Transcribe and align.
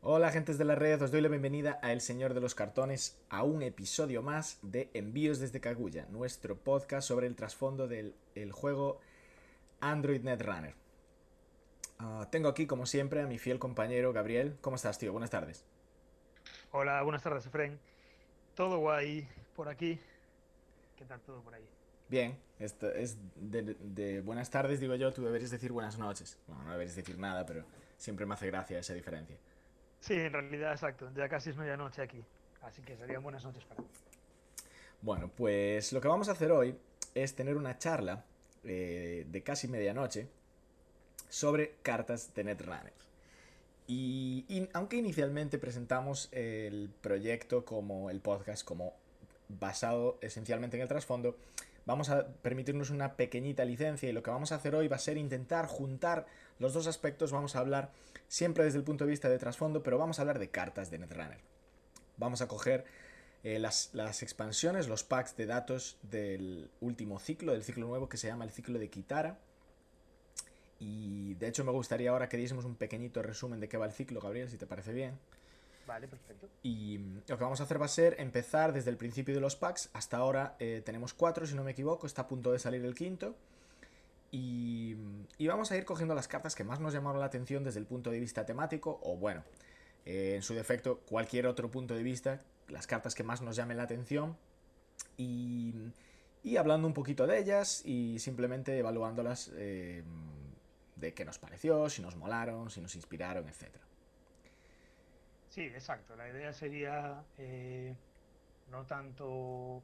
Hola 0.00 0.30
gentes 0.30 0.58
de 0.58 0.64
la 0.64 0.76
red, 0.76 1.02
os 1.02 1.10
doy 1.10 1.20
la 1.20 1.28
bienvenida 1.28 1.80
a 1.82 1.90
El 1.92 2.00
Señor 2.00 2.32
de 2.32 2.40
los 2.40 2.54
Cartones, 2.54 3.18
a 3.30 3.42
un 3.42 3.62
episodio 3.62 4.22
más 4.22 4.60
de 4.62 4.90
Envíos 4.94 5.40
desde 5.40 5.60
Kaguya, 5.60 6.06
nuestro 6.08 6.56
podcast 6.56 7.08
sobre 7.08 7.26
el 7.26 7.34
trasfondo 7.34 7.88
del 7.88 8.14
el 8.36 8.52
juego 8.52 9.00
Android 9.80 10.22
Netrunner. 10.22 10.76
Ah, 11.98 12.28
tengo 12.30 12.48
aquí, 12.48 12.68
como 12.68 12.86
siempre, 12.86 13.22
a 13.22 13.26
mi 13.26 13.38
fiel 13.38 13.58
compañero 13.58 14.12
Gabriel. 14.12 14.56
¿Cómo 14.60 14.76
estás, 14.76 15.00
tío? 15.00 15.10
Buenas 15.10 15.30
tardes. 15.30 15.64
Hola, 16.70 17.02
buenas 17.02 17.24
tardes, 17.24 17.44
Efren. 17.46 17.80
Todo 18.54 18.78
guay 18.78 19.26
por 19.56 19.68
aquí. 19.68 19.98
¿Qué 20.96 21.06
tal 21.06 21.20
todo 21.22 21.42
por 21.42 21.54
ahí? 21.54 21.68
Bien, 22.08 22.38
esto 22.60 22.88
es 22.88 23.18
de, 23.34 23.74
de 23.80 24.20
buenas 24.20 24.48
tardes, 24.48 24.78
digo 24.78 24.94
yo, 24.94 25.12
tú 25.12 25.24
deberías 25.24 25.50
decir 25.50 25.72
buenas 25.72 25.98
noches. 25.98 26.38
Bueno, 26.46 26.62
no 26.62 26.70
deberías 26.70 26.94
decir 26.94 27.18
nada, 27.18 27.44
pero 27.44 27.64
siempre 27.96 28.26
me 28.26 28.34
hace 28.34 28.46
gracia 28.46 28.78
esa 28.78 28.94
diferencia. 28.94 29.36
Sí, 30.00 30.14
en 30.14 30.32
realidad, 30.32 30.72
exacto. 30.72 31.10
Ya 31.14 31.28
casi 31.28 31.50
es 31.50 31.56
medianoche 31.56 32.02
aquí. 32.02 32.24
Así 32.62 32.82
que 32.82 32.96
serían 32.96 33.22
buenas 33.22 33.44
noches 33.44 33.64
para 33.64 33.82
mí. 33.82 33.88
Bueno, 35.00 35.30
pues 35.34 35.92
lo 35.92 36.00
que 36.00 36.08
vamos 36.08 36.28
a 36.28 36.32
hacer 36.32 36.50
hoy 36.50 36.76
es 37.14 37.34
tener 37.34 37.56
una 37.56 37.78
charla 37.78 38.24
eh, 38.64 39.26
de 39.28 39.42
casi 39.42 39.68
medianoche 39.68 40.28
sobre 41.28 41.76
cartas 41.82 42.34
de 42.34 42.44
Netrunner. 42.44 42.92
Y, 43.86 44.44
y 44.48 44.68
aunque 44.72 44.96
inicialmente 44.96 45.58
presentamos 45.58 46.28
el 46.32 46.90
proyecto 47.00 47.64
como 47.64 48.10
el 48.10 48.20
podcast 48.20 48.64
como 48.64 48.94
basado 49.48 50.18
esencialmente 50.20 50.76
en 50.76 50.82
el 50.82 50.88
trasfondo, 50.88 51.36
vamos 51.88 52.10
a 52.10 52.26
permitirnos 52.26 52.90
una 52.90 53.16
pequeñita 53.16 53.64
licencia 53.64 54.10
y 54.10 54.12
lo 54.12 54.22
que 54.22 54.30
vamos 54.30 54.52
a 54.52 54.56
hacer 54.56 54.74
hoy 54.74 54.88
va 54.88 54.96
a 54.96 54.98
ser 54.98 55.16
intentar 55.16 55.64
juntar 55.66 56.26
los 56.58 56.74
dos 56.74 56.86
aspectos. 56.86 57.32
Vamos 57.32 57.56
a 57.56 57.60
hablar 57.60 57.92
siempre 58.28 58.62
desde 58.62 58.76
el 58.76 58.84
punto 58.84 59.04
de 59.04 59.10
vista 59.10 59.30
de 59.30 59.38
trasfondo, 59.38 59.82
pero 59.82 59.96
vamos 59.96 60.18
a 60.18 60.22
hablar 60.22 60.38
de 60.38 60.50
cartas 60.50 60.90
de 60.90 60.98
Netrunner. 60.98 61.40
Vamos 62.18 62.42
a 62.42 62.46
coger 62.46 62.84
eh, 63.42 63.58
las, 63.58 63.88
las, 63.94 64.22
expansiones, 64.22 64.86
los 64.86 65.02
packs 65.02 65.34
de 65.34 65.46
datos 65.46 65.96
del 66.02 66.70
último 66.82 67.18
ciclo, 67.20 67.52
del 67.52 67.64
ciclo 67.64 67.86
nuevo 67.86 68.06
que 68.10 68.18
se 68.18 68.26
llama 68.26 68.44
el 68.44 68.50
ciclo 68.50 68.78
de 68.78 68.90
Kitara. 68.90 69.38
Y 70.78 71.34
de 71.36 71.48
hecho 71.48 71.64
me 71.64 71.72
gustaría 71.72 72.10
ahora 72.10 72.28
que 72.28 72.36
diésemos 72.36 72.66
un 72.66 72.74
pequeñito 72.74 73.22
resumen 73.22 73.60
de 73.60 73.68
qué 73.70 73.78
va 73.78 73.86
el 73.86 73.92
ciclo, 73.92 74.20
Gabriel, 74.20 74.50
si 74.50 74.58
te 74.58 74.66
parece 74.66 74.92
bien. 74.92 75.18
Vale, 75.88 76.06
perfecto. 76.06 76.50
Y 76.62 76.98
lo 77.26 77.38
que 77.38 77.44
vamos 77.44 77.60
a 77.60 77.62
hacer 77.62 77.80
va 77.80 77.86
a 77.86 77.88
ser 77.88 78.20
empezar 78.20 78.74
desde 78.74 78.90
el 78.90 78.98
principio 78.98 79.34
de 79.34 79.40
los 79.40 79.56
packs. 79.56 79.88
Hasta 79.94 80.18
ahora 80.18 80.54
eh, 80.58 80.82
tenemos 80.84 81.14
cuatro, 81.14 81.46
si 81.46 81.54
no 81.54 81.64
me 81.64 81.70
equivoco. 81.70 82.06
Está 82.06 82.22
a 82.22 82.28
punto 82.28 82.52
de 82.52 82.58
salir 82.58 82.84
el 82.84 82.94
quinto. 82.94 83.34
Y, 84.30 84.94
y, 85.38 85.46
vamos 85.46 85.72
a 85.72 85.78
ir 85.78 85.86
cogiendo 85.86 86.14
las 86.14 86.28
cartas 86.28 86.54
que 86.54 86.62
más 86.62 86.78
nos 86.78 86.92
llamaron 86.92 87.20
la 87.20 87.24
atención 87.26 87.64
desde 87.64 87.80
el 87.80 87.86
punto 87.86 88.10
de 88.10 88.20
vista 88.20 88.44
temático. 88.44 89.00
O 89.02 89.16
bueno, 89.16 89.42
eh, 90.04 90.34
en 90.36 90.42
su 90.42 90.52
defecto, 90.52 90.98
cualquier 91.08 91.46
otro 91.46 91.70
punto 91.70 91.94
de 91.94 92.02
vista. 92.02 92.38
Las 92.68 92.86
cartas 92.86 93.14
que 93.14 93.22
más 93.22 93.40
nos 93.40 93.56
llamen 93.56 93.78
la 93.78 93.84
atención. 93.84 94.36
Y, 95.16 95.72
y 96.42 96.58
hablando 96.58 96.86
un 96.86 96.92
poquito 96.92 97.26
de 97.26 97.38
ellas 97.38 97.80
y 97.86 98.18
simplemente 98.18 98.76
evaluándolas 98.76 99.50
eh, 99.54 100.04
de 100.96 101.14
qué 101.14 101.24
nos 101.24 101.38
pareció, 101.38 101.88
si 101.88 102.02
nos 102.02 102.14
molaron, 102.14 102.68
si 102.68 102.82
nos 102.82 102.94
inspiraron, 102.94 103.48
etcétera. 103.48 103.87
Sí, 105.58 105.64
exacto. 105.64 106.14
La 106.14 106.28
idea 106.28 106.52
sería 106.52 107.26
eh, 107.36 107.96
no 108.66 108.86
tanto 108.86 109.82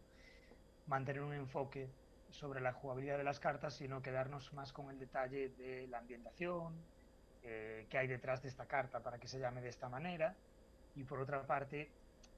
mantener 0.86 1.20
un 1.22 1.32
enfoque 1.32 1.88
sobre 2.30 2.60
la 2.60 2.72
jugabilidad 2.72 3.18
de 3.18 3.24
las 3.24 3.40
cartas, 3.40 3.74
sino 3.74 4.00
quedarnos 4.00 4.52
más 4.52 4.72
con 4.72 4.88
el 4.90 5.00
detalle 5.00 5.48
de 5.48 5.88
la 5.88 5.98
ambientación, 5.98 6.92
eh, 7.42 7.88
qué 7.90 7.98
hay 7.98 8.06
detrás 8.06 8.40
de 8.42 8.50
esta 8.50 8.68
carta 8.68 9.02
para 9.02 9.18
que 9.18 9.26
se 9.26 9.40
llame 9.40 9.62
de 9.62 9.68
esta 9.70 9.88
manera, 9.88 10.36
y 10.94 11.02
por 11.02 11.18
otra 11.18 11.44
parte, 11.44 11.90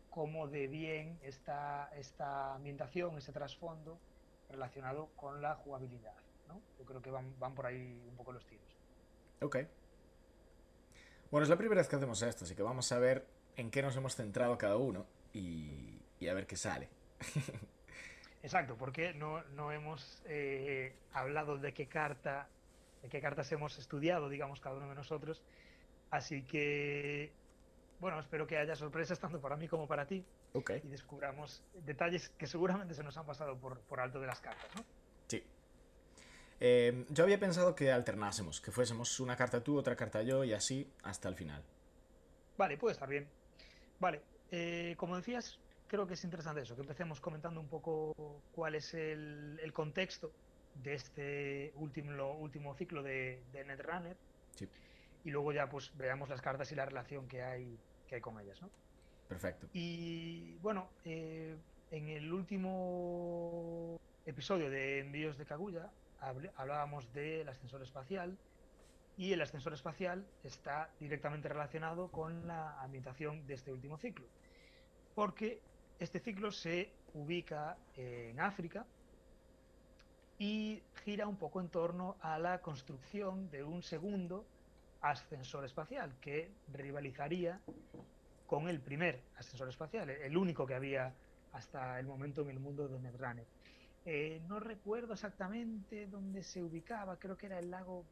cómo 0.09 0.49
de 0.49 0.69
bien 0.69 1.19
está 1.23 1.91
esta 1.93 2.55
ambientación, 2.55 3.19
ese 3.19 3.33
trasfondo 3.35 4.01
relacionado 4.49 5.15
con 5.15 5.43
la 5.43 5.57
jugabilidad. 5.57 6.17
¿no? 6.47 6.63
Yo 6.79 6.87
creo 6.87 7.03
que 7.03 7.11
van, 7.11 7.39
van 7.39 7.55
por 7.55 7.67
ahí 7.67 8.03
un 8.09 8.17
poco 8.17 8.33
los 8.33 8.47
tiros. 8.47 8.81
Ok. 9.43 9.57
Bueno, 11.31 11.43
es 11.43 11.49
la 11.49 11.57
primera 11.57 11.81
vez 11.81 11.89
que 11.89 11.97
hacemos 11.97 12.23
esto, 12.23 12.45
así 12.45 12.55
que 12.55 12.63
vamos 12.63 12.91
a 12.93 12.99
ver 12.99 13.27
en 13.57 13.71
qué 13.71 13.83
nos 13.83 13.97
hemos 13.97 14.15
centrado 14.15 14.57
cada 14.59 14.77
uno 14.77 15.07
y, 15.33 16.01
y 16.21 16.29
a 16.29 16.35
ver 16.35 16.47
qué 16.47 16.57
sale. 16.57 16.89
Exacto, 18.43 18.77
porque 18.77 19.13
no, 19.13 19.43
no 19.57 19.73
hemos 19.73 20.23
eh, 20.27 20.95
hablado 21.13 21.59
de 21.59 21.75
qué 21.75 21.87
carta, 21.89 22.49
de 23.03 23.09
qué 23.09 23.21
cartas 23.21 23.51
hemos 23.51 23.77
estudiado, 23.77 24.29
digamos, 24.29 24.61
cada 24.61 24.77
uno 24.77 24.89
de 24.89 24.95
nosotros. 24.95 25.43
Así 26.11 26.43
que, 26.43 27.33
bueno, 27.99 28.21
espero 28.21 28.47
que 28.47 28.57
haya 28.57 28.77
sorpresas 28.77 29.19
tanto 29.19 29.41
para 29.41 29.57
mí 29.57 29.67
como 29.67 29.89
para 29.89 30.07
ti. 30.07 30.25
Okay. 30.53 30.81
Y 30.85 30.89
descubramos 30.89 31.65
detalles 31.85 32.29
que 32.39 32.47
seguramente 32.47 32.95
se 32.95 33.03
nos 33.03 33.17
han 33.17 33.27
pasado 33.27 33.59
por, 33.59 33.81
por 33.81 33.99
alto 33.99 34.21
de 34.21 34.29
las 34.29 34.41
cartas, 34.41 34.71
¿no? 34.77 34.85
Eh, 36.61 37.05
yo 37.11 37.25
había 37.25 37.39
pensado 37.39 37.75
que 37.75 37.93
alternásemos, 37.93 38.61
que 38.61 38.71
fuésemos 38.71 39.21
una 39.21 39.37
carta 39.37 39.63
tú, 39.63 39.77
otra 39.79 39.97
carta 39.97 40.23
yo 40.23 40.45
y 40.45 40.53
así 40.53 40.91
hasta 41.03 41.29
el 41.29 41.35
final. 41.35 41.63
Vale, 42.57 42.77
puede 42.79 42.95
estar 42.95 43.09
bien. 43.09 43.29
Vale, 44.01 44.23
eh, 44.51 44.95
como 44.97 45.17
decías, 45.17 45.59
creo 45.87 46.07
que 46.07 46.15
es 46.15 46.25
interesante 46.25 46.63
eso, 46.63 46.75
que 46.75 46.83
empecemos 46.83 47.21
comentando 47.21 47.61
un 47.61 47.69
poco 47.69 48.43
cuál 48.53 48.75
es 48.75 48.95
el, 48.95 49.61
el 49.63 49.73
contexto 49.73 50.33
de 50.83 50.95
este 50.95 51.73
último, 51.77 52.33
último 52.35 52.75
ciclo 52.75 53.03
de, 53.03 53.43
de 53.53 53.65
Netrunner. 53.65 54.17
Sí. 54.55 54.69
Y 55.25 55.31
luego 55.31 55.53
ya 55.53 55.69
pues 55.69 55.93
veamos 55.97 56.29
las 56.29 56.41
cartas 56.41 56.71
y 56.73 56.75
la 56.75 56.87
relación 56.87 57.27
que 57.29 57.43
hay, 57.43 57.79
que 58.07 58.15
hay 58.17 58.21
con 58.21 58.41
ellas, 58.41 58.61
¿no? 58.63 58.71
Perfecto. 59.29 59.69
Y 59.73 60.57
bueno, 60.59 60.89
eh, 61.05 61.57
en 61.91 62.09
el 62.09 62.33
último 62.33 63.99
episodio 64.25 64.71
de 64.71 65.01
Envíos 65.01 65.37
de 65.37 65.45
Kaguya 65.45 65.91
hablábamos 66.21 67.13
del 67.13 67.49
ascensor 67.49 67.83
espacial 67.83 68.37
y 69.17 69.33
el 69.33 69.41
ascensor 69.41 69.73
espacial 69.73 70.27
está 70.45 70.91
directamente 71.01 71.49
relacionado 71.49 72.09
con 72.09 72.47
la 72.47 72.81
ambientación 72.83 73.47
de 73.47 73.55
este 73.55 73.73
último 73.73 73.97
ciclo, 73.97 74.27
porque 75.15 75.61
este 75.99 76.21
ciclo 76.21 76.53
se 76.53 76.91
ubica 77.15 77.77
en 77.97 78.39
África 78.41 78.85
y 80.39 80.83
gira 81.05 81.27
un 81.27 81.37
poco 81.37 81.61
en 81.61 81.69
torno 81.69 82.17
a 82.21 82.39
la 82.39 82.61
construcción 82.61 83.51
de 83.51 83.65
un 83.65 83.83
segundo 83.83 84.45
ascensor 85.01 85.65
espacial 85.65 86.13
que 86.21 86.51
rivalizaría 86.73 87.61
con 88.47 88.69
el 88.69 88.81
primer 88.81 89.21
ascensor 89.39 89.69
espacial, 89.69 90.11
el 90.11 90.37
único 90.37 90.67
que 90.67 90.75
había 90.75 91.13
hasta 91.53 91.99
el 91.99 92.07
momento 92.07 92.43
en 92.43 92.51
el 92.51 92.61
mundo 92.61 92.87
de 92.87 92.99
Netrunner. 93.01 93.56
Eh, 94.07 94.41
no 94.49 94.61
recuerdo 94.61 95.15
exactamente 95.15 96.07
dónde 96.07 96.45
se 96.45 96.63
ubicaba, 96.63 97.19
creo 97.19 97.37
que 97.37 97.47
era 97.47 97.59
el 97.59 97.71
lago 97.71 98.05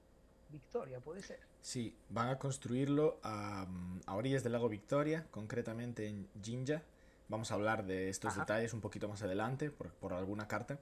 Victoria, 0.50 0.99
¿puede 1.00 1.22
ser? 1.22 1.38
Sí, 1.62 1.97
van 2.10 2.28
a 2.28 2.38
construirlo 2.38 3.21
a, 3.22 3.66
a 4.06 4.15
orillas 4.15 4.43
del 4.43 4.53
lago 4.53 4.69
Victoria, 4.69 5.27
concretamente 5.31 6.09
en 6.09 6.28
Jinja. 6.43 6.83
Vamos 7.28 7.50
a 7.50 7.54
hablar 7.54 7.87
de 7.87 8.09
estos 8.09 8.33
Ajá. 8.33 8.41
detalles 8.41 8.75
un 8.75 8.81
poquito 8.81 9.09
más 9.09 9.22
adelante, 9.22 9.71
por, 9.71 9.91
por 9.93 10.12
alguna 10.12 10.49
carta. 10.49 10.78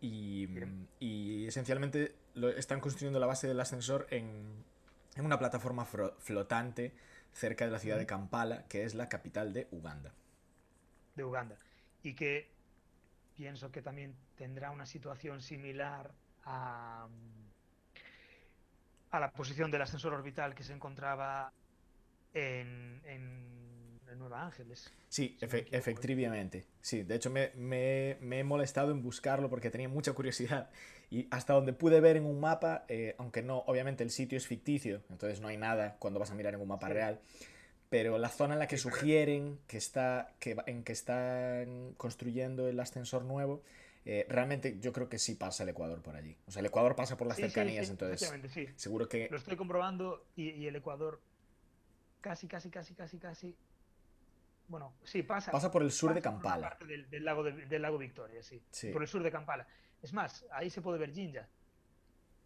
Y, 0.00 0.46
y 1.00 1.46
esencialmente 1.46 2.14
lo, 2.34 2.50
están 2.50 2.80
construyendo 2.80 3.18
la 3.18 3.26
base 3.26 3.48
del 3.48 3.58
ascensor 3.58 4.06
en, 4.10 4.64
en 5.16 5.24
una 5.24 5.38
plataforma 5.38 5.86
flotante 5.86 6.92
cerca 7.32 7.64
de 7.64 7.70
la 7.70 7.78
ciudad 7.78 7.98
de 7.98 8.06
Kampala, 8.06 8.66
que 8.68 8.84
es 8.84 8.94
la 8.94 9.08
capital 9.08 9.52
de 9.54 9.66
Uganda. 9.72 10.12
De 11.16 11.24
Uganda. 11.24 11.56
Y 12.02 12.14
que 12.14 12.48
pienso 13.36 13.70
que 13.70 13.82
también 13.82 14.14
tendrá 14.36 14.70
una 14.70 14.86
situación 14.86 15.40
similar 15.40 16.10
a, 16.44 17.06
a 19.10 19.20
la 19.20 19.30
posición 19.30 19.70
del 19.70 19.82
ascensor 19.82 20.14
orbital 20.14 20.54
que 20.54 20.64
se 20.64 20.72
encontraba 20.72 21.52
en, 22.32 23.00
en, 23.04 24.00
en 24.10 24.18
Nueva 24.18 24.44
Ángeles. 24.44 24.92
Sí, 25.08 25.36
si 25.38 25.44
efe 25.44 25.66
efectivamente. 25.70 26.66
Sí, 26.80 27.02
de 27.02 27.14
hecho 27.14 27.30
me, 27.30 27.52
me, 27.54 28.16
me, 28.20 28.40
he 28.40 28.44
molestado 28.44 28.90
en 28.90 29.02
buscarlo 29.02 29.48
porque 29.48 29.70
tenía 29.70 29.88
mucha 29.88 30.12
curiosidad. 30.12 30.70
Y 31.10 31.28
hasta 31.30 31.52
donde 31.52 31.72
pude 31.72 32.00
ver 32.00 32.16
en 32.16 32.24
un 32.24 32.40
mapa, 32.40 32.84
eh, 32.88 33.14
aunque 33.18 33.42
no, 33.42 33.58
obviamente 33.66 34.02
el 34.02 34.10
sitio 34.10 34.36
es 34.38 34.46
ficticio, 34.46 35.02
entonces 35.10 35.40
no 35.40 35.48
hay 35.48 35.56
nada 35.56 35.96
cuando 35.98 36.18
vas 36.18 36.30
a 36.30 36.34
mirar 36.34 36.54
en 36.54 36.60
un 36.60 36.68
mapa 36.68 36.88
sí. 36.88 36.94
real. 36.94 37.20
Pero 37.88 38.18
la 38.18 38.28
zona 38.28 38.54
en 38.54 38.58
la 38.58 38.66
que 38.66 38.78
sugieren 38.78 39.58
que 39.68 39.76
está, 39.76 40.34
que, 40.40 40.56
en 40.66 40.82
que 40.82 40.92
están 40.92 41.94
construyendo 41.96 42.68
el 42.68 42.80
ascensor 42.80 43.24
nuevo, 43.24 43.62
eh, 44.04 44.26
realmente 44.28 44.78
yo 44.80 44.92
creo 44.92 45.08
que 45.08 45.18
sí 45.18 45.34
pasa 45.34 45.62
el 45.62 45.68
Ecuador 45.68 46.02
por 46.02 46.16
allí. 46.16 46.36
O 46.46 46.50
sea, 46.50 46.60
el 46.60 46.66
Ecuador 46.66 46.96
pasa 46.96 47.16
por 47.16 47.26
las 47.26 47.36
sí, 47.36 47.42
cercanías, 47.42 47.86
sí, 47.86 47.92
entonces 47.92 48.32
sí. 48.52 48.68
seguro 48.76 49.08
que... 49.08 49.28
Lo 49.30 49.36
estoy 49.36 49.56
comprobando 49.56 50.26
y, 50.36 50.50
y, 50.50 50.66
el 50.66 50.76
Ecuador 50.76 51.20
casi, 52.20 52.48
casi, 52.48 52.70
casi, 52.70 52.94
casi, 52.94 53.18
casi... 53.18 53.56
Bueno, 54.68 54.94
sí, 55.04 55.22
pasa. 55.22 55.52
Pasa 55.52 55.70
por 55.70 55.82
el 55.82 55.92
sur 55.92 56.12
de 56.12 56.20
Kampala. 56.20 56.70
Parte 56.70 56.86
del, 56.86 57.08
del, 57.08 57.24
lago 57.24 57.44
de, 57.44 57.66
del 57.66 57.82
lago 57.82 57.98
Victoria, 57.98 58.42
sí. 58.42 58.60
sí. 58.72 58.90
Por 58.90 59.02
el 59.02 59.08
sur 59.08 59.22
de 59.22 59.30
Kampala. 59.30 59.66
Es 60.02 60.12
más, 60.12 60.44
ahí 60.50 60.70
se 60.70 60.82
puede 60.82 60.98
ver 60.98 61.12
Jinja. 61.12 61.48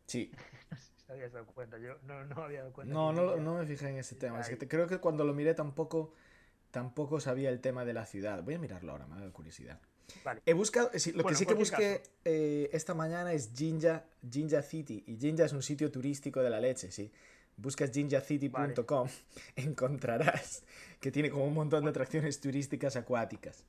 Sí. 0.06 0.30
te 1.10 1.14
habías 1.14 1.32
dado 1.32 1.46
cuenta. 1.46 1.76
Yo 1.78 1.96
no, 2.04 2.24
no 2.24 2.44
había 2.44 2.60
dado 2.60 2.72
cuenta. 2.72 2.94
No, 2.94 3.12
no, 3.12 3.36
no 3.36 3.54
me 3.58 3.66
fijé 3.66 3.88
en 3.88 3.98
ese 3.98 4.14
tema. 4.14 4.40
Es 4.40 4.46
que 4.46 4.52
Ahí. 4.54 4.58
te- 4.60 4.68
creo 4.68 4.86
que 4.86 4.98
cuando 4.98 5.24
lo 5.24 5.34
miré 5.34 5.54
tampoco, 5.54 6.14
tampoco 6.70 7.18
sabía 7.20 7.50
el 7.50 7.60
tema 7.60 7.84
de 7.84 7.92
la 7.92 8.06
ciudad. 8.06 8.42
Voy 8.44 8.54
a 8.54 8.58
mirarlo 8.60 8.92
ahora, 8.92 9.06
me 9.08 9.16
ha 9.16 9.18
dado 9.18 9.32
curiosidad. 9.32 9.80
Vale. 10.24 10.40
He 10.46 10.52
buscado, 10.52 10.90
sí, 10.94 11.12
lo 11.12 11.24
que 11.24 11.34
sí 11.34 11.46
que 11.46 11.54
busqué 11.54 12.02
eh, 12.24 12.70
esta 12.72 12.94
mañana 12.94 13.32
es 13.32 13.52
Jinja, 13.54 14.04
Jinja 14.30 14.62
City. 14.62 15.02
Y 15.06 15.16
Jinja 15.16 15.44
es 15.44 15.52
un 15.52 15.62
sitio 15.62 15.90
turístico 15.90 16.42
de 16.42 16.50
la 16.50 16.60
leche, 16.60 16.92
sí. 16.92 17.12
Buscas 17.56 17.90
jinjacity.com, 17.90 19.08
encontrarás 19.56 20.62
que 21.00 21.10
tiene 21.10 21.30
como 21.30 21.44
un 21.44 21.54
montón 21.54 21.84
de 21.84 21.90
atracciones 21.90 22.40
turísticas 22.40 22.94
acuáticas. 22.96 23.64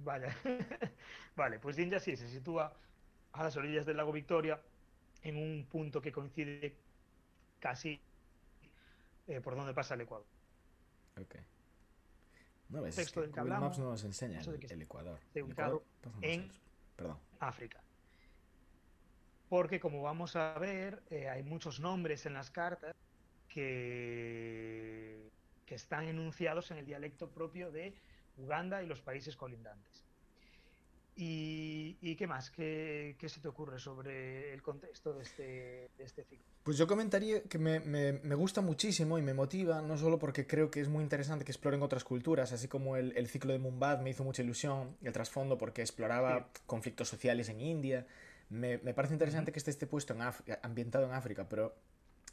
Vaya. 0.00 0.36
vale, 1.36 1.58
pues 1.60 1.76
Jinja 1.76 2.00
sí 2.00 2.16
se 2.16 2.28
sitúa 2.28 2.74
a 3.32 3.44
las 3.44 3.56
orillas 3.56 3.86
del 3.86 3.96
lago 3.98 4.12
Victoria, 4.12 4.60
en 5.22 5.36
un 5.36 5.66
punto 5.66 6.00
que 6.00 6.12
coincide 6.12 6.76
casi 7.58 8.00
eh, 9.26 9.40
por 9.40 9.54
donde 9.54 9.74
pasa 9.74 9.94
el 9.94 10.02
Ecuador. 10.02 10.26
Ok. 11.20 11.36
No 12.68 12.82
ves, 12.82 12.98
es 12.98 13.04
Texto 13.04 13.20
que 13.20 13.26
del 13.26 13.34
que 13.34 13.40
Google 13.40 13.54
Maps 13.54 13.64
hablamos, 13.64 13.78
no 13.78 13.90
nos 13.90 14.04
enseña 14.04 14.40
el, 14.40 14.82
Ecuador. 14.82 15.18
El 15.34 15.50
Ecuador, 15.50 15.82
en-. 16.22 16.50
Perdón. 16.96 17.18
África. 17.40 17.82
Porque 19.48 19.80
como 19.80 20.02
vamos 20.02 20.36
a 20.36 20.58
ver, 20.58 21.02
eh, 21.10 21.28
hay 21.28 21.42
muchos 21.42 21.80
nombres 21.80 22.26
en 22.26 22.34
las 22.34 22.50
cartas 22.50 22.94
que, 23.48 25.30
que 25.66 25.74
están 25.74 26.06
enunciados 26.06 26.70
en 26.70 26.78
el 26.78 26.86
dialecto 26.86 27.30
propio 27.30 27.72
de 27.72 27.94
Uganda 28.36 28.82
y 28.82 28.86
los 28.86 29.00
países 29.00 29.36
colindantes. 29.36 30.04
¿Y, 31.16 31.98
y 32.00 32.16
qué 32.16 32.26
más? 32.26 32.50
¿Qué, 32.50 33.16
qué 33.18 33.28
se 33.28 33.40
te 33.40 33.48
ocurre 33.48 33.78
sobre 33.78 34.54
el 34.54 34.62
contexto 34.62 35.12
de 35.12 35.22
este, 35.22 35.42
de 35.98 36.04
este 36.04 36.24
ciclo? 36.24 36.44
Pues 36.62 36.78
yo 36.78 36.86
comentaría 36.86 37.42
que 37.42 37.58
me, 37.58 37.80
me- 37.80 38.12
me 38.12 38.34
gusta 38.34 38.60
muchísimo 38.60 39.18
y 39.18 39.22
me 39.22 39.34
motiva, 39.34 39.82
no 39.82 39.96
solo 39.98 40.18
porque 40.18 40.46
creo 40.46 40.70
que 40.70 40.80
es 40.80 40.88
muy 40.88 41.02
interesante 41.02 41.44
que 41.44 41.52
exploren 41.52 41.82
otras 41.82 42.04
culturas, 42.04 42.52
así 42.52 42.68
como 42.68 42.96
el, 42.96 43.16
el 43.16 43.26
ciclo 43.28 43.52
de 43.52 43.58
Mumbad 43.58 44.00
me 44.00 44.10
hizo 44.10 44.24
mucha 44.24 44.42
ilusión, 44.42 44.96
el 45.02 45.12
trasfondo 45.12 45.58
porque 45.58 45.82
exploraba 45.82 46.48
conflictos 46.66 47.08
sociales 47.08 47.48
en 47.48 47.60
India. 47.60 48.06
Me, 48.48 48.78
me 48.78 48.94
parece 48.94 49.14
interesante 49.14 49.52
que 49.52 49.58
este 49.58 49.70
esté 49.70 49.86
puesto 49.86 50.12
en 50.14 50.22
África, 50.22 50.58
ambientado 50.62 51.04
en 51.06 51.12
África, 51.12 51.48
pero 51.48 51.74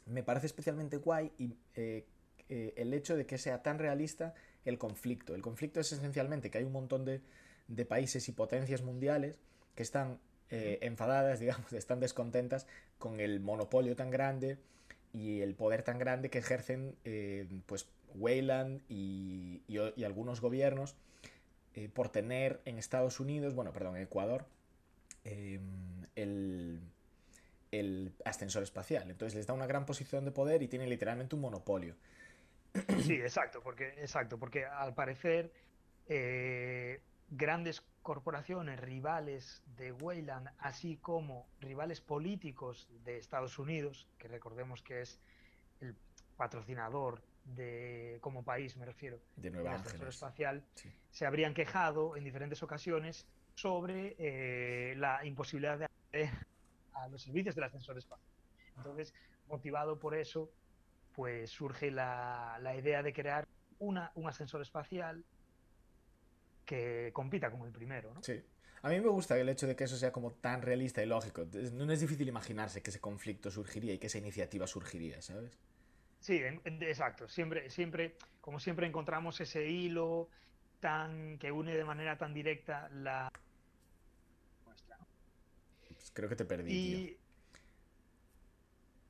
me 0.06 0.22
parece 0.22 0.46
especialmente 0.46 0.96
guay 0.96 1.30
y, 1.38 1.54
eh, 1.74 2.06
eh, 2.48 2.72
el 2.76 2.94
hecho 2.94 3.16
de 3.16 3.26
que 3.26 3.36
sea 3.38 3.62
tan 3.62 3.78
realista 3.78 4.34
el 4.64 4.78
conflicto. 4.78 5.34
El 5.34 5.42
conflicto 5.42 5.80
es 5.80 5.92
esencialmente 5.92 6.50
que 6.50 6.58
hay 6.58 6.64
un 6.64 6.72
montón 6.72 7.04
de, 7.04 7.20
de 7.68 7.84
países 7.84 8.28
y 8.28 8.32
potencias 8.32 8.82
mundiales 8.82 9.38
que 9.74 9.82
están 9.82 10.18
eh, 10.50 10.78
enfadadas, 10.82 11.40
digamos, 11.40 11.72
están 11.72 12.00
descontentas 12.00 12.66
con 12.98 13.20
el 13.20 13.40
monopolio 13.40 13.94
tan 13.96 14.10
grande 14.10 14.58
y 15.12 15.40
el 15.40 15.54
poder 15.54 15.82
tan 15.82 15.98
grande 15.98 16.28
que 16.28 16.38
ejercen 16.38 16.96
eh, 17.04 17.46
pues 17.66 17.88
Wayland 18.14 18.82
y, 18.88 19.62
y 19.68 20.04
algunos 20.04 20.40
gobiernos 20.40 20.96
eh, 21.78 21.88
por 21.88 22.08
tener 22.08 22.60
en 22.64 22.76
Estados 22.76 23.20
Unidos, 23.20 23.54
bueno, 23.54 23.72
perdón, 23.72 23.96
en 23.96 24.02
Ecuador, 24.02 24.46
eh, 25.24 25.60
el, 26.16 26.80
el 27.70 28.12
ascensor 28.24 28.64
espacial. 28.64 29.08
Entonces 29.08 29.36
les 29.36 29.46
da 29.46 29.54
una 29.54 29.68
gran 29.68 29.86
posición 29.86 30.24
de 30.24 30.32
poder 30.32 30.60
y 30.62 30.66
tienen 30.66 30.88
literalmente 30.88 31.36
un 31.36 31.42
monopolio. 31.42 31.94
Sí, 33.04 33.14
exacto, 33.14 33.60
porque, 33.62 33.90
exacto, 33.98 34.38
porque 34.38 34.64
al 34.64 34.92
parecer 34.94 35.52
eh, 36.08 37.00
grandes 37.30 37.82
corporaciones 38.02 38.80
rivales 38.80 39.62
de 39.76 39.92
Wayland, 39.92 40.48
así 40.58 40.96
como 40.96 41.46
rivales 41.60 42.00
políticos 42.00 42.88
de 43.04 43.18
Estados 43.18 43.58
Unidos, 43.58 44.08
que 44.18 44.28
recordemos 44.28 44.82
que 44.82 45.02
es 45.02 45.20
el 45.80 45.94
patrocinador 46.36 47.22
de, 47.44 48.18
como 48.20 48.42
país, 48.44 48.76
me 48.76 48.86
refiero, 48.86 49.18
De 49.36 49.50
Nueva 49.50 49.72
ascensor 49.74 49.94
Ángeles. 49.94 50.14
espacial, 50.14 50.64
Sí. 50.74 50.90
se 51.10 51.26
habrían 51.26 51.54
quejado 51.54 52.16
en 52.16 52.24
diferentes 52.24 52.62
ocasiones 52.62 53.26
sobre 53.54 54.14
eh, 54.18 54.94
la 54.96 55.24
imposibilidad 55.24 55.78
de 55.78 55.84
acceder 55.86 56.30
a 56.94 57.08
los 57.08 57.22
servicios 57.22 57.54
del 57.54 57.64
ascensor 57.64 57.98
espacial. 57.98 58.28
Entonces, 58.76 59.12
motivado 59.48 59.98
por 59.98 60.14
eso, 60.14 60.50
pues 61.14 61.50
surge 61.50 61.90
la, 61.90 62.58
la 62.62 62.76
idea 62.76 63.02
de 63.02 63.12
crear 63.12 63.46
una, 63.80 64.12
un 64.14 64.28
ascensor 64.28 64.62
espacial 64.62 65.24
que 66.68 67.10
compita 67.14 67.50
con 67.50 67.62
el 67.62 67.72
primero, 67.72 68.12
¿no? 68.12 68.22
Sí. 68.22 68.38
A 68.82 68.90
mí 68.90 69.00
me 69.00 69.08
gusta 69.08 69.36
el 69.38 69.48
hecho 69.48 69.66
de 69.66 69.74
que 69.74 69.84
eso 69.84 69.96
sea 69.96 70.12
como 70.12 70.32
tan 70.34 70.60
realista 70.60 71.02
y 71.02 71.06
lógico. 71.06 71.46
No 71.72 71.90
es 71.92 72.00
difícil 72.00 72.28
imaginarse 72.28 72.82
que 72.82 72.90
ese 72.90 73.00
conflicto 73.00 73.50
surgiría 73.50 73.94
y 73.94 73.98
que 73.98 74.06
esa 74.08 74.18
iniciativa 74.18 74.66
surgiría, 74.66 75.20
¿sabes? 75.22 75.58
Sí, 76.20 76.36
en- 76.36 76.60
en- 76.64 76.82
exacto. 76.82 77.26
Siempre, 77.28 77.70
siempre, 77.70 78.16
como 78.42 78.60
siempre 78.60 78.86
encontramos 78.86 79.40
ese 79.40 79.66
hilo 79.68 80.28
tan 80.78 81.38
que 81.38 81.50
une 81.50 81.74
de 81.74 81.84
manera 81.84 82.18
tan 82.18 82.34
directa 82.34 82.88
la 82.90 83.32
nuestra. 84.66 84.98
¿no? 84.98 85.06
Pues 85.94 86.10
creo 86.12 86.28
que 86.28 86.36
te 86.36 86.44
perdí, 86.44 86.70
tío. 86.70 86.98
Y 86.98 87.18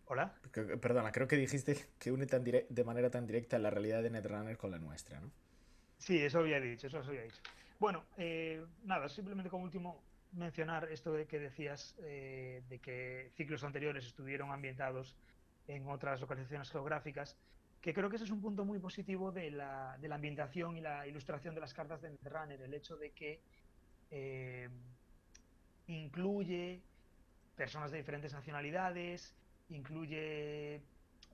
hola. 0.06 0.34
Creo 0.52 0.66
que- 0.69 0.76
Perdona, 0.78 1.11
creo 1.12 1.26
que 1.26 1.37
dijiste 1.37 1.76
que 1.99 2.12
une 2.12 2.26
tan 2.26 2.44
dire- 2.44 2.66
de 2.70 2.84
manera 2.84 3.11
tan 3.11 3.26
directa 3.26 3.58
la 3.58 3.70
realidad 3.70 4.02
de 4.02 4.11
Netrunner 4.11 4.56
con 4.56 4.70
la 4.70 4.78
nuestra, 4.78 5.20
¿no? 5.20 5.31
Sí, 5.98 6.18
eso 6.18 6.38
había 6.38 6.60
dicho, 6.60 6.86
eso 6.86 6.98
había 6.98 7.22
dicho. 7.22 7.40
Bueno, 7.78 8.04
eh, 8.16 8.64
nada, 8.84 9.08
simplemente 9.08 9.50
como 9.50 9.64
último 9.64 10.02
mencionar 10.32 10.90
esto 10.90 11.12
de 11.12 11.26
que 11.26 11.38
decías 11.38 11.94
eh, 12.02 12.62
de 12.68 12.78
que 12.78 13.30
ciclos 13.36 13.64
anteriores 13.64 14.06
estuvieron 14.06 14.50
ambientados 14.50 15.16
en 15.66 15.88
otras 15.88 16.20
localizaciones 16.20 16.70
geográficas, 16.70 17.36
que 17.80 17.94
creo 17.94 18.10
que 18.10 18.16
ese 18.16 18.24
es 18.24 18.30
un 18.30 18.40
punto 18.40 18.64
muy 18.64 18.78
positivo 18.78 19.30
de 19.30 19.50
la, 19.50 19.96
de 20.00 20.08
la 20.08 20.16
ambientación 20.16 20.76
y 20.76 20.80
la 20.80 21.06
ilustración 21.06 21.54
de 21.54 21.60
las 21.60 21.74
cartas 21.74 22.02
de 22.02 22.10
Netrunner, 22.10 22.60
el 22.60 22.74
hecho 22.74 22.96
de 22.96 23.10
que 23.10 23.40
eh, 24.10 24.68
incluye 25.86 26.80
personas 27.56 27.90
de 27.90 27.98
diferentes 27.98 28.32
nacionalidades, 28.32 29.34
incluye 29.68 30.80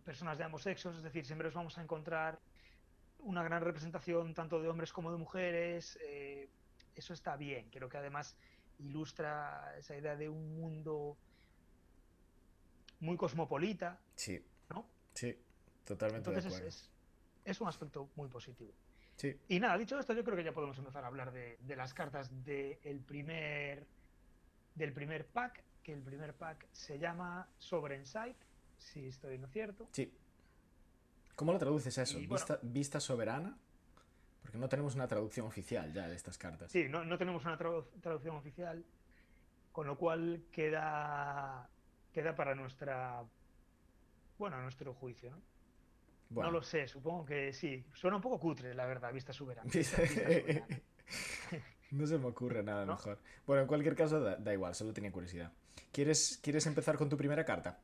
personas 0.05 0.39
de 0.39 0.45
ambos 0.45 0.63
sexos, 0.63 0.97
es 0.97 1.03
decir, 1.03 1.25
siempre 1.25 1.49
os 1.49 1.55
vamos 1.55 1.79
a 1.79 1.83
encontrar 1.83 2.39
una 3.25 3.43
gran 3.43 3.63
representación 3.63 4.35
tanto 4.35 4.61
de 4.61 4.69
hombres 4.69 4.93
como 4.93 5.11
de 5.11 5.19
mujeres. 5.19 5.99
eh, 6.03 6.49
eso 6.95 7.13
está 7.13 7.37
bien. 7.37 7.71
Creo 7.71 7.89
que 7.89 7.97
además 7.99 8.37
ilustra 8.79 9.75
esa 9.79 9.97
idea 9.97 10.17
de 10.17 10.29
un 10.29 10.55
mundo 10.57 11.17
muy 13.01 13.17
cosmopolita, 13.17 14.01
Sí, 14.15 14.41
¿no? 14.71 14.89
sí, 15.15 15.37
totalmente 15.85 16.31
de 16.31 16.37
Entonces 16.39 16.45
es, 16.47 16.53
acuerdo. 16.57 16.69
es- 16.69 16.91
es 17.45 17.61
un 17.61 17.69
aspecto 17.69 18.11
muy 18.15 18.29
positivo. 18.29 18.73
Sí, 19.17 19.39
Y 19.49 19.61
nada, 19.61 19.77
dicho 19.79 19.99
esto, 19.99 20.13
yo 20.13 20.25
creo 20.25 20.37
que 20.37 20.45
ya 20.45 20.53
podemos 20.53 20.79
empezar 20.79 21.05
a 21.05 21.07
hablar 21.09 21.33
de, 21.33 21.57
de 21.61 21.77
las 21.77 21.95
cartas 21.95 22.31
del 22.45 23.01
primer, 23.01 23.87
del 24.75 24.93
primer 24.93 25.27
pack, 25.27 25.63
que 25.83 25.93
el 25.93 26.03
primer 26.03 26.35
pack 26.35 26.67
se 26.73 26.99
llama 26.99 27.49
Sovereign 27.59 28.07
Sight, 28.07 28.37
si 28.79 29.07
estoy 29.09 29.35
en 29.37 29.43
lo 29.43 29.49
cierto. 29.49 29.89
sí. 29.93 30.13
¿Cómo 31.35 31.53
lo 31.53 31.59
traduces 31.59 31.97
eso? 31.99 32.19
Y 32.19 32.27
bueno. 32.27 32.35
¿Vista, 32.45 32.59
¿Vista 32.63 33.01
soberana? 33.01 33.57
Porque 34.43 34.59
no 34.59 34.69
tenemos 34.69 34.95
una 34.95 35.09
traducción 35.09 35.47
oficial 35.47 35.93
ya 35.93 36.07
de 36.09 36.15
estas 36.17 36.39
cartas. 36.39 36.71
Sí, 36.71 36.87
no, 36.89 37.05
no 37.05 37.17
tenemos 37.19 37.45
una 37.45 37.59
tradu- 37.59 37.87
traducción 38.01 38.37
oficial, 38.37 38.85
con 39.73 39.87
lo 39.87 39.97
cual 39.97 40.45
queda, 40.53 41.69
queda 42.13 42.35
para 42.37 42.55
nuestra, 42.55 43.25
bueno, 44.39 44.61
nuestro 44.63 44.95
juicio, 44.95 45.31
¿no? 45.31 45.43
Bueno. 46.31 46.51
No 46.51 46.59
lo 46.59 46.63
sé, 46.63 46.89
supongo 46.89 47.25
que 47.25 47.53
sí. 47.53 47.85
Suena 47.93 48.17
un 48.17 48.23
poco 48.23 48.39
cutre, 48.41 48.75
la 48.75 48.87
verdad, 48.87 49.13
vista 49.13 49.33
soberana. 49.33 49.71
Vista- 49.73 50.03
Vista 50.03 50.23
soberana. 50.23 50.67
no 51.93 52.07
se 52.07 52.19
me 52.19 52.27
ocurre 52.27 52.63
nada 52.63 52.85
¿No? 52.85 52.93
mejor. 52.95 53.19
Bueno, 53.47 53.63
en 53.63 53.69
cualquier 53.69 53.95
caso, 53.95 54.21
da, 54.21 54.37
da 54.37 54.53
igual, 54.53 54.75
solo 54.75 54.93
tenía 54.93 55.13
curiosidad. 55.13 55.53
¿Quieres, 55.93 56.39
¿Quieres 56.43 56.67
empezar 56.67 56.97
con 56.97 57.09
tu 57.09 57.17
primera 57.17 57.45
carta? 57.45 57.79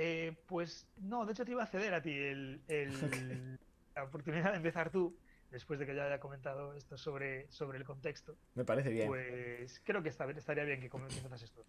Eh, 0.00 0.36
pues 0.46 0.86
no, 0.98 1.26
de 1.26 1.32
hecho 1.32 1.44
te 1.44 1.50
iba 1.50 1.64
a 1.64 1.66
ceder 1.66 1.92
a 1.92 2.00
ti 2.00 2.12
el, 2.12 2.62
el- 2.68 3.58
la 3.96 4.04
oportunidad 4.04 4.52
de 4.52 4.58
empezar 4.58 4.90
tú, 4.90 5.16
después 5.50 5.80
de 5.80 5.86
que 5.86 5.94
ya 5.96 6.04
haya 6.06 6.20
comentado 6.20 6.72
esto 6.74 6.96
sobre, 6.96 7.50
sobre 7.50 7.78
el 7.78 7.84
contexto. 7.84 8.36
Me 8.54 8.64
parece 8.64 8.90
bien. 8.90 9.08
Pues 9.08 9.80
creo 9.84 10.00
que 10.04 10.08
estaría 10.10 10.62
bien 10.62 10.80
que 10.80 10.88
come- 10.88 11.08
que 11.08 11.16
empezases 11.16 11.50
tú. 11.50 11.64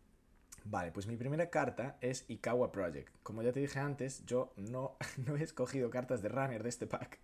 Vale, 0.66 0.92
pues 0.92 1.08
mi 1.08 1.18
primera 1.18 1.50
carta 1.50 1.98
es 2.02 2.26
Ikawa 2.28 2.72
Project. 2.72 3.16
Como 3.24 3.42
ya 3.42 3.52
te 3.52 3.62
dije 3.62 3.80
antes, 3.80 4.24
yo 4.28 4.54
no, 4.58 4.96
no 5.26 5.36
he 5.36 5.42
escogido 5.44 5.90
cartas 5.90 6.22
de 6.22 6.30
runner 6.30 6.62
de 6.62 6.70
este 6.70 6.86
pack. 6.86 7.18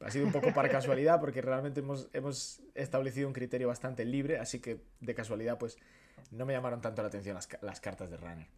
Ha 0.00 0.10
sido 0.10 0.26
un 0.26 0.32
poco 0.32 0.52
para 0.52 0.68
casualidad 0.68 1.20
porque 1.20 1.40
realmente 1.40 1.80
hemos, 1.80 2.08
hemos 2.12 2.60
establecido 2.74 3.28
un 3.28 3.32
criterio 3.32 3.68
bastante 3.68 4.04
libre, 4.04 4.38
así 4.40 4.60
que 4.60 4.80
de 5.00 5.14
casualidad 5.14 5.56
pues 5.56 5.78
no 6.32 6.44
me 6.44 6.52
llamaron 6.52 6.80
tanto 6.80 7.00
la 7.02 7.08
atención 7.08 7.34
las, 7.36 7.48
las 7.62 7.80
cartas 7.80 8.10
de 8.10 8.16
runner. 8.16 8.48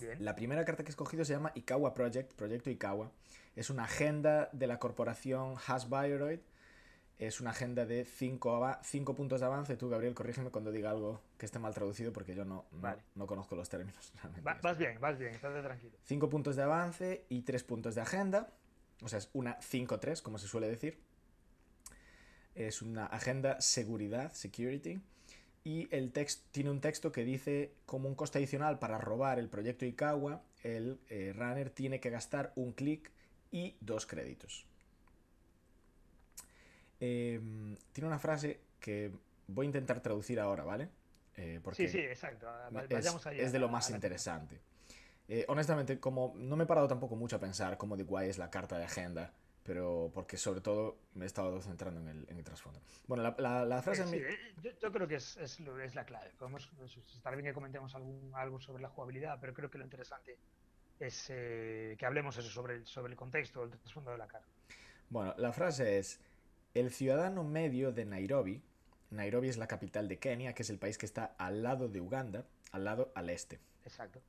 Bien. 0.00 0.24
La 0.24 0.34
primera 0.34 0.64
carta 0.64 0.82
que 0.82 0.88
he 0.88 0.90
escogido 0.90 1.24
se 1.24 1.32
llama 1.32 1.52
Ikawa 1.54 1.94
Project, 1.94 2.32
Proyecto 2.34 2.70
Ikawa. 2.70 3.10
Es 3.54 3.70
una 3.70 3.84
agenda 3.84 4.50
de 4.52 4.66
la 4.66 4.78
corporación 4.78 5.54
Hasbioroid 5.66 6.40
es 7.18 7.40
una 7.40 7.50
agenda 7.50 7.86
de 7.86 8.04
cinco, 8.04 8.76
cinco 8.82 9.14
puntos 9.14 9.40
de 9.40 9.46
avance. 9.46 9.76
Tú, 9.76 9.88
Gabriel, 9.88 10.14
corrígeme 10.14 10.50
cuando 10.50 10.70
diga 10.70 10.90
algo 10.90 11.22
que 11.38 11.46
esté 11.46 11.58
mal 11.58 11.72
traducido 11.72 12.12
porque 12.12 12.34
yo 12.34 12.44
no, 12.44 12.66
no, 13.14 13.26
conozco 13.26 13.56
los 13.56 13.68
términos. 13.70 14.12
vas 14.42 14.76
bien, 14.76 15.00
vas 15.00 15.18
bien, 15.18 15.34
estás 15.34 15.62
tranquilo. 15.62 15.96
Cinco 16.04 16.28
puntos 16.28 16.56
de 16.56 16.62
avance 16.62 17.24
y 17.30 17.42
tres 17.42 17.64
puntos 17.64 17.94
de 17.94 18.02
agenda. 18.02 18.52
O 19.02 19.08
sea, 19.08 19.18
es 19.18 19.30
una 19.32 19.58
5-3, 19.60 20.20
como 20.20 20.38
se 20.38 20.46
suele 20.46 20.68
decir. 20.68 20.98
Es 22.54 22.82
una 22.82 23.06
agenda 23.06 23.60
seguridad, 23.60 24.32
security. 24.32 25.00
Y 25.66 25.88
el 25.90 26.12
texto 26.12 26.46
tiene 26.52 26.70
un 26.70 26.80
texto 26.80 27.10
que 27.10 27.24
dice, 27.24 27.72
como 27.86 28.08
un 28.08 28.14
coste 28.14 28.38
adicional 28.38 28.78
para 28.78 28.98
robar 28.98 29.40
el 29.40 29.48
proyecto 29.48 29.84
Ikawa, 29.84 30.40
el 30.62 31.00
eh, 31.08 31.32
runner 31.34 31.70
tiene 31.70 31.98
que 31.98 32.08
gastar 32.08 32.52
un 32.54 32.70
clic 32.70 33.10
y 33.50 33.74
dos 33.80 34.06
créditos. 34.06 34.64
Em, 37.00 37.76
tiene 37.92 38.06
una 38.06 38.20
frase 38.20 38.60
que 38.78 39.10
voy 39.48 39.66
a 39.66 39.66
intentar 39.66 40.00
traducir 40.00 40.38
ahora, 40.38 40.62
¿vale? 40.62 40.88
Eh, 41.36 41.58
porque 41.64 41.88
sí, 41.88 41.98
sí, 41.98 41.98
exacto. 41.98 42.46
es, 43.32 43.50
de 43.50 43.58
lo 43.58 43.68
más 43.68 43.90
interesante. 43.90 44.60
Eh, 45.26 45.46
honestamente, 45.48 45.98
como 45.98 46.32
no 46.36 46.54
me 46.54 46.62
he 46.62 46.66
parado 46.68 46.86
tampoco 46.86 47.16
mucho 47.16 47.34
a 47.34 47.40
pensar 47.40 47.76
cómo 47.76 47.96
de 47.96 48.04
guay 48.04 48.28
es 48.28 48.38
la 48.38 48.50
carta 48.50 48.78
de 48.78 48.84
agenda, 48.84 49.32
pero 49.66 50.10
porque 50.14 50.36
sobre 50.36 50.60
todo 50.60 50.96
me 51.14 51.24
he 51.24 51.26
estado 51.26 51.60
centrando 51.60 52.00
en 52.00 52.08
el, 52.08 52.26
en 52.28 52.38
el 52.38 52.44
trasfondo. 52.44 52.80
Bueno, 53.06 53.22
la, 53.22 53.82
frase... 53.82 54.04
Eh, 54.16 54.38
yo, 54.80 54.92
creo 54.92 55.08
que 55.08 55.16
es, 55.16 55.36
es, 55.38 55.60
es 55.60 55.94
la 55.94 56.04
clave. 56.04 56.30
Podemos 56.38 56.70
estar 57.14 57.34
bien 57.34 57.46
que 57.46 57.52
comentemos 57.52 57.94
algún, 57.94 58.30
algo 58.34 58.60
sobre 58.60 58.82
la 58.82 58.88
jugabilidad, 58.88 59.38
pero 59.40 59.52
creo 59.52 59.70
que 59.70 59.78
lo 59.78 59.84
interesante 59.84 60.38
es 61.00 61.26
que 61.26 62.06
hablemos 62.06 62.36
eso 62.38 62.48
sobre 62.48 62.76
el, 62.76 62.86
sobre 62.86 63.12
el 63.12 63.18
contexto, 63.18 63.64
el 63.64 63.70
trasfondo 63.70 64.12
de 64.12 64.18
la 64.18 64.28
carta. 64.28 64.48
Bueno, 65.10 65.34
la 65.36 65.52
frase 65.52 65.98
es... 65.98 66.20
El 66.74 66.90
ciudadano 66.90 67.42
medio 67.42 67.90
de 67.90 68.04
Nairobi, 68.04 68.62
Nairobi 69.10 69.48
es 69.48 69.56
la 69.56 69.66
capital 69.66 70.08
de 70.08 70.18
Kenia, 70.18 70.52
que 70.52 70.62
es 70.62 70.68
el 70.68 70.78
país 70.78 70.98
que 70.98 71.06
está 71.06 71.34
al 71.38 71.62
lado 71.62 71.88
de 71.88 72.02
Uganda, 72.02 72.44
al 72.70 72.84
lado 72.84 73.12
al 73.14 73.30
este. 73.30 73.60
Exacto. 73.84 74.20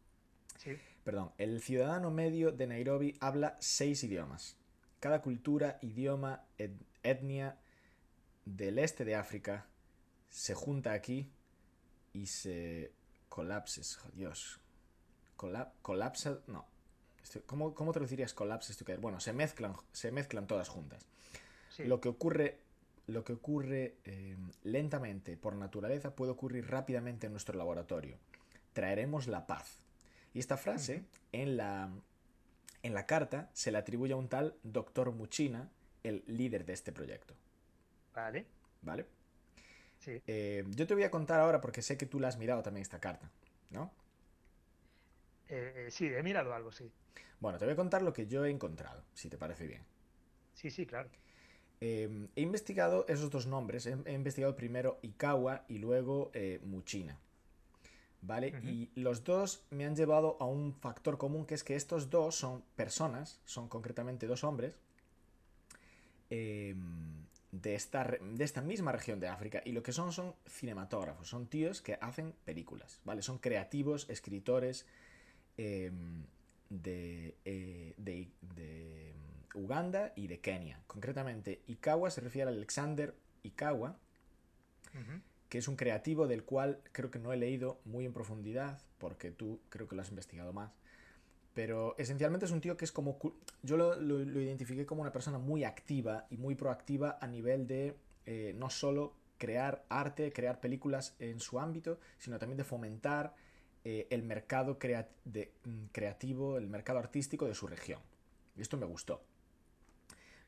Sí. 0.58 0.77
Perdón, 1.03 1.34
el 1.38 1.62
ciudadano 1.62 2.10
medio 2.10 2.51
de 2.51 2.67
Nairobi 2.67 3.17
habla 3.20 3.58
seis 3.60 4.03
idiomas. 4.03 4.58
Cada 4.99 5.21
cultura, 5.21 5.77
idioma, 5.81 6.43
etnia 7.03 7.57
del 8.45 8.79
este 8.79 9.05
de 9.05 9.15
África 9.15 9.67
se 10.29 10.53
junta 10.53 10.93
aquí 10.93 11.31
y 12.13 12.27
se 12.27 12.91
colapses. 13.29 13.99
Dios. 14.13 14.59
colapsa. 15.35 16.39
No. 16.47 16.65
¿Cómo, 17.45 17.75
¿Cómo 17.75 17.91
traducirías 17.91 18.33
colapses? 18.33 18.83
Bueno, 18.99 19.19
se 19.19 19.33
mezclan, 19.33 19.75
se 19.91 20.11
mezclan 20.11 20.47
todas 20.47 20.69
juntas. 20.69 21.05
Lo 21.79 22.01
que 22.01 22.09
ocurre, 22.09 22.59
lo 23.05 23.23
que 23.23 23.33
ocurre 23.33 23.97
em, 24.05 24.49
lentamente 24.63 25.37
por 25.37 25.55
naturaleza 25.55 26.15
puede 26.15 26.31
ocurrir 26.31 26.69
rápidamente 26.69 27.27
en 27.27 27.33
nuestro 27.33 27.57
laboratorio. 27.57 28.17
Traeremos 28.73 29.27
la 29.27 29.45
paz. 29.45 29.83
Y 30.33 30.39
esta 30.39 30.57
frase 30.57 31.03
en, 31.31 31.57
la, 31.57 31.89
en 32.84 32.93
la 32.93 33.05
carta 33.05 33.50
se 33.53 33.72
le 33.72 33.77
atribuye 33.77 34.13
a 34.13 34.15
un 34.15 34.29
tal 34.29 34.55
doctor 34.63 35.12
Muchina, 35.12 35.69
el 36.03 36.24
líder 36.27 36.65
de 36.65 36.74
este 36.74 36.91
proyecto. 36.91 37.34
Vale. 38.13 38.46
¿Vale? 38.81 39.05
Sí. 40.00 40.22
Eh, 40.27 40.63
yo 40.69 40.88
te 40.88 40.93
voy 40.93 41.03
a 41.03 41.12
contar 41.12 41.39
ahora 41.39 41.60
porque 41.62 41.81
sé 41.81 41.98
que 41.98 42.05
tú 42.05 42.19
la 42.19 42.27
has 42.27 42.38
mirado 42.38 42.62
también 42.63 42.81
esta 42.81 43.00
carta, 43.00 43.29
¿no? 43.69 43.91
Eh, 45.50 45.86
eh, 45.88 45.91
sí, 45.91 46.07
he 46.07 46.24
mirado 46.24 46.53
algo, 46.53 46.72
sí. 46.72 46.91
Bueno, 47.39 47.57
te 47.57 47.65
voy 47.65 47.74
a 47.74 47.77
contar 47.77 48.01
lo 48.01 48.13
que 48.13 48.27
yo 48.27 48.46
he 48.46 48.50
encontrado, 48.50 49.03
si 49.13 49.29
te 49.29 49.38
parece 49.38 49.67
bien. 49.67 49.84
Sí, 50.53 50.72
sí, 50.72 50.86
claro. 50.86 51.10
He 51.79 52.31
investigado 52.36 53.05
esos 53.07 53.29
dos 53.29 53.46
nombres. 53.46 53.86
He, 53.86 54.12
investigado 54.12 54.55
primero 54.55 54.98
Ikawa 55.03 55.65
y 55.67 55.77
luego 55.77 56.31
Muchina. 56.63 57.19
¿Vale? 58.21 58.47
Y 58.63 58.89
los 58.95 59.24
dos 59.24 59.63
me 59.69 59.86
han 59.86 59.95
llevado 59.95 60.38
a 60.39 60.45
un 60.45 60.74
factor 60.74 61.17
común 61.17 61.45
que 61.45 61.53
es 61.55 61.63
que 61.63 61.75
estos 61.75 62.09
dos 62.09 62.36
son 62.36 62.63
personas, 62.75 63.39
son 63.45 63.69
concretamente 63.69 64.27
dos 64.27 64.43
hombres, 64.43 64.79
em, 66.29 67.25
de, 67.51 67.75
esta, 67.75 68.03
de 68.03 68.43
esta 68.43 68.62
misma 68.62 68.91
región 68.91 69.19
de 69.19 69.27
África. 69.27 69.62
Y 69.63 69.71
lo 69.71 69.83
que 69.83 69.91
son 69.93 70.12
son 70.12 70.33
cinematógrafos, 70.47 71.27
son 71.29 71.47
tíos 71.47 71.81
que 71.81 71.97
hacen 72.01 72.33
películas, 72.43 73.00
¿vale? 73.05 73.21
Son 73.21 73.38
creativos, 73.38 74.09
escritores 74.09 74.86
em, 75.57 76.24
de, 76.69 77.36
eh, 77.45 77.93
de, 77.97 78.29
de 78.55 79.13
Uganda 79.53 80.13
y 80.15 80.27
de 80.27 80.39
Kenia. 80.39 80.81
Concretamente, 80.88 81.62
Ikawa 81.67 82.09
se 82.09 82.21
refiere 82.21 82.50
a 82.50 82.53
Alexander 82.53 83.15
Ikawa, 83.43 83.97
que 85.49 85.57
es 85.57 85.67
un 85.67 85.75
creativo 85.75 86.27
del 86.27 86.43
cual 86.43 86.79
creo 86.91 87.11
que 87.11 87.19
no 87.19 87.31
he 87.31 87.37
leído 87.37 87.79
muy 87.85 88.05
en 88.05 88.13
profundidad, 88.13 88.81
porque 88.97 89.31
tú 89.31 89.59
creo 89.69 89.87
que 89.87 89.95
lo 89.95 90.01
has 90.01 90.09
investigado 90.09 90.53
más. 90.53 90.71
Pero 91.53 91.95
esencialmente 91.97 92.45
es 92.45 92.51
un 92.51 92.61
tío 92.61 92.77
que 92.77 92.85
es 92.85 92.91
como... 92.91 93.17
Yo 93.63 93.77
lo, 93.77 94.21
identifiqué 94.41 94.85
como 94.85 95.01
una 95.01 95.11
persona 95.11 95.39
muy 95.39 95.63
activa 95.63 96.27
y 96.29 96.37
muy 96.37 96.55
proactiva 96.55 97.17
a 97.19 97.27
nivel 97.27 97.65
de 97.65 97.95
eh, 98.25 98.53
no 98.55 98.69
solo 98.69 99.15
crear 99.37 99.83
arte, 99.89 100.31
crear 100.33 100.59
películas 100.59 101.15
en 101.19 101.39
su 101.39 101.59
ámbito, 101.59 101.99
sino 102.17 102.37
también 102.37 102.57
de 102.57 102.63
fomentar 102.63 103.33
eh, 103.83 104.07
el 104.09 104.23
mercado 104.23 104.77
mm, 104.77 105.85
creativo, 105.91 106.57
el 106.57 106.67
mercado 106.67 106.99
artístico 106.99 107.45
de 107.45 107.55
su 107.55 107.67
región. 107.67 108.01
Y 108.55 108.61
esto 108.61 108.77
me 108.77 108.85
gustó. 108.85 109.23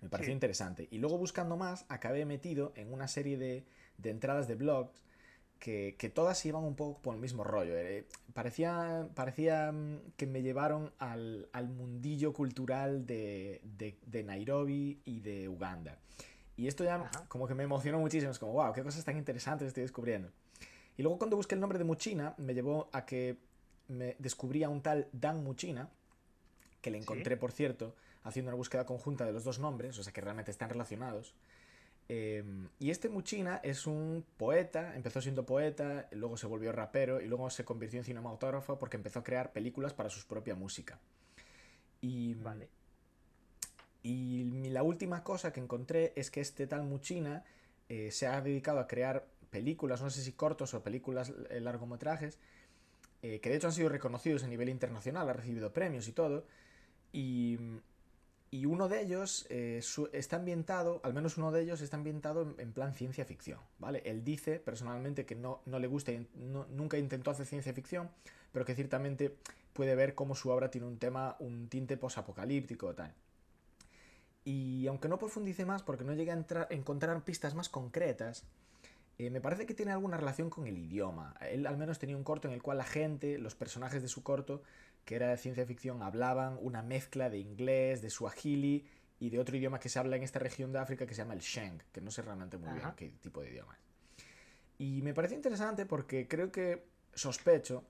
Me 0.02 0.10
pareció 0.10 0.34
interesante. 0.34 0.88
Y 0.92 0.98
luego 0.98 1.18
buscando 1.18 1.58
más, 1.58 1.86
acabé 1.90 2.26
metido 2.26 2.72
en 2.76 2.94
una 2.94 3.08
serie 3.08 3.38
de, 3.38 3.66
entradas 4.04 4.48
de 4.48 4.56
blogs 4.56 5.02
que, 5.60 6.12
todas 6.14 6.44
iban 6.46 6.64
un 6.64 6.76
poco 6.76 7.02
por 7.02 7.16
el 7.16 7.22
mismo 7.22 7.44
rollo. 7.44 7.78
Eh, 7.78 8.06
parecía, 8.34 9.08
parecía 9.14 9.72
mm, 9.72 10.14
que 10.16 10.26
me 10.26 10.42
llevaron 10.42 10.92
al, 10.98 11.50
mundillo 11.70 12.34
cultural 12.34 13.06
de, 13.06 13.62
Nairobi 14.26 15.02
y 15.06 15.20
de 15.20 15.50
Uganda. 15.50 15.98
Y 16.56 16.68
esto 16.68 16.84
ya 16.84 17.10
como 17.28 17.48
que 17.48 17.56
me 17.56 17.64
emocionó 17.64 18.00
muchísimo. 18.00 18.32
Es 18.32 18.40
como, 18.40 18.54
wow, 18.54 18.74
qué 18.74 18.84
cosas 18.84 19.04
tan 19.04 19.18
interesantes 19.18 19.68
estoy 19.68 19.84
descubriendo. 19.84 20.32
Y 20.98 21.04
luego 21.04 21.18
cuando 21.18 21.38
busqué 21.38 21.56
el 21.56 21.62
nombre 21.62 21.78
de 21.78 21.86
Muchina, 21.86 22.36
me 22.38 22.54
llevó 22.54 22.90
a 22.92 23.06
que 23.06 23.38
me 23.88 24.16
descubría 24.20 24.70
un 24.70 24.82
tal 24.82 25.08
Dan 25.12 25.44
Muchina, 25.44 25.90
que 26.82 26.92
le 26.92 26.98
encontré, 26.98 27.38
por 27.38 27.52
cierto, 27.52 27.96
haciendo 28.24 28.50
una 28.50 28.58
búsqueda 28.58 28.86
conjunta 28.86 29.26
de 29.26 29.32
los 29.32 29.44
dos 29.44 29.60
nombres, 29.60 29.98
o 29.98 30.04
sea 30.04 30.14
que 30.14 30.22
realmente 30.22 30.52
están 30.52 30.70
relacionados. 30.70 31.34
Em, 32.10 32.68
y 32.80 32.90
este 32.90 33.08
Muchina 33.08 33.62
es 33.64 33.88
un 33.88 34.26
poeta, 34.38 34.96
empezó 34.96 35.22
siendo 35.22 35.46
poeta, 35.46 36.08
luego 36.12 36.38
se 36.38 36.48
volvió 36.48 36.72
rapero 36.72 37.22
y 37.22 37.28
luego 37.28 37.50
se 37.50 37.64
convirtió 37.64 38.00
en 38.00 38.06
cinematógrafo 38.06 38.78
porque 38.80 38.98
empezó 38.98 39.20
a 39.20 39.24
crear 39.24 39.54
películas 39.54 39.94
para 39.94 40.10
su 40.10 40.28
propia 40.28 40.56
música. 40.56 41.00
Y, 42.02 42.34
vale. 42.36 42.70
y 44.04 44.70
la 44.70 44.84
última 44.84 45.24
cosa 45.24 45.54
que 45.54 45.60
encontré 45.60 46.14
es 46.16 46.32
que 46.32 46.42
este 46.42 46.66
tal 46.68 46.84
Muchina 46.84 47.46
eh, 47.90 48.12
se 48.12 48.28
ha 48.28 48.40
dedicado 48.40 48.80
a 48.80 48.88
crear 48.88 49.26
películas, 49.50 50.02
no 50.02 50.12
sé 50.12 50.22
si 50.22 50.32
cortos 50.34 50.76
o 50.76 50.84
películas 50.84 51.34
eh, 51.50 51.60
largometrajes, 51.60 52.38
eh, 53.24 53.40
que 53.40 53.50
de 53.50 53.56
hecho 53.56 53.68
han 53.68 53.74
sido 53.74 53.90
reconocidos 53.90 54.44
a 54.44 54.48
nivel 54.48 54.70
internacional, 54.70 55.28
ha 55.28 55.34
recibido 55.34 55.74
premios 55.74 56.08
y 56.08 56.12
todo. 56.14 56.46
Y, 57.12 57.58
y 58.52 58.66
uno 58.66 58.90
de 58.90 59.02
ellos 59.02 59.46
eh, 59.50 59.82
está 60.14 60.38
ambientado, 60.38 61.02
al 61.04 61.14
menos 61.14 61.38
uno 61.38 61.52
de 61.52 61.62
ellos 61.62 61.82
está 61.82 61.98
ambientado 61.98 62.56
en, 62.58 62.74
plan 62.74 62.94
ciencia 62.94 63.26
ficción, 63.26 63.60
¿vale? 63.78 64.02
Él 64.06 64.24
dice 64.24 64.60
personalmente 64.60 65.26
que 65.26 65.36
no, 65.36 65.62
no 65.66 65.80
le 65.80 65.88
gusta, 65.88 66.12
nunca 66.36 66.98
intentó 66.98 67.32
hacer 67.32 67.46
ciencia 67.46 67.74
ficción, 67.74 68.10
pero 68.52 68.66
que 68.66 68.76
ciertamente 68.76 69.36
puede 69.74 69.96
ver 69.96 70.16
cómo 70.16 70.36
su 70.36 70.50
obra 70.50 70.72
tiene 70.72 70.88
un 70.88 70.98
tema, 70.98 71.36
un 71.40 71.70
tinte 71.70 71.96
posapocalíptico 71.96 72.88
o 72.88 72.96
tal. 72.96 73.14
Y 74.46 74.88
aunque 74.88 75.08
no 75.08 75.20
profundice 75.20 75.66
más, 75.66 75.84
porque 75.84 76.04
no 76.04 76.14
llegue 76.14 76.32
a, 76.32 76.68
encontrar 76.72 77.24
pistas 77.24 77.54
más 77.54 77.70
concretas, 77.70 78.46
eh, 79.20 79.30
me 79.30 79.42
parece 79.42 79.66
que 79.66 79.76
tiene 79.76 79.92
alguna 79.92 80.18
relación 80.18 80.50
con 80.50 80.66
el 80.66 80.78
idioma. 80.78 81.36
Él 81.42 81.68
al 81.68 81.78
menos 81.78 82.00
tenía 82.00 82.18
un 82.18 82.24
corto 82.24 82.48
en 82.48 82.56
el 82.56 82.64
cual 82.64 82.80
la 82.80 82.86
gente, 82.86 83.38
los 83.38 83.54
personajes 83.54 84.02
de 84.02 84.08
su 84.08 84.24
corto, 84.24 84.64
que 85.10 85.16
era 85.16 85.30
de 85.30 85.38
ciencia 85.38 85.66
ficción, 85.66 86.04
hablaban 86.04 86.60
una 86.62 86.84
mezcla 86.84 87.32
de 87.32 87.40
inglés, 87.40 88.00
de 88.04 88.12
suajili 88.12 88.86
y 89.20 89.32
de 89.32 89.40
otro 89.40 89.58
idioma 89.58 89.80
que 89.80 89.90
se 89.90 89.98
habla 89.98 90.18
en 90.18 90.22
esta 90.22 90.38
región 90.38 90.72
de 90.72 90.78
África 90.78 91.08
que 91.08 91.16
se 91.16 91.24
llama 91.24 91.34
el 91.34 91.40
Sheng, 91.40 91.82
que 91.92 92.00
no 92.00 92.12
sé 92.12 92.22
realmente 92.22 92.60
muy 92.60 92.72
bien 92.76 92.92
qué 92.96 93.10
tipo 93.20 93.42
de 93.42 93.50
idioma 93.50 93.74
es. 93.74 94.24
Y 94.78 95.02
me 95.02 95.16
parece 95.16 95.34
interesante 95.34 95.88
porque 95.88 96.28
creo 96.28 96.52
que 96.52 96.86
sospecho, 97.16 97.84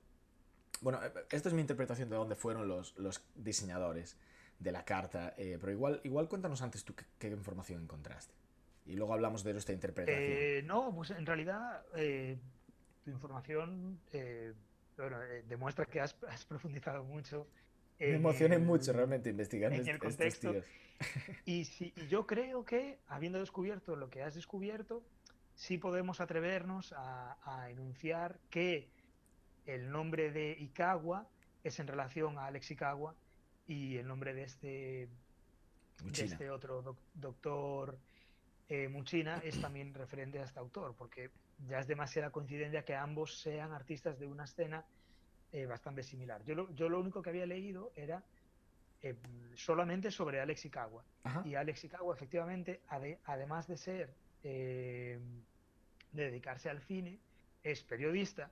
bueno, 0.80 1.04
eh, 1.04 1.12
esta 1.30 1.50
es 1.50 1.54
mi 1.54 1.60
interpretación 1.60 2.10
de 2.10 2.16
dónde 2.16 2.36
fueron 2.38 2.70
los, 2.70 2.98
los 2.98 3.22
diseñadores 3.36 4.16
de 4.58 4.72
la 4.72 4.86
carta, 4.86 5.34
eh, 5.38 5.58
pero 5.60 5.74
igual, 5.74 6.00
igual 6.06 6.30
cuéntanos 6.30 6.62
antes 6.62 6.86
tú 6.86 6.96
qué, 6.96 7.28
información 7.28 7.84
encontraste. 7.84 8.34
Y 8.86 8.94
luego 8.94 9.14
hablamos 9.14 9.44
de 9.44 9.52
nuestra 9.52 9.76
interpretación. 9.76 10.24
Eh, 10.26 10.64
no, 10.64 10.96
pues 10.96 11.10
en 11.10 11.26
realidad 11.26 11.84
tu 13.04 13.12
información 13.12 14.00
bueno, 15.02 15.24
eh, 15.24 15.44
demuestra 15.48 15.86
que 15.86 16.00
has, 16.02 16.14
profundizado 16.48 17.04
mucho 17.04 17.48
Me 18.00 18.16
emocioné 18.16 18.58
mucho 18.60 18.94
realmente 18.94 19.30
investigando 19.30 19.78
en 19.78 19.88
el 19.88 20.00
contexto. 20.00 20.54
Y, 21.46 21.66
si, 21.66 21.94
yo 22.10 22.26
creo 22.28 22.66
que, 22.66 23.00
habiendo 23.08 23.40
descubierto 23.40 23.96
lo 23.96 24.10
que 24.10 24.22
has 24.22 24.36
descubierto, 24.36 25.04
sí 25.56 25.78
podemos 25.78 26.22
atrevernos 26.22 26.94
a, 26.98 27.68
enunciar 27.70 28.40
que 28.50 28.90
el 29.66 29.92
nombre 29.92 30.32
de 30.32 30.56
Ikawa 30.60 31.28
es 31.64 31.80
en 31.80 31.88
relación 31.88 32.38
a 32.38 32.46
Alex 32.46 32.72
Ikawa 32.72 33.16
y 33.68 33.98
el 33.98 34.08
nombre 34.08 34.34
de 34.34 34.44
este, 34.44 35.10
de 36.04 36.24
este 36.24 36.50
otro 36.50 36.98
doctor 37.14 37.98
eh, 38.70 38.88
Muchina 38.88 39.42
es 39.44 39.60
también 39.60 39.94
referente 39.94 40.40
a 40.40 40.44
este 40.44 40.60
autor, 40.60 40.96
porque 40.98 41.30
ya 41.68 41.80
es 41.80 41.88
demasiada 41.88 42.32
coincidencia 42.32 42.84
que 42.84 42.96
ambos 42.96 43.40
sean 43.40 43.72
artistas 43.74 44.20
de 44.20 44.28
una 44.28 44.46
escena 44.46 44.86
eh, 45.52 45.66
bastante 45.66 46.04
similar. 46.04 46.44
Yo 46.46 46.56
lo, 46.56 46.74
yo 46.76 46.90
lo 46.90 47.00
único 47.00 47.22
que 47.22 47.30
había 47.30 47.46
leído 47.46 47.92
era 47.96 48.24
eh, 49.02 49.16
solamente 49.56 50.12
sobre 50.12 50.42
Alex 50.42 50.66
Ikawa. 50.66 51.04
Y 51.46 51.56
Alex 51.56 51.86
Ikawa, 51.86 52.14
efectivamente, 52.14 52.82
además 53.26 53.68
de 53.68 53.78
ser, 53.78 54.14
eh, 54.44 55.20
de 56.12 56.24
dedicarse 56.24 56.70
al 56.70 56.82
cine, 56.82 57.20
es 57.64 57.84
periodista, 57.84 58.52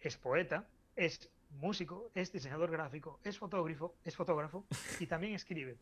es 0.00 0.16
poeta, 0.16 0.66
es 0.94 1.28
músico, 1.50 2.10
es 2.14 2.32
diseñador 2.32 2.70
gráfico, 2.70 3.20
es 3.24 3.38
fotógrafo, 3.38 3.96
es 4.04 4.14
fotógrafo 4.14 4.64
y 5.00 5.06
también 5.06 5.34
escribe. 5.34 5.76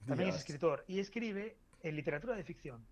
También 0.06 0.30
es 0.30 0.36
escritor 0.36 0.84
y 0.86 1.00
escribe 1.00 1.56
en 1.82 1.96
literatura 1.96 2.36
de 2.36 2.44
ficción. 2.44 2.84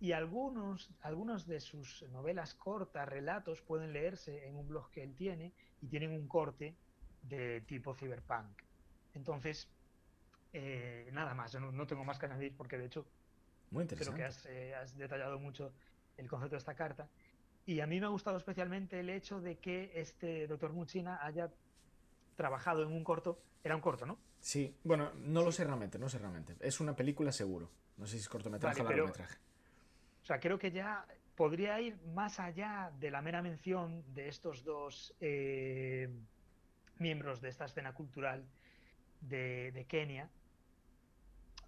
Y 0.00 0.12
algunos, 0.12 0.90
algunos 1.02 1.46
de 1.46 1.60
sus 1.60 2.02
novelas 2.10 2.54
cortas, 2.54 3.06
relatos, 3.06 3.60
pueden 3.60 3.92
leerse 3.92 4.48
en 4.48 4.56
un 4.56 4.66
blog 4.66 4.90
que 4.90 5.02
él 5.02 5.14
tiene 5.14 5.52
y 5.82 5.88
tienen 5.88 6.10
un 6.12 6.26
corte 6.26 6.74
de 7.22 7.60
tipo 7.60 7.94
cyberpunk. 7.94 8.62
Entonces, 9.14 9.68
eh, 10.52 11.08
nada 11.12 11.34
más, 11.34 11.52
yo 11.52 11.60
no, 11.60 11.86
tengo 11.86 12.04
más 12.04 12.18
que 12.18 12.26
añadir 12.26 12.56
porque 12.56 12.78
de 12.78 12.86
hecho 12.86 13.06
Muy 13.70 13.86
creo 13.86 14.14
que 14.14 14.28
eh, 14.48 14.74
has, 14.74 14.96
detallado 14.96 15.38
mucho 15.38 15.72
el 16.16 16.28
concepto 16.28 16.54
de 16.54 16.58
esta 16.58 16.74
carta. 16.74 17.08
Y 17.66 17.80
a 17.80 17.86
mí 17.86 18.00
me 18.00 18.06
ha 18.06 18.08
gustado 18.08 18.38
especialmente 18.38 18.98
el 19.00 19.10
hecho 19.10 19.40
de 19.40 19.58
que 19.58 19.92
este 19.94 20.46
doctor 20.46 20.72
Muchina 20.72 21.24
haya 21.24 21.52
trabajado 22.36 22.82
en 22.82 22.88
un 22.88 23.04
corto. 23.04 23.42
Era 23.62 23.76
un 23.76 23.82
corto, 23.82 24.06
¿no? 24.06 24.18
Sí, 24.40 24.74
bueno, 24.82 25.12
no 25.14 25.42
lo 25.42 25.52
sé 25.52 25.64
realmente, 25.64 25.98
no 25.98 26.08
sé 26.08 26.18
realmente. 26.18 26.56
Es 26.60 26.80
una 26.80 26.96
película 26.96 27.30
seguro. 27.30 27.70
No 27.98 28.06
sé 28.06 28.12
si 28.12 28.20
es 28.20 28.28
cortometraje 28.30 28.80
o 28.80 28.84
largometraje. 28.84 29.36
o 29.36 29.49
sea, 30.30 30.38
creo 30.38 30.60
que 30.60 30.70
ya 30.70 31.04
podría 31.34 31.80
ir 31.80 32.00
más 32.14 32.38
allá 32.38 32.92
de 33.00 33.10
la 33.10 33.20
mera 33.20 33.42
mención 33.42 34.04
de 34.14 34.28
estos 34.28 34.62
dos 34.62 35.12
eh, 35.20 36.08
miembros 36.98 37.40
de 37.40 37.48
esta 37.48 37.64
escena 37.64 37.92
cultural 37.94 38.44
de, 39.22 39.84
Kenia, 39.88 40.30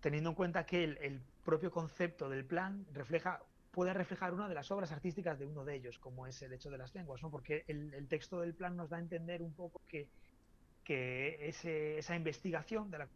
teniendo 0.00 0.30
en 0.30 0.36
cuenta 0.36 0.64
que 0.64 0.84
el, 0.84 1.20
propio 1.44 1.72
concepto 1.72 2.28
del 2.28 2.44
plan 2.44 2.86
refleja 2.92 3.42
puede 3.72 3.92
reflejar 3.92 4.32
una 4.32 4.48
de 4.48 4.54
las 4.54 4.70
obras 4.70 4.92
artísticas 4.92 5.40
de 5.40 5.46
uno 5.46 5.64
de 5.64 5.74
ellos, 5.74 5.98
como 5.98 6.28
es 6.28 6.40
el 6.42 6.52
hecho 6.52 6.70
de 6.70 6.78
las 6.78 6.94
lenguas, 6.94 7.20
¿no? 7.20 7.32
porque 7.32 7.64
el, 7.66 8.06
texto 8.06 8.38
del 8.42 8.54
plan 8.54 8.76
nos 8.76 8.90
da 8.90 8.98
a 8.98 9.00
entender 9.00 9.42
un 9.42 9.52
poco 9.54 9.82
que, 9.88 10.08
que 10.84 11.48
esa 11.48 12.14
investigación 12.14 12.92
de 12.92 12.98
la 12.98 13.08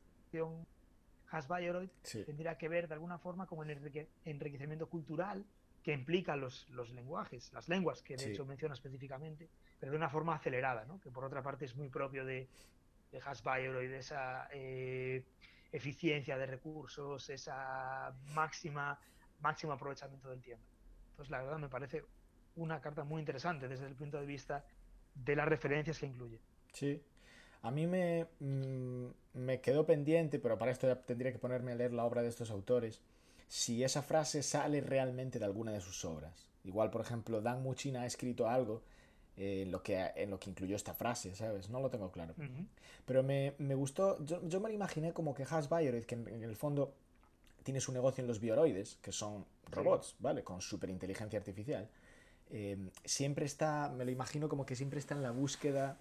Hasbayeroid 1.30 1.88
tendría 2.24 2.56
que 2.56 2.68
ver 2.68 2.88
de 2.88 2.94
alguna 2.94 3.18
forma 3.18 3.46
con 3.46 3.68
el 3.68 3.78
enriquecimiento 4.24 4.88
cultural 4.88 5.44
que 5.82 5.92
implica 5.92 6.34
los, 6.34 6.68
los 6.70 6.90
lenguajes, 6.90 7.52
las 7.52 7.68
lenguas 7.68 8.02
que 8.02 8.16
de 8.16 8.32
hecho 8.32 8.44
menciona 8.44 8.74
específicamente, 8.74 9.48
pero 9.78 9.92
de 9.92 9.98
una 9.98 10.08
forma 10.08 10.34
acelerada, 10.34 10.84
¿no? 10.84 11.00
que 11.00 11.10
por 11.10 11.24
otra 11.24 11.42
parte 11.42 11.64
es 11.64 11.76
muy 11.76 11.88
propio 11.88 12.24
de, 12.24 12.48
de 13.12 13.18
y 13.18 13.86
de 13.86 13.98
esa 13.98 14.48
eh, 14.52 15.24
eficiencia 15.70 16.36
de 16.36 16.46
recursos, 16.46 17.30
esa 17.30 18.12
máxima 18.34 18.98
máximo 19.40 19.72
aprovechamiento 19.72 20.28
del 20.30 20.42
tiempo. 20.42 20.64
Entonces, 21.10 21.30
la 21.30 21.42
verdad 21.42 21.58
me 21.58 21.68
parece 21.68 22.04
una 22.56 22.80
carta 22.80 23.04
muy 23.04 23.20
interesante 23.20 23.68
desde 23.68 23.86
el 23.86 23.94
punto 23.94 24.18
de 24.18 24.26
vista 24.26 24.64
de 25.14 25.36
las 25.36 25.46
referencias 25.48 25.98
que 25.98 26.06
incluye. 26.06 26.40
Sí. 26.72 27.02
A 27.66 27.72
mí 27.72 27.88
me, 27.88 28.26
mm, 28.38 29.06
me 29.34 29.60
quedó 29.60 29.84
pendiente, 29.86 30.38
pero 30.38 30.56
para 30.56 30.70
esto 30.70 30.86
ya 30.86 30.94
tendría 30.94 31.32
que 31.32 31.38
ponerme 31.40 31.72
a 31.72 31.74
leer 31.74 31.92
la 31.92 32.04
obra 32.04 32.22
de 32.22 32.28
estos 32.28 32.52
autores, 32.52 33.00
si 33.48 33.82
esa 33.82 34.02
frase 34.02 34.44
sale 34.44 34.80
realmente 34.80 35.40
de 35.40 35.46
alguna 35.46 35.72
de 35.72 35.80
sus 35.80 36.04
obras. 36.04 36.48
Igual, 36.62 36.90
por 36.90 37.00
ejemplo, 37.00 37.40
Dan 37.40 37.64
Muchina 37.64 38.02
ha 38.02 38.06
escrito 38.06 38.48
algo 38.48 38.82
en, 39.36 39.72
lo 39.72 39.82
que, 39.82 40.12
en 40.14 40.30
lo 40.30 40.38
que 40.38 40.50
incluyó 40.50 40.76
esta 40.76 40.94
frase, 40.94 41.34
¿sabes? 41.34 41.68
No 41.68 41.80
lo 41.80 41.90
tengo 41.90 42.12
claro. 42.12 42.34
Pero 43.04 43.24
me, 43.24 43.54
me, 43.58 43.74
gustó, 43.74 44.24
yo, 44.24 44.46
yo, 44.46 44.60
me 44.60 44.68
lo 44.68 44.74
imaginé 44.74 45.12
como 45.12 45.34
que 45.34 45.42
Has 45.42 45.68
Bioroid, 45.68 46.04
que 46.04 46.14
en, 46.14 46.44
el 46.44 46.54
fondo 46.54 46.94
tiene 47.64 47.80
su 47.80 47.92
negocio 47.92 48.22
en 48.22 48.28
los 48.28 48.38
bioroides, 48.38 48.98
que 49.02 49.10
son 49.10 49.44
robots, 49.72 50.14
¿vale? 50.20 50.44
Con 50.44 50.60
superinteligencia 50.60 51.36
artificial. 51.36 51.88
Eh, 52.50 52.78
siempre 53.04 53.44
está, 53.44 53.88
me 53.88 54.04
lo 54.04 54.12
imagino 54.12 54.48
como 54.48 54.64
que 54.64 54.76
siempre 54.76 55.00
está 55.00 55.16
en 55.16 55.22
la 55.24 55.32
búsqueda 55.32 55.98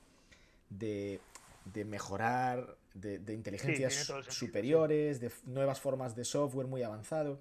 de, 0.70 1.20
de 1.66 1.84
mejorar, 1.86 2.78
de, 2.94 3.20
de 3.20 3.34
inteligencias 3.34 4.12
superiores, 4.30 5.20
de 5.20 5.32
nuevas 5.46 5.82
formas 5.82 6.16
de 6.16 6.24
software 6.24 6.68
muy 6.68 6.84
avanzado. 6.84 7.40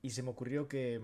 Y 0.00 0.10
se 0.10 0.22
me 0.22 0.30
ocurrió 0.30 0.68
que, 0.68 1.00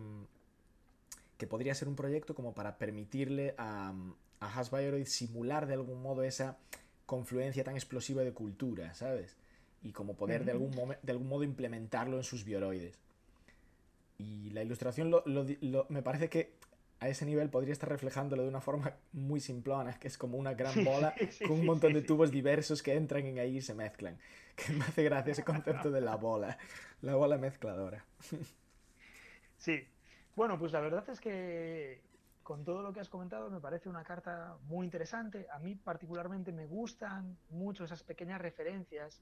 que 1.37 1.47
podría 1.47 1.75
ser 1.75 1.89
un 1.89 1.97
proyecto 1.97 2.35
como 2.35 2.55
para 2.55 2.79
permitirle 2.79 3.55
a, 3.59 3.93
a 4.41 4.61
Hasbioroid 4.61 5.07
simular 5.07 5.67
de 5.67 5.75
algún 5.75 6.01
modo 6.01 6.23
esa 6.23 6.57
confluencia 7.07 7.65
tan 7.65 7.75
explosiva 7.75 8.23
de 8.23 8.33
cultura, 8.33 8.95
¿sabes? 8.95 9.37
Y 9.83 9.93
como 9.93 10.15
poder 10.15 10.45
de, 10.45 10.53
algún 10.53 10.73
de 11.03 11.13
algún 11.13 11.29
modo 11.29 11.45
implementarlo 11.45 12.17
en 12.17 12.25
sus 12.25 12.45
bioroides. 12.45 12.99
Y 14.17 14.51
la 14.51 14.63
ilustración 14.63 15.11
lo, 15.11 15.25
me 15.89 16.03
parece 16.03 16.29
que 16.31 16.55
a 17.05 17.09
ese 17.09 17.27
nivel 17.27 17.51
podría 17.51 17.73
estar 17.73 17.89
reflejándolo 17.89 18.43
de 18.43 18.49
una 18.49 18.63
forma 18.63 18.95
muy 19.13 19.39
simplona, 19.39 19.99
que 19.99 20.09
es 20.09 20.17
como 20.17 20.39
una 20.39 20.55
gran 20.55 20.85
bola 20.85 21.15
con 21.47 21.61
un 21.61 21.67
montón 21.67 21.93
de 21.93 22.01
tubos 22.01 22.31
diversos 22.31 22.83
que 22.83 22.95
entran 22.95 23.27
en 23.27 23.39
ahí 23.39 23.59
y 23.59 23.61
se 23.61 23.75
mezclan. 23.75 24.19
Que 24.57 24.73
me 24.73 24.85
hace 24.85 25.03
gracia 25.03 25.33
ese 25.33 25.43
concepto 25.43 25.91
de 25.91 26.01
la 26.01 26.15
bola, 26.15 26.57
la 27.03 27.17
bola 27.17 27.37
mezcladora. 27.37 28.05
Sí, 29.59 29.85
bueno, 30.37 30.57
pues 30.61 30.71
la 30.71 30.79
verdad 30.79 31.05
es 31.11 31.21
que 31.21 32.01
con 32.45 32.65
todo 32.65 32.81
lo 32.81 32.93
que 32.93 33.01
has 33.01 33.09
comentado 33.09 33.51
me 33.51 33.59
parece 33.59 33.89
una 33.89 34.05
carta 34.05 34.57
muy 34.69 34.85
interesante. 34.85 35.49
A 35.53 35.59
mí 35.59 35.75
particularmente 35.75 36.53
me 36.53 36.67
gustan 36.67 37.37
mucho 37.51 37.83
esas 37.83 38.05
pequeñas 38.05 38.41
referencias 38.41 39.21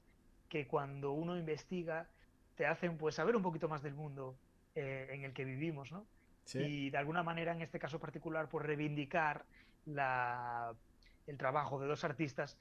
que 0.49 0.67
cuando 0.67 1.13
uno 1.13 1.35
investiga 1.35 2.07
te 2.55 2.67
hacen 2.67 2.95
pues 2.95 3.15
saber 3.15 3.35
un 3.35 3.41
poquito 3.41 3.67
más 3.67 3.81
del 3.81 3.95
mundo 3.95 4.35
eh, 4.75 5.07
en 5.09 5.23
el 5.23 5.33
que 5.33 5.45
vivimos, 5.45 5.91
¿no? 5.91 6.05
Y 6.53 6.89
de 6.89 6.97
alguna 6.97 7.23
manera 7.23 7.53
en 7.53 7.61
este 7.61 7.79
caso 7.79 7.99
particular 7.99 8.49
pues 8.49 8.65
reivindicar 8.65 9.45
la, 9.85 10.73
el 11.25 11.37
trabajo 11.37 11.79
de 11.79 11.87
dos 11.87 12.03
artistas 12.03 12.57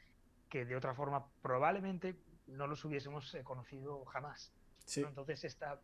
que 0.48 0.64
de 0.64 0.76
otra 0.76 0.94
forma 0.94 1.26
probablemente 1.42 2.16
no 2.46 2.66
los 2.66 2.84
hubiésemos 2.84 3.34
eh, 3.34 3.42
conocido 3.42 4.04
jamás. 4.04 4.52
Entonces 4.96 5.44
esta 5.44 5.80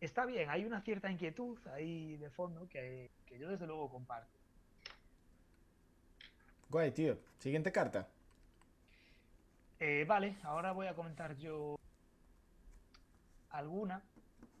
está 0.00 0.26
bien, 0.26 0.50
hay 0.50 0.64
una 0.64 0.80
cierta 0.80 1.10
inquietud 1.10 1.58
ahí 1.68 2.16
de 2.16 2.30
fondo 2.30 2.68
que, 2.68 3.10
yo 3.38 3.48
desde 3.48 3.66
luego 3.66 3.88
comparto. 3.88 4.38
Guay, 6.68 6.92
tío. 6.92 7.18
Siguiente 7.38 7.70
carta. 7.70 8.08
Eh, 9.78 10.04
vale, 10.06 10.36
ahora 10.42 10.72
voy 10.72 10.86
a 10.86 10.94
comentar 10.94 11.36
yo 11.36 11.76
alguna. 13.50 14.02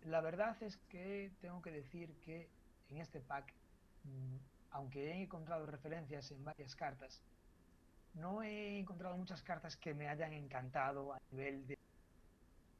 La 0.04 0.20
verdad 0.20 0.56
es 0.62 0.76
que 0.88 1.32
tengo 1.40 1.62
que 1.62 1.70
decir 1.70 2.14
que 2.20 2.48
en 2.90 2.98
este 2.98 3.20
pack, 3.20 3.52
mm, 4.04 4.36
aunque 4.70 5.10
he 5.10 5.22
encontrado 5.22 5.66
referencias 5.66 6.30
en 6.30 6.44
varias 6.44 6.76
cartas, 6.76 7.22
no 8.14 8.42
he 8.42 8.78
encontrado 8.78 9.16
muchas 9.16 9.42
cartas 9.42 9.76
que 9.76 9.94
me 9.94 10.08
hayan 10.08 10.32
encantado 10.32 11.12
a 11.12 11.18
nivel 11.30 11.66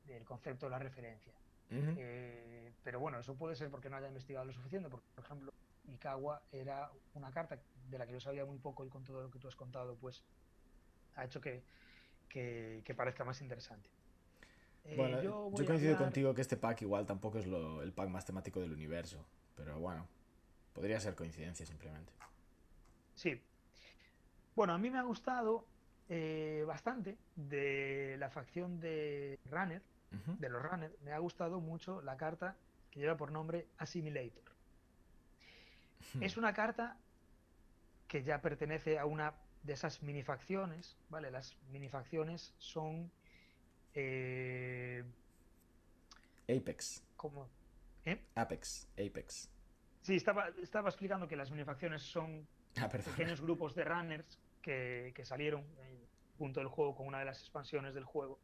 del 0.07 0.25
concepto 0.25 0.67
de 0.67 0.71
la 0.71 0.79
referencia. 0.79 1.33
Eh, 1.71 2.73
pero 2.85 3.01
bueno, 3.01 3.19
eso 3.19 3.35
puede 3.35 3.57
ser 3.57 3.69
porque 3.71 3.91
no 3.91 3.97
haya 3.97 4.07
investigado 4.07 4.45
lo 4.45 4.53
suficiente, 4.53 4.89
porque 4.89 5.07
por 5.15 5.25
ejemplo, 5.25 5.53
Ikawa 5.89 6.43
era 6.53 6.91
una 7.15 7.33
carta 7.33 7.59
de 7.89 7.99
la 7.99 8.07
que 8.07 8.13
yo 8.13 8.21
sabía 8.21 8.45
muy 8.45 8.59
poco 8.59 8.85
y 8.85 8.89
con 8.89 9.03
todo 9.03 9.23
lo 9.23 9.31
que 9.31 9.39
tú 9.39 9.49
has 9.49 9.57
contado, 9.57 9.97
pues 9.97 10.23
ha 11.17 11.25
hecho 11.25 11.41
que, 11.41 11.65
que, 12.29 12.95
parezca 12.97 13.25
más 13.25 13.41
interesante. 13.41 13.89
Eh, 14.85 14.97
bueno, 14.97 15.23
yo, 15.23 15.51
coincido 15.67 15.97
contigo 15.97 16.35
que 16.35 16.43
este 16.43 16.57
pack 16.57 16.83
igual 16.83 17.07
tampoco 17.07 17.39
es 17.39 17.47
lo, 17.47 17.83
el 17.83 17.93
pack 17.93 18.09
más 18.09 18.25
temático 18.25 18.61
del 18.61 18.73
universo, 18.73 19.25
pero 19.57 19.79
bueno, 19.81 20.07
podría 20.73 21.01
ser 21.01 21.15
coincidencia 21.15 21.65
simplemente. 21.65 22.13
Sí. 23.15 23.41
Bueno, 24.55 24.75
a 24.75 24.79
mí 24.79 24.91
me 24.91 24.99
ha 24.99 25.03
gustado 25.03 25.67
eh, 26.09 26.65
bastante 26.67 27.17
de 27.35 28.17
la 28.19 28.29
facción 28.29 28.79
de 28.81 29.39
Runner, 29.51 29.83
de 30.39 30.49
los 30.49 30.63
runners, 30.63 30.95
me 31.03 31.13
ha 31.13 31.19
gustado 31.19 31.61
mucho 31.61 32.01
la 32.03 32.17
carta 32.17 32.57
que 32.91 33.01
lleva 33.01 33.17
por 33.17 33.33
nombre 33.33 33.67
Assimilator. 33.79 34.45
Es 36.21 36.37
una 36.37 36.53
carta 36.53 36.97
que 38.07 38.23
ya 38.23 38.41
pertenece 38.41 38.99
a 38.99 39.07
una 39.07 39.35
de 39.65 39.73
esas 39.73 40.03
minifacciones, 40.03 40.97
¿vale? 41.09 41.31
Las 41.31 41.57
minifacciones 41.73 42.55
son... 42.59 43.11
Eh, 43.95 45.05
Apex. 46.49 47.03
¿Cómo? 47.17 47.49
¿Eh? 48.05 48.21
Apex, 48.35 48.89
Apex. 48.95 49.51
Sí, 50.03 50.17
estaba, 50.17 50.49
estaba 50.63 50.91
explicando 50.91 51.27
que 51.27 51.37
las 51.37 51.51
minifacciones 51.51 52.03
son 52.03 52.47
Ah, 52.77 52.89
pequeños 52.89 53.41
grupos 53.41 53.75
de 53.75 53.85
runners 53.85 54.39
que, 54.61 55.13
que 55.15 55.25
salieron 55.25 55.63
en 55.79 55.99
punto 56.37 56.59
del 56.59 56.69
juego 56.69 56.97
con 56.97 57.07
una 57.07 57.21
de 57.21 57.25
las 57.25 57.39
expansiones 57.39 57.95
del 57.95 58.05
juego, 58.05 58.41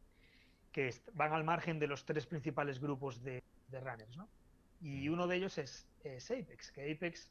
que 0.71 0.95
van 1.15 1.33
al 1.33 1.43
margen 1.43 1.81
de 1.81 1.89
los 1.89 2.05
tres 2.05 2.27
principales 2.27 2.79
grupos 2.81 3.23
de, 3.25 3.43
de 3.69 3.81
runners, 3.81 4.17
¿no? 4.17 4.29
Y 4.81 5.09
uno 5.09 5.27
de 5.27 5.37
ellos 5.37 5.59
es, 5.59 5.89
es 6.05 6.31
Apex, 6.31 6.71
que 6.71 6.93
Apex 6.93 7.29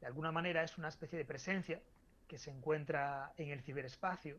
de 0.00 0.06
alguna 0.06 0.32
manera 0.32 0.62
es 0.62 0.78
una 0.78 0.88
especie 0.88 1.18
de 1.18 1.24
presencia 1.26 1.82
que 2.26 2.38
se 2.38 2.50
encuentra 2.50 3.32
en 3.36 3.50
el 3.50 3.60
ciberespacio 3.60 4.38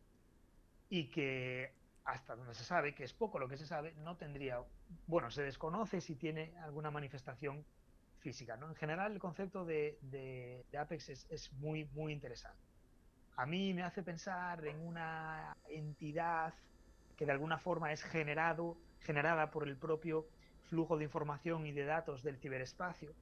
y 0.90 1.06
que 1.12 1.72
hasta 2.08 2.36
donde 2.38 2.56
se 2.56 2.64
sabe, 2.64 2.96
que 2.96 3.04
es 3.04 3.14
poco 3.14 3.38
lo 3.40 3.50
que 3.50 3.58
se 3.58 3.68
sabe, 3.68 3.94
no 3.96 4.18
tendría, 4.18 4.64
bueno, 5.08 5.30
se 5.30 5.44
desconoce 5.44 6.00
si 6.02 6.16
tiene 6.16 6.58
alguna 6.58 6.90
manifestación 6.90 7.68
física, 8.20 8.56
¿no? 8.58 8.70
En 8.70 8.76
general 8.76 9.12
el 9.14 9.20
concepto 9.20 9.66
de, 9.66 10.00
de- 10.02 10.66
de 10.72 10.78
Apex 10.78 11.10
es, 11.10 11.28
es 11.30 11.52
muy, 11.54 11.86
muy 11.92 12.14
interesante. 12.14 12.64
A 13.36 13.46
mí 13.46 13.74
me 13.74 13.84
hace 13.84 14.04
pensar 14.04 14.66
en 14.66 14.80
una 14.80 15.58
entidad 15.66 16.56
que 17.18 17.26
de 17.26 17.32
alguna 17.34 17.60
forma 17.60 17.92
es 17.92 18.04
generado, 18.04 18.84
generada 19.00 19.52
por 19.52 19.68
el 19.68 19.78
propio 19.78 20.30
flujo 20.62 20.98
de 20.98 21.04
información 21.06 21.66
y 21.68 21.74
de 21.74 21.86
datos 21.86 22.24
del 22.24 22.38
ciberespacio, 22.40 23.18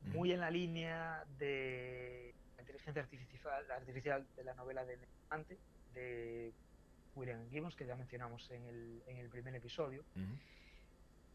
muy 0.00 0.32
en 0.32 0.40
la 0.40 0.50
línea 0.50 1.24
de 1.26 2.36
la 2.56 2.62
inteligencia 2.62 3.02
artificial, 3.02 3.70
artificial 3.70 4.28
de 4.34 4.44
la 4.44 4.54
novela 4.54 4.84
de 4.84 4.98
Neuromante, 4.98 5.62
de 5.86 6.56
William 7.14 7.48
Gibbons, 7.50 7.74
que 7.76 7.86
ya 7.86 7.96
mencionamos 7.96 8.50
en 8.50 8.64
el, 8.66 9.02
en 9.06 9.16
el 9.18 9.28
primer 9.28 9.54
episodio, 9.54 10.04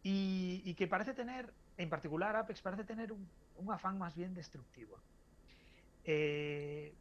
y, 0.04 0.62
y 0.66 0.74
que 0.76 0.88
parece 0.88 1.14
tener, 1.14 1.54
en 1.78 1.90
particular 1.90 2.36
Apex, 2.36 2.62
parece 2.62 2.84
tener 2.84 3.12
un, 3.12 3.30
un 3.56 3.72
afán 3.74 3.98
más 3.98 4.16
bien 4.16 4.34
destructivo. 4.34 4.98
Eh, 6.04 6.94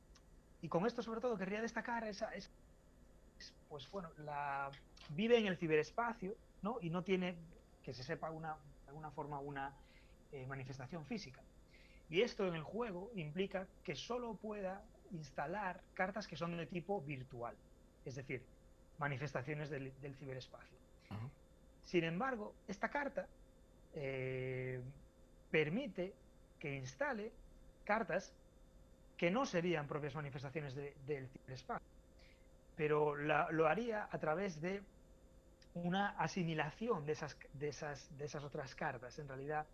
y 0.61 0.69
con 0.69 0.87
esto 0.87 1.03
sobre 1.03 1.21
todo 1.21 1.37
querría 1.39 1.61
destacar 1.61 2.05
esa, 2.05 2.35
esa- 2.35 2.51
es, 3.39 3.53
pues 3.69 3.91
bueno, 3.91 4.11
la 4.19 4.71
vive 5.11 5.39
en 5.39 5.47
el 5.47 5.57
ciberespacio, 5.57 6.35
¿no? 6.63 6.79
Y 6.81 6.91
no 6.91 7.05
tiene, 7.05 7.37
que 7.83 7.93
se 7.95 8.03
sepa 8.03 8.31
una, 8.31 8.55
de 8.85 8.89
alguna 8.89 9.11
forma, 9.11 9.39
una 9.41 9.73
eh, 10.33 10.47
manifestación 10.47 11.05
física. 11.05 11.43
Y 12.09 12.23
esto 12.23 12.47
en 12.47 12.55
el 12.55 12.63
juego 12.63 13.11
implica 13.15 13.69
que 13.83 13.95
solo 13.95 14.35
pueda 14.37 14.83
instalar 15.11 15.83
cartas 15.95 16.27
que 16.27 16.37
son 16.37 16.57
de 16.57 16.67
tipo 16.67 17.01
virtual, 17.03 17.57
es 18.05 18.15
decir, 18.15 18.45
manifestaciones 18.99 19.71
del, 19.71 19.93
del 20.01 20.15
ciberespacio. 20.15 20.77
Sin 21.85 22.05
embargo, 22.05 22.55
esta 22.67 22.89
carta 22.89 23.27
eh, 23.95 24.81
permite 25.51 26.13
que 26.59 26.75
instale 26.77 27.33
cartas 27.85 28.33
que 29.17 29.31
no 29.31 29.47
serían 29.47 29.87
propias 29.87 30.15
manifestaciones 30.15 30.75
de- 30.75 30.95
del 31.07 31.29
ciberespacio, 31.29 31.87
pero 32.77 33.17
la- 33.17 33.51
lo 33.51 33.67
haría 33.69 34.09
a 34.11 34.19
través 34.19 34.61
de 34.61 34.83
una 35.75 36.11
asimilación 36.19 37.07
de 37.07 37.13
esas, 37.13 37.37
de, 37.55 37.69
esas, 37.69 38.19
de 38.19 38.25
esas 38.25 38.43
otras 38.45 38.75
cartas, 38.75 39.19
en 39.19 39.29
realidad, 39.29 39.67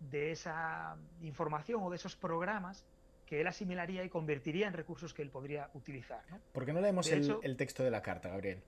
de 0.00 0.30
esa 0.32 0.96
información 1.22 1.82
o 1.82 1.90
de 1.90 1.96
esos 1.96 2.16
programas 2.16 2.84
que 3.28 3.42
él 3.42 3.46
asimilaría 3.46 4.02
y 4.04 4.08
convertiría 4.08 4.66
en 4.68 4.72
recursos 4.72 5.12
que 5.12 5.20
él 5.20 5.28
podría 5.30 5.68
utilizar. 5.74 6.22
¿no? 6.30 6.40
¿Por 6.52 6.64
qué 6.64 6.72
no 6.72 6.80
leemos 6.80 7.10
el, 7.12 7.22
hecho- 7.22 7.40
el 7.42 7.58
texto 7.58 7.84
de 7.84 7.90
la 7.90 8.00
carta, 8.00 8.30
Gabriel? 8.30 8.62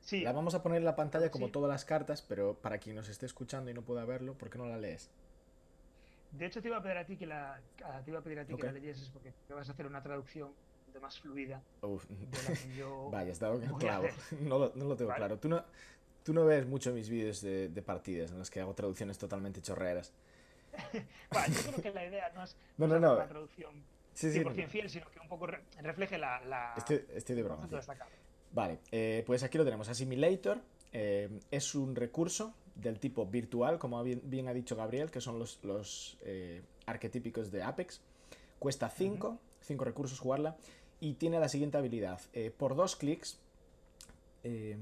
Sí, 0.00 0.20
La 0.22 0.30
vamos 0.32 0.54
a 0.54 0.62
poner 0.62 0.78
en 0.78 0.84
la 0.84 0.94
pantalla 0.94 1.30
como 1.32 1.46
Sí. 1.46 1.52
todas 1.52 1.68
las 1.68 1.84
cartas, 1.84 2.22
pero 2.22 2.54
para 2.54 2.78
quien 2.78 2.94
nos 2.94 3.08
esté 3.08 3.26
escuchando 3.26 3.70
y 3.72 3.74
no 3.74 3.82
pueda 3.82 4.04
verlo, 4.04 4.34
¿por 4.34 4.50
qué 4.50 4.58
no 4.58 4.66
la 4.66 4.78
lees? 4.78 5.10
De 6.30 6.46
hecho, 6.46 6.62
te 6.62 6.68
iba 6.68 6.76
a 6.76 6.82
pedir 6.82 6.96
a 6.96 7.04
ti 7.04 7.16
que 7.16 7.26
la, 7.26 7.60
te 8.04 8.10
iba 8.10 8.20
a 8.20 8.22
pedir 8.22 8.38
a 8.38 8.44
ti 8.44 8.52
Ok. 8.52 8.60
que 8.60 8.66
la 8.66 8.72
leyeses 8.72 9.08
porque 9.10 9.32
te 9.48 9.52
vas 9.54 9.68
a 9.68 9.72
hacer 9.72 9.86
una 9.86 10.00
traducción 10.02 10.52
de 10.92 11.00
más 11.00 11.18
fluida 11.20 11.60
Uf, 11.82 12.06
de 12.08 12.42
la 12.48 12.54
que 12.60 12.76
yo. 12.76 13.10
Vaya, 13.12 13.32
clavo. 13.32 14.06
hacer. 14.06 14.38
No 14.40 14.58
lo, 14.58 14.72
no 14.76 14.84
lo 14.86 14.96
tengo 14.96 15.08
Vale. 15.08 15.18
claro. 15.18 15.38
Tú 15.38 15.48
no, 15.48 15.64
tú 16.22 16.32
no 16.32 16.44
ves 16.44 16.66
mucho 16.66 16.92
mis 16.92 17.08
vídeos 17.08 17.40
de, 17.42 17.68
de 17.68 17.82
partidas 17.82 18.30
en 18.30 18.38
los 18.38 18.48
que 18.50 18.60
hago 18.60 18.74
traducciones 18.74 19.18
totalmente 19.18 19.60
chorreras. 19.60 20.12
Yo 21.32 21.70
creo 21.70 21.82
que 21.82 21.90
la 21.92 22.06
idea 22.06 22.30
no 22.34 22.44
es 22.44 22.56
No, 22.78 22.86
no, 22.86 22.98
no. 22.98 23.14
una 23.14 23.26
traducción 23.28 23.84
Sí, 24.14 24.30
sí. 24.30 24.40
100% 24.40 24.68
fiel, 24.68 24.90
sino 24.90 25.10
que 25.10 25.20
un 25.20 25.28
poco 25.28 25.46
re- 25.46 25.62
refleje 25.80 26.18
la. 26.18 26.40
la 26.44 26.74
Estoy, 26.76 27.04
estoy 27.14 27.34
de 27.36 27.42
broma. 27.42 27.66
Vale, 28.52 28.80
eh, 28.90 29.22
pues 29.26 29.42
aquí 29.42 29.56
lo 29.56 29.64
tenemos. 29.64 29.88
Assimilator 29.88 30.60
eh, 30.92 31.40
es 31.50 31.74
un 31.74 31.96
recurso 31.96 32.54
del 32.74 33.00
tipo 33.00 33.24
virtual, 33.26 33.78
como 33.78 34.02
bien, 34.02 34.20
bien 34.24 34.48
ha 34.48 34.52
dicho 34.52 34.76
Gabriel, 34.76 35.10
que 35.10 35.22
son 35.22 35.38
los, 35.38 35.58
los 35.64 36.18
eh, 36.22 36.62
arquetípicos 36.84 37.50
de 37.50 37.62
Apex. 37.62 38.02
Cuesta 38.58 38.90
5, 38.90 39.38
5 39.62 39.84
recursos 39.84 40.20
jugarla, 40.20 40.56
y 41.00 41.14
tiene 41.14 41.40
la 41.40 41.48
siguiente 41.48 41.78
habilidad. 41.78 42.20
Por 42.58 42.76
dos 42.76 42.96
clics, 42.96 43.40
eh, 44.44 44.76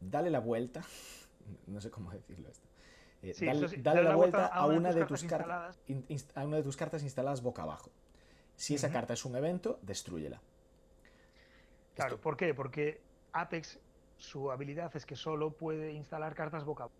dale 0.00 0.30
la 0.30 0.40
vuelta. 0.40 0.82
No 1.66 1.80
sé 1.80 1.90
cómo 1.90 2.12
decirlo 2.12 2.48
esto. 2.48 2.68
Eh, 3.22 3.32
Sí, 3.34 3.46
dale, 3.46 3.58
eso 3.58 3.68
sí, 3.68 3.80
dale 3.80 4.02
la 4.02 4.16
vuelta 4.16 4.46
a 4.46 4.66
una 4.66 4.92
de 4.92 5.04
tus 5.06 5.22
cartas 5.22 5.22
instaladas. 5.22 5.82
in- 5.86 6.06
inst- 6.08 6.32
a 6.34 6.44
una 6.44 6.56
de 6.56 6.62
tus 6.64 6.76
cartas 6.76 7.02
instaladas 7.02 7.40
boca 7.42 7.62
abajo. 7.62 7.90
Si 8.56 8.74
esa 8.74 8.90
carta 8.90 9.14
es 9.14 9.24
un 9.24 9.36
evento, 9.36 9.78
destrúyela. 9.82 10.40
Claro, 11.94 12.14
Esto- 12.14 12.22
¿por 12.22 12.36
qué? 12.36 12.54
Porque 12.54 13.00
Apex, 13.32 13.78
su 14.18 14.50
habilidad 14.50 14.94
es 14.96 15.06
que 15.06 15.16
solo 15.16 15.52
puede 15.52 15.92
instalar 15.92 16.34
cartas 16.34 16.64
boca 16.64 16.84
abajo. 16.84 16.96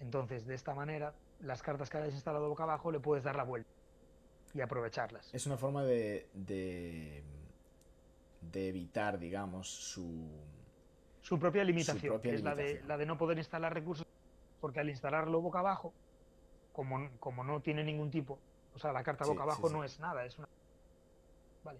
Entonces, 0.00 0.46
de 0.46 0.54
esta 0.54 0.74
manera, 0.74 1.14
las 1.40 1.62
cartas 1.62 1.88
que 1.88 1.96
hayas 1.98 2.14
instalado 2.14 2.48
boca 2.48 2.64
abajo 2.64 2.90
le 2.92 3.00
puedes 3.00 3.24
dar 3.24 3.36
la 3.36 3.44
vuelta 3.44 3.70
y 4.54 4.60
aprovecharlas. 4.60 5.32
Es 5.34 5.46
una 5.46 5.56
forma 5.56 5.82
de, 5.84 6.28
de, 6.34 7.22
de 8.42 8.68
evitar, 8.68 9.18
digamos, 9.18 9.68
su... 9.68 10.28
Su 11.22 11.38
propia 11.38 11.64
limitación, 11.64 12.14
propia 12.14 12.30
que 12.30 12.36
es 12.36 12.42
la 12.44 12.54
de, 12.54 12.62
limitación. 12.62 12.88
la 12.88 12.96
de 12.98 13.06
no 13.06 13.18
poder 13.18 13.38
instalar 13.38 13.74
recursos, 13.74 14.05
porque 14.66 14.80
al 14.80 14.90
instalarlo 14.90 15.40
boca 15.40 15.60
abajo, 15.60 15.94
como, 16.72 17.08
como 17.20 17.44
no 17.44 17.62
tiene 17.62 17.84
ningún 17.84 18.10
tipo, 18.10 18.36
o 18.74 18.78
sea, 18.80 18.92
la 18.92 19.04
carta 19.04 19.24
boca 19.24 19.44
sí, 19.44 19.48
abajo 19.48 19.68
sí. 19.68 19.74
no 19.74 19.84
es 19.84 20.00
nada, 20.00 20.24
es 20.24 20.36
una... 20.38 20.48
Vale. 21.62 21.78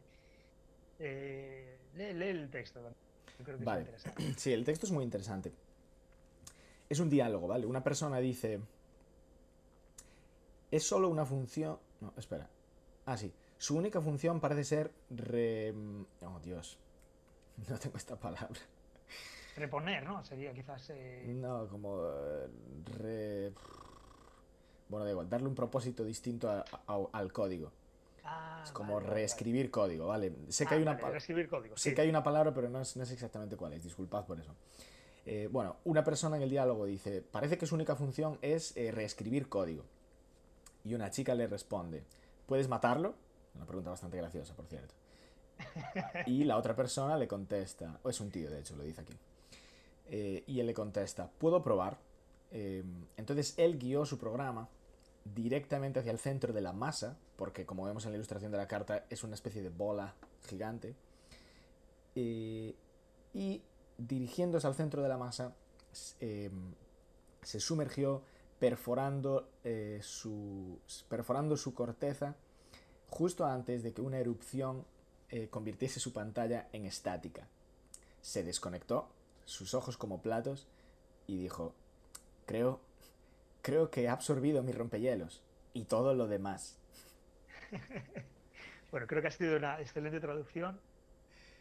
Eh, 1.00 1.80
lee, 1.94 2.14
lee 2.14 2.28
el 2.28 2.48
texto, 2.48 2.80
yo 2.80 3.44
creo 3.44 3.58
que 3.58 3.64
Vale. 3.64 3.80
es 3.80 3.88
interesante. 3.88 4.22
Sí, 4.38 4.52
el 4.52 4.64
texto 4.64 4.86
es 4.86 4.92
muy 4.92 5.02
interesante. 5.02 5.52
Es 6.88 7.00
un 7.00 7.10
diálogo, 7.10 7.48
¿vale? 7.48 7.66
Una 7.66 7.82
persona 7.82 8.18
dice... 8.18 8.60
Es 10.70 10.86
solo 10.86 11.08
una 11.08 11.26
función... 11.26 11.80
No, 12.00 12.14
espera. 12.16 12.48
Ah, 13.04 13.16
sí. 13.16 13.34
Su 13.58 13.76
única 13.76 14.00
función 14.00 14.38
parece 14.38 14.62
ser... 14.62 14.92
Re... 15.10 15.74
Oh, 16.22 16.38
Dios. 16.38 16.78
No 17.68 17.76
tengo 17.80 17.96
esta 17.96 18.14
palabra. 18.14 18.60
Reponer, 19.56 20.02
¿no? 20.04 20.22
Sería 20.24 20.52
quizás... 20.52 20.90
eh, 20.90 21.24
No, 21.28 21.66
como... 21.68 22.06
eh, 22.06 22.48
Re... 22.98 23.52
Bueno, 24.88 25.04
da 25.04 25.10
igual. 25.10 25.28
Darle 25.28 25.48
un 25.48 25.54
propósito 25.54 26.04
distinto 26.04 26.48
a- 26.50 26.64
a- 26.86 27.06
al 27.12 27.32
código. 27.32 27.72
ah, 28.24 28.62
Es 28.64 28.70
como 28.72 28.94
vale, 28.94 29.06
vale, 29.06 29.14
reescribir 29.20 29.70
código, 29.70 30.06
¿vale? 30.06 30.32
Sé 30.48 30.66
que 30.66 30.74
hay 30.74 30.80
Ah, 30.80 30.82
una 30.82 30.90
vale, 30.92 31.02
pa- 31.02 31.10
reescribir 31.10 31.48
código, 31.48 31.76
sé 31.76 31.90
sí. 31.90 31.94
que 31.94 32.02
hay 32.02 32.08
una 32.10 32.22
palabra, 32.22 32.52
pero 32.54 32.68
no 32.68 32.80
es, 32.80 32.96
no 32.96 33.04
sé 33.06 33.14
exactamente 33.14 33.56
cuál 33.56 33.72
es. 33.72 33.82
Disculpad 33.82 34.24
por 34.26 34.38
eso. 34.38 34.54
Eh, 35.24 35.48
bueno, 35.50 35.76
una 35.84 36.04
persona 36.04 36.36
en 36.36 36.42
el 36.42 36.50
diálogo 36.50 36.84
dice, 36.86 37.20
parece 37.22 37.58
que 37.58 37.66
su 37.66 37.74
única 37.74 37.96
función 37.96 38.38
es 38.42 38.76
eh, 38.76 38.92
reescribir 38.92 39.48
código. 39.48 39.84
Y 40.84 40.94
una 40.94 41.10
chica 41.10 41.34
le 41.34 41.48
responde, 41.48 42.04
¿puedes 42.46 42.68
matarlo? 42.68 43.14
Una 43.56 43.64
pregunta 43.66 43.90
bastante 43.90 44.18
graciosa, 44.18 44.54
por 44.54 44.66
cierto. 44.66 44.94
Y 46.26 46.44
la 46.44 46.58
otra 46.58 46.76
persona 46.76 47.16
le 47.16 47.26
contesta, 47.26 47.98
o 48.04 48.10
es 48.10 48.20
un 48.20 48.30
tío, 48.30 48.50
de 48.50 48.60
hecho, 48.60 48.76
lo 48.76 48.84
dice 48.84 49.00
aquí. 49.00 49.14
Eh, 50.08 50.44
y 50.46 50.60
él 50.60 50.66
le 50.66 50.74
contesta, 50.74 51.30
¿puedo 51.38 51.62
probar? 51.62 51.98
Eh, 52.52 52.84
entonces 53.16 53.54
él 53.56 53.78
guió 53.78 54.06
su 54.06 54.18
programa 54.18 54.68
directamente 55.34 56.00
hacia 56.00 56.12
el 56.12 56.18
centro 56.18 56.52
de 56.52 56.60
la 56.60 56.72
masa, 56.72 57.18
porque 57.36 57.66
como 57.66 57.84
vemos 57.84 58.04
en 58.04 58.12
la 58.12 58.16
ilustración 58.16 58.52
de 58.52 58.58
la 58.58 58.68
carta, 58.68 59.06
es 59.10 59.24
una 59.24 59.34
especie 59.34 59.62
de 59.62 59.70
bola 59.70 60.14
gigante. 60.46 60.94
Eh, 62.14 62.74
y 63.34 63.62
dirigiéndose 63.98 64.66
al 64.66 64.74
centro 64.74 65.02
de 65.02 65.08
la 65.08 65.18
masa, 65.18 65.54
eh, 66.20 66.50
se 67.42 67.60
sumergió 67.60 68.22
perforando, 68.58 69.50
eh, 69.64 70.00
su, 70.02 70.78
perforando 71.08 71.56
su 71.56 71.74
corteza 71.74 72.36
justo 73.08 73.44
antes 73.44 73.82
de 73.82 73.92
que 73.92 74.02
una 74.02 74.18
erupción 74.18 74.84
convirtiese 75.50 75.98
su 75.98 76.12
pantalla 76.12 76.68
en 76.72 76.86
estática. 76.86 77.48
Se 78.20 78.44
desconectó, 78.44 79.08
sus 79.46 79.72
ojos 79.72 79.96
como 79.96 80.20
platos, 80.20 80.68
y 81.26 81.38
dijo, 81.38 81.74
creo, 82.44 82.80
creo 83.62 83.90
que 83.90 84.02
he 84.02 84.08
absorbido 84.08 84.62
mi 84.62 84.72
rompehielos 84.72 85.42
y 85.72 85.84
todo 85.84 86.14
lo 86.14 86.26
demás. 86.28 86.78
Bueno, 88.90 89.08
creo 89.08 89.20
que 89.20 89.28
ha 89.28 89.32
sido 89.32 89.56
una 89.56 89.80
excelente 89.80 90.20
traducción. 90.20 90.78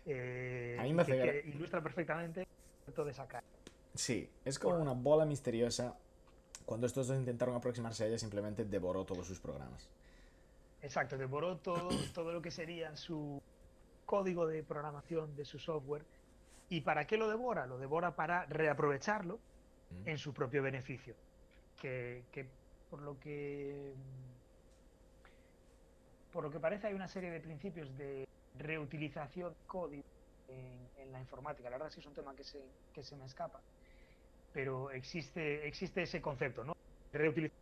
Eh, 0.05 0.77
A 0.79 0.83
mí 0.83 0.93
me 0.93 1.01
hace 1.01 1.19
que, 1.19 1.49
ilustra 1.49 1.81
perfectamente 1.81 2.47
concepto 2.77 3.03
de 3.03 3.11
esa 3.11 3.27
carta. 3.27 3.47
Sí, 3.95 4.29
es 4.45 4.59
como 4.59 4.77
una 4.77 4.93
bola 4.93 5.25
misteriosa. 5.25 5.97
Cuando 6.65 6.87
estos 6.87 7.07
dos 7.07 7.17
intentaron 7.17 7.55
aproximarse 7.55 8.03
a 8.03 8.07
ella, 8.07 8.17
simplemente 8.17 8.63
devoró 8.63 9.03
todos 9.05 9.27
sus 9.27 9.39
programas. 9.39 9.89
Exacto, 10.81 11.17
devoró 11.17 11.57
todo, 11.57 11.89
todo 12.13 12.31
lo 12.31 12.41
que 12.41 12.51
sería 12.51 12.95
su 12.95 13.41
código 14.05 14.45
de 14.45 14.63
programación 14.63 15.35
de 15.35 15.45
su 15.45 15.57
software. 15.59 16.05
¿Y 16.69 16.81
para 16.81 17.05
qué 17.05 17.17
lo 17.17 17.29
devora? 17.29 17.65
Lo 17.67 17.77
devora 17.77 18.15
para 18.15 18.45
reaprovecharlo 18.45 19.39
Mm. 19.91 20.07
en 20.09 20.17
su 20.17 20.33
propio 20.33 20.63
beneficio. 20.63 21.15
Que, 21.79 22.23
que 22.31 22.45
por 22.89 23.01
lo 23.01 23.19
que 23.19 23.93
por 26.31 26.43
lo 26.43 26.51
que 26.51 26.59
parece 26.59 26.87
hay 26.87 26.93
una 26.93 27.07
serie 27.07 27.31
de 27.31 27.39
principios 27.39 27.95
de 27.97 28.27
reutilización 28.57 29.53
de 29.53 29.67
código 29.67 30.03
en, 30.47 30.89
en 30.97 31.11
la 31.11 31.19
informática. 31.19 31.69
La 31.69 31.75
verdad 31.77 31.87
es 31.89 31.95
que 31.95 32.01
es 32.01 32.07
un 32.07 32.13
tema 32.13 32.35
que 32.35 32.43
se, 32.43 32.59
que 32.93 33.03
se 33.03 33.15
me 33.15 33.25
escapa. 33.25 33.61
Pero 34.51 34.91
existe, 34.91 35.67
existe 35.67 36.01
ese 36.01 36.21
concepto, 36.21 36.63
¿no? 36.63 36.73
Reutilización. 37.13 37.61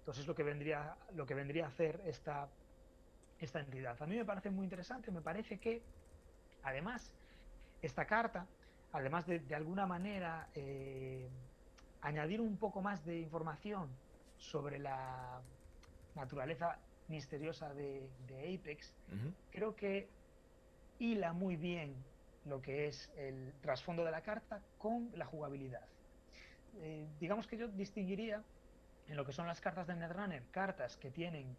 Entonces 0.00 0.26
lo 0.26 0.34
que 0.34 0.42
vendría, 0.42 0.96
lo 1.14 1.26
que 1.26 1.34
vendría 1.34 1.66
a 1.66 1.68
hacer 1.68 2.00
esta, 2.06 2.48
esta 3.38 3.60
entidad. 3.60 4.00
A 4.00 4.06
mí 4.06 4.16
me 4.16 4.24
parece 4.24 4.50
muy 4.50 4.64
interesante, 4.64 5.10
me 5.10 5.20
parece 5.20 5.58
que 5.58 5.82
además 6.62 7.17
esta 7.82 8.06
carta, 8.06 8.46
además 8.92 9.26
de, 9.26 9.40
de 9.40 9.54
alguna 9.54 9.86
manera 9.86 10.48
eh, 10.54 11.28
añadir 12.00 12.40
un 12.40 12.56
poco 12.56 12.80
más 12.82 13.04
de 13.04 13.20
información 13.20 13.88
sobre 14.36 14.78
la 14.78 15.40
naturaleza 16.14 16.78
misteriosa 17.08 17.72
de, 17.74 18.08
de 18.26 18.54
Apex, 18.54 18.94
creo 19.50 19.74
que 19.74 20.08
hila 20.98 21.32
muy 21.32 21.56
bien 21.56 21.94
lo 22.44 22.60
que 22.60 22.86
es 22.86 23.10
el 23.16 23.52
trasfondo 23.60 24.04
de 24.04 24.10
la 24.10 24.22
carta 24.22 24.60
con 24.78 25.10
la 25.14 25.26
jugabilidad. 25.26 25.86
Eh, 26.80 27.06
digamos 27.18 27.46
que 27.46 27.56
yo 27.56 27.68
distinguiría 27.68 28.42
en 29.06 29.16
lo 29.16 29.24
que 29.24 29.32
son 29.32 29.46
las 29.46 29.60
cartas 29.60 29.86
de 29.86 29.96
Netrunner, 29.96 30.42
cartas 30.50 30.96
que 30.96 31.10
tienen 31.10 31.56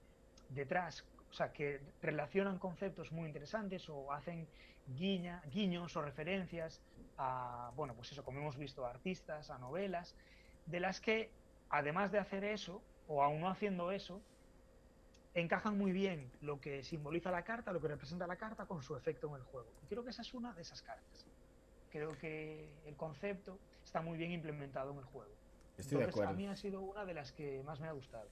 detrás, 0.50 1.04
o 1.30 1.34
sea, 1.34 1.52
que 1.52 1.80
relacionan 2.02 2.58
conceptos 2.60 3.12
muy 3.12 3.28
interesantes 3.28 3.88
o 3.90 4.12
hacen 4.12 4.48
guiña, 4.88 5.42
guiños 5.52 5.96
o 5.96 6.02
referencias 6.02 6.82
a, 7.18 7.72
bueno, 7.76 7.94
pues 7.94 8.12
eso, 8.12 8.24
como 8.24 8.40
hemos 8.40 8.58
visto, 8.58 8.86
a 8.86 8.90
artistas, 8.90 9.50
a 9.50 9.58
novelas, 9.60 10.16
de 10.66 10.80
las 10.80 11.00
que, 11.00 11.32
además 11.70 12.12
de 12.12 12.20
hacer 12.20 12.44
eso, 12.44 12.82
o 13.08 13.24
aún 13.24 13.42
no 13.42 13.50
haciendo 13.50 13.92
eso, 13.92 14.22
encajan 15.34 15.78
muy 15.78 15.92
bien 15.92 16.32
lo 16.42 16.60
que 16.60 16.84
simboliza 16.84 17.32
la 17.32 17.44
carta, 17.44 17.72
lo 17.72 17.82
que 17.82 17.88
representa 17.88 18.26
la 18.28 18.36
carta 18.36 18.66
con 18.66 18.82
su 18.82 18.96
efecto 18.96 19.28
en 19.28 19.36
el 19.36 19.44
juego. 19.44 19.70
Y 19.84 19.88
creo 19.88 20.04
que 20.04 20.10
esa 20.10 20.22
es 20.22 20.34
una 20.34 20.54
de 20.54 20.62
esas 20.62 20.82
cartas. 20.82 21.26
Creo 21.92 22.18
que 22.18 22.74
el 22.86 22.96
concepto 22.96 23.58
está 23.84 24.02
muy 24.02 24.18
bien 24.18 24.32
implementado 24.32 24.92
en 24.92 25.00
el 25.00 25.06
juego. 25.06 25.32
Estoy 25.78 25.98
de 25.98 26.04
Entonces, 26.04 26.22
acuerdo. 26.22 26.34
a 26.34 26.34
mí 26.34 26.48
ha 26.48 26.56
sido 26.56 26.82
una 26.82 27.06
de 27.06 27.14
las 27.14 27.32
que 27.32 27.64
más 27.64 27.80
me 27.80 27.88
ha 27.88 27.92
gustado. 27.92 28.28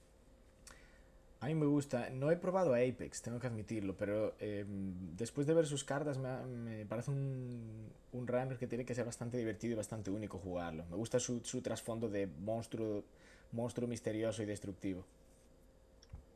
A 1.40 1.46
mí 1.46 1.54
me 1.54 1.66
gusta. 1.66 2.10
No 2.10 2.30
he 2.30 2.36
probado 2.36 2.74
Apex, 2.74 3.22
tengo 3.22 3.38
que 3.38 3.46
admitirlo, 3.46 3.96
pero 3.96 4.34
eh, 4.40 4.64
después 4.66 5.46
de 5.46 5.54
ver 5.54 5.66
sus 5.66 5.84
cartas 5.84 6.18
me, 6.18 6.44
me 6.46 6.86
parece 6.86 7.10
un, 7.12 7.92
un 8.12 8.26
runner 8.26 8.58
que 8.58 8.66
tiene 8.66 8.84
que 8.84 8.94
ser 8.94 9.04
bastante 9.04 9.36
divertido 9.36 9.74
y 9.74 9.76
bastante 9.76 10.10
único 10.10 10.38
jugarlo. 10.38 10.84
Me 10.90 10.96
gusta 10.96 11.20
su, 11.20 11.40
su 11.44 11.62
trasfondo 11.62 12.08
de 12.08 12.26
monstruo, 12.26 13.04
monstruo 13.52 13.86
misterioso 13.86 14.42
y 14.42 14.46
destructivo. 14.46 15.04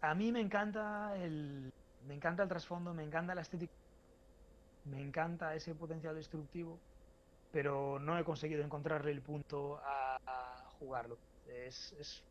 A 0.00 0.14
mí 0.14 0.32
me 0.32 0.40
encanta 0.40 1.16
el, 1.16 1.72
me 2.06 2.14
encanta 2.14 2.42
el 2.42 2.48
trasfondo, 2.48 2.92
me 2.92 3.04
encanta 3.04 3.34
la 3.34 3.42
estética, 3.42 3.72
me 4.84 5.00
encanta 5.00 5.54
ese 5.54 5.74
potencial 5.74 6.14
destructivo, 6.14 6.78
pero 7.52 7.98
no 7.98 8.18
he 8.18 8.24
conseguido 8.24 8.64
encontrarle 8.64 9.12
el 9.12 9.22
punto 9.22 9.80
a, 9.84 10.18
jugarlo. 10.78 11.16
Es, 11.46 12.22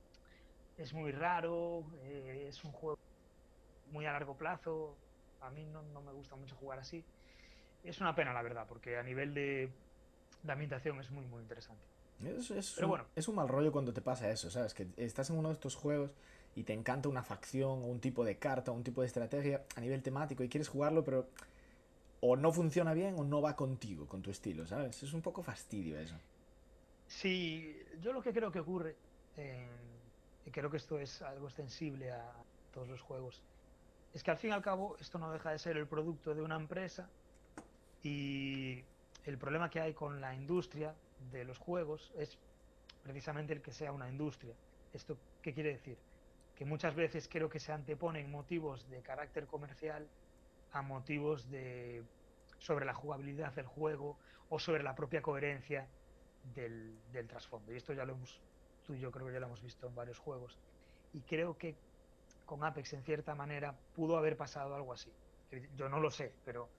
es 0.77 0.93
muy 0.93 1.11
raro, 1.11 1.83
eh, 2.03 2.45
es 2.49 2.63
un 2.63 2.71
juego 2.71 2.97
muy 3.85 4.05
a 4.05 4.13
largo 4.13 4.37
plazo, 4.37 4.97
a 5.39 5.49
mí 5.51 5.65
no, 5.65 5.83
no 5.83 6.01
me 6.01 6.11
gusta 6.13 6.35
mucho 6.35 6.55
jugar 6.55 6.79
así. 6.79 7.05
Es 7.83 8.01
una 8.01 8.15
pena, 8.15 8.33
la 8.33 8.41
verdad, 8.43 8.67
porque 8.67 8.97
a 8.97 9.03
nivel 9.03 9.33
de, 9.33 9.73
de 10.43 10.51
ambientación 10.53 10.99
es 10.99 11.11
muy, 11.11 11.25
muy 11.27 11.41
interesante. 11.43 11.87
Es, 12.23 12.51
es 12.51 12.75
Pero 12.75 12.87
un, 12.87 12.89
bueno. 12.89 13.05
es 13.15 13.27
un 13.27 13.35
mal 13.35 13.47
rollo 13.49 13.71
cuando 13.71 13.93
te 13.93 14.01
pasa 14.01 14.29
eso, 14.29 14.49
¿sabes? 14.51 14.73
Que 14.73 14.87
estás 14.97 15.29
en 15.29 15.37
uno 15.37 15.49
de 15.49 15.53
estos 15.55 15.75
juegos 15.75 16.11
y 16.55 16.63
te 16.63 16.73
encanta 16.73 17.09
una 17.09 17.23
facción 17.23 17.81
o 17.83 17.85
un 17.87 17.99
tipo 17.99 18.23
de 18.23 18.37
carta 18.37 18.71
o 18.71 18.75
un 18.75 18.83
tipo 18.83 19.01
de 19.01 19.07
estrategia 19.07 19.65
a 19.75 19.81
nivel 19.81 20.03
temático 20.03 20.43
y 20.43 20.49
quieres 20.49 20.69
jugarlo, 20.69 21.03
pero 21.03 21.27
o 22.21 22.35
no 22.37 22.51
funciona 22.53 22.93
bien 22.93 23.15
o 23.19 23.23
no 23.23 23.41
va 23.41 23.55
contigo, 23.55 24.07
con 24.07 24.21
tu 24.21 24.31
estilo, 24.31 24.67
¿sabes? 24.67 25.03
Es 25.03 25.13
un 25.13 25.21
poco 25.21 25.43
fastidio 25.43 25.99
eso. 25.99 26.15
Sí, 27.07 27.75
yo 27.99 28.13
lo 28.13 28.21
que 28.21 28.33
creo 28.33 28.51
que 28.51 28.59
ocurre, 28.59 28.95
y 30.45 30.51
creo 30.51 30.69
que 30.69 30.77
esto 30.77 30.99
es 30.99 31.21
algo 31.21 31.47
extensible 31.47 32.11
a 32.11 32.33
todos 32.73 32.87
los 32.87 33.01
juegos, 33.01 33.41
es 34.13 34.23
que 34.23 34.31
al 34.31 34.37
fin 34.37 34.49
y 34.51 34.53
al 34.53 34.61
cabo 34.61 34.97
esto 34.99 35.17
no 35.19 35.31
deja 35.31 35.51
de 35.51 35.59
ser 35.59 35.77
el 35.77 35.87
producto 35.87 36.35
de 36.35 36.41
una 36.41 36.55
empresa 36.55 37.09
y 38.03 38.83
el 39.25 39.37
problema 39.37 39.69
que 39.69 39.79
hay 39.79 39.93
con 39.93 40.19
la 40.19 40.33
industria 40.33 40.95
de 41.31 41.45
los 41.45 41.57
juegos 41.57 42.11
es 42.17 42.37
precisamente 43.03 43.53
el 43.53 43.61
que 43.61 43.71
sea 43.71 43.91
una 43.91 44.09
industria. 44.09 44.55
¿Esto 44.93 45.17
qué 45.41 45.53
quiere 45.53 45.73
decir? 45.73 45.97
Que 46.55 46.65
muchas 46.65 46.95
veces 46.95 47.27
creo 47.29 47.49
que 47.49 47.59
se 47.59 47.71
anteponen 47.71 48.29
motivos 48.29 48.89
de 48.89 49.01
carácter 49.01 49.45
comercial 49.47 50.07
a 50.71 50.81
motivos 50.81 51.49
de 51.49 52.03
sobre 52.57 52.85
la 52.85 52.93
jugabilidad 52.93 53.53
del 53.53 53.65
juego 53.65 54.17
o 54.49 54.59
sobre 54.59 54.83
la 54.83 54.93
propia 54.93 55.21
coherencia 55.21 55.87
del, 56.53 56.99
del 57.11 57.27
trasfondo. 57.27 57.73
Y 57.73 57.77
esto 57.77 57.93
ya 57.93 58.05
lo 58.05 58.13
hemos, 58.13 58.41
y 58.95 58.99
yo 58.99 59.11
creo 59.11 59.27
que 59.27 59.33
ya 59.33 59.39
lo 59.39 59.47
hemos 59.47 59.61
visto 59.61 59.87
en 59.87 59.95
varios 59.95 60.19
juegos. 60.19 60.61
Y 61.11 61.25
creo 61.25 61.57
que 61.57 61.83
con 62.45 62.63
Apex, 62.63 62.93
en 62.93 63.03
cierta 63.03 63.35
manera, 63.35 63.85
pudo 63.93 64.17
haber 64.17 64.37
pasado 64.37 64.75
algo 64.75 64.93
así. 64.93 65.17
Yo 65.73 65.89
no 65.89 65.99
lo 65.99 66.11
sé, 66.11 66.39
pero, 66.43 66.77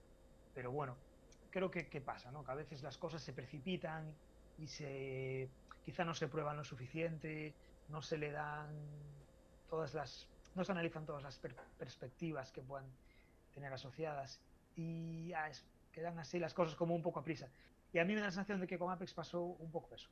pero 0.51 0.71
bueno, 0.71 1.05
creo 1.49 1.69
que, 1.71 1.89
que 1.89 2.01
pasa, 2.01 2.31
¿no? 2.31 2.43
Que 2.43 2.51
a 2.51 2.55
veces 2.55 2.81
las 2.83 2.97
cosas 2.97 3.23
se 3.23 3.33
precipitan 3.33 4.19
y 4.55 4.67
se 4.67 5.55
quizá 5.81 6.05
no 6.05 6.13
se 6.13 6.27
prueban 6.27 6.57
lo 6.57 6.63
suficiente, 6.63 7.57
no 7.87 8.01
se 8.01 8.17
le 8.17 8.31
dan 8.31 9.27
todas 9.67 9.93
las, 9.93 10.33
no 10.53 10.63
se 10.63 10.71
analizan 10.71 11.05
todas 11.05 11.23
las 11.23 11.39
per- 11.39 11.55
perspectivas 11.77 12.51
que 12.51 12.63
puedan 12.63 12.99
tener 13.51 13.71
asociadas 13.73 14.47
y 14.75 15.33
es- 15.33 15.69
quedan 15.91 16.17
así 16.19 16.39
las 16.39 16.53
cosas 16.53 16.75
como 16.75 16.95
un 16.95 17.01
poco 17.03 17.19
a 17.19 17.23
prisa. 17.23 17.51
Y 17.91 17.99
a 17.99 18.05
mí 18.05 18.13
me 18.13 18.19
da 18.21 18.27
la 18.27 18.31
sensación 18.31 18.59
de 18.61 18.67
que 18.67 18.79
con 18.79 18.91
Apex 18.91 19.13
pasó 19.13 19.43
un 19.43 19.71
poco 19.71 19.93
eso. 19.95 20.09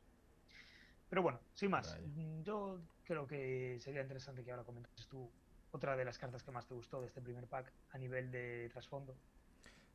Pero 1.11 1.23
bueno, 1.23 1.41
sin 1.53 1.69
más, 1.69 1.91
Vaya. 1.91 2.07
mm, 2.07 2.41
yo 2.43 2.79
creo 3.03 3.27
que 3.27 3.77
sería 3.81 4.01
interesante 4.01 4.45
que 4.45 4.51
ahora 4.51 4.63
comentases 4.63 5.05
tú 5.07 5.29
otra 5.71 5.97
de 5.97 6.05
las 6.05 6.17
cartas 6.17 6.41
que 6.41 6.51
más 6.51 6.65
te 6.65 6.73
gustó 6.73 7.01
de 7.01 7.07
este 7.07 7.21
primer 7.21 7.47
pack 7.47 7.69
a 7.89 7.97
nivel 7.97 8.31
de 8.31 8.69
trasfondo. 8.71 9.13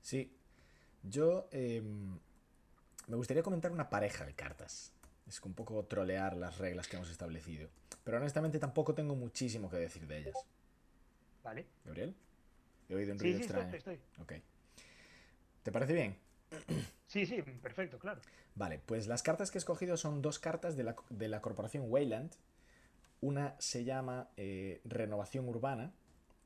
Sí, 0.02 0.30
yo 1.02 1.48
eh, 1.52 1.80
me 3.06 3.16
gustaría 3.16 3.42
comentar 3.42 3.72
una 3.72 3.88
pareja 3.88 4.26
de 4.26 4.34
cartas. 4.34 4.92
Es 5.26 5.40
un 5.40 5.54
poco 5.54 5.82
trolear 5.86 6.36
las 6.36 6.58
reglas 6.58 6.86
que 6.86 6.96
hemos 6.96 7.08
establecido. 7.08 7.70
Pero 8.04 8.18
honestamente 8.18 8.58
tampoco 8.58 8.94
tengo 8.94 9.16
muchísimo 9.16 9.70
que 9.70 9.78
decir 9.78 10.06
de 10.06 10.18
ellas. 10.18 10.36
¿Vale? 11.42 11.66
¿Gabriel? 11.86 12.14
He 12.90 12.94
oído 12.94 13.14
un 13.14 13.18
ruido 13.18 13.38
sí, 13.38 13.44
estoy, 13.44 13.60
extraño. 13.62 13.74
estoy. 13.78 14.00
Ok. 14.20 14.32
¿Te 15.62 15.72
parece 15.72 15.94
bien? 15.94 16.18
Sí, 17.16 17.24
sí, 17.24 17.40
perfecto, 17.40 17.98
claro. 17.98 18.20
Vale, 18.56 18.78
pues 18.84 19.06
las 19.06 19.22
cartas 19.22 19.50
que 19.50 19.56
he 19.56 19.60
escogido 19.60 19.96
son 19.96 20.20
dos 20.20 20.38
cartas 20.38 20.76
de 20.76 20.84
la, 20.84 20.96
de 21.08 21.28
la 21.28 21.40
corporación 21.40 21.86
Wayland. 21.88 22.30
Una 23.22 23.56
se 23.58 23.84
llama 23.84 24.28
eh, 24.36 24.82
Renovación 24.84 25.48
Urbana 25.48 25.94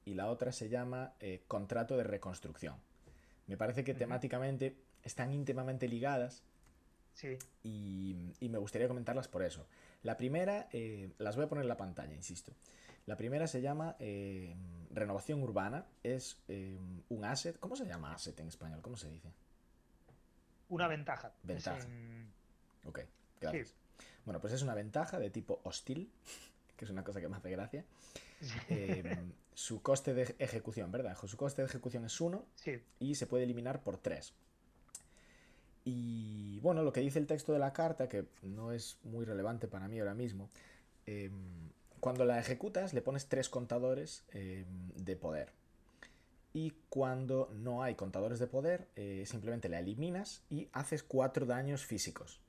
y 0.04 0.14
la 0.14 0.30
otra 0.30 0.52
se 0.52 0.68
llama 0.68 1.14
eh, 1.18 1.42
Contrato 1.48 1.96
de 1.96 2.04
Reconstrucción. 2.04 2.76
Me 3.48 3.56
parece 3.56 3.82
que 3.82 3.94
temáticamente 3.94 4.76
están 5.02 5.32
íntimamente 5.32 5.88
ligadas 5.88 6.44
Sí, 7.14 7.36
y, 7.64 8.32
y 8.38 8.48
me 8.48 8.58
gustaría 8.58 8.86
comentarlas 8.86 9.26
por 9.26 9.42
eso. 9.42 9.66
La 10.04 10.16
primera, 10.16 10.68
eh, 10.72 11.10
las 11.18 11.34
voy 11.34 11.46
a 11.46 11.48
poner 11.48 11.62
en 11.64 11.68
la 11.68 11.76
pantalla, 11.76 12.14
insisto. 12.14 12.52
La 13.06 13.16
primera 13.16 13.48
se 13.48 13.60
llama 13.60 13.96
Renovación 14.92 15.42
Urbana, 15.42 15.84
es 16.04 16.38
un 17.08 17.24
asset. 17.24 17.58
¿Cómo 17.58 17.74
se 17.74 17.86
llama 17.86 18.14
asset 18.14 18.38
en 18.38 18.46
español? 18.46 18.80
¿Cómo 18.82 18.96
se 18.96 19.10
dice? 19.10 19.32
Una 20.70 20.88
ventaja. 20.88 21.32
Ventaja. 21.42 21.84
en- 21.84 22.32
Ok, 22.86 23.00
gracias. 23.40 23.74
Bueno, 24.24 24.40
pues 24.40 24.52
es 24.54 24.62
una 24.62 24.74
ventaja 24.74 25.18
de 25.18 25.28
tipo 25.30 25.60
hostil, 25.64 26.10
que 26.76 26.84
es 26.86 26.90
una 26.90 27.04
cosa 27.04 27.20
que 27.20 27.28
me 27.28 27.36
hace 27.36 27.50
gracia. 27.50 27.84
Eh, 28.68 29.02
su 29.54 29.82
coste 29.82 30.14
de 30.14 30.34
ejecución, 30.38 30.90
¿verdad? 30.90 31.16
Su 31.26 31.36
coste 31.36 31.60
de 31.62 31.66
ejecución 31.68 32.04
es 32.06 32.18
1 32.20 32.44
Sí, 32.54 32.82
y 32.98 33.14
se 33.16 33.26
puede 33.26 33.44
eliminar 33.44 33.82
por 33.82 33.98
3. 33.98 34.32
Y 35.84 36.60
bueno, 36.60 36.82
lo 36.82 36.92
que 36.92 37.00
dice 37.00 37.18
el 37.18 37.26
texto 37.26 37.52
de 37.52 37.58
la 37.58 37.72
carta, 37.72 38.08
que 38.08 38.26
no 38.42 38.72
es 38.72 38.98
muy 39.02 39.24
relevante 39.24 39.66
para 39.66 39.88
mí 39.88 39.98
ahora 39.98 40.14
mismo, 40.14 40.50
em, 41.06 41.70
cuando 42.00 42.24
la 42.24 42.38
ejecutas 42.38 42.92
le 42.94 43.02
pones 43.02 43.26
tres 43.28 43.48
contadores 43.48 44.24
em, 44.32 44.66
de 44.94 45.16
poder. 45.16 45.52
Y 46.52 46.72
cuando 46.88 47.50
no 47.52 47.82
hay 47.82 47.94
contadores 47.94 48.38
de 48.38 48.46
poder, 48.46 48.88
eh, 48.96 49.24
simplemente 49.26 49.68
la 49.68 49.78
eliminas 49.78 50.42
y 50.50 50.68
haces 50.72 51.02
cuatro 51.02 51.46
daños 51.46 51.84
físicos. 51.84 52.40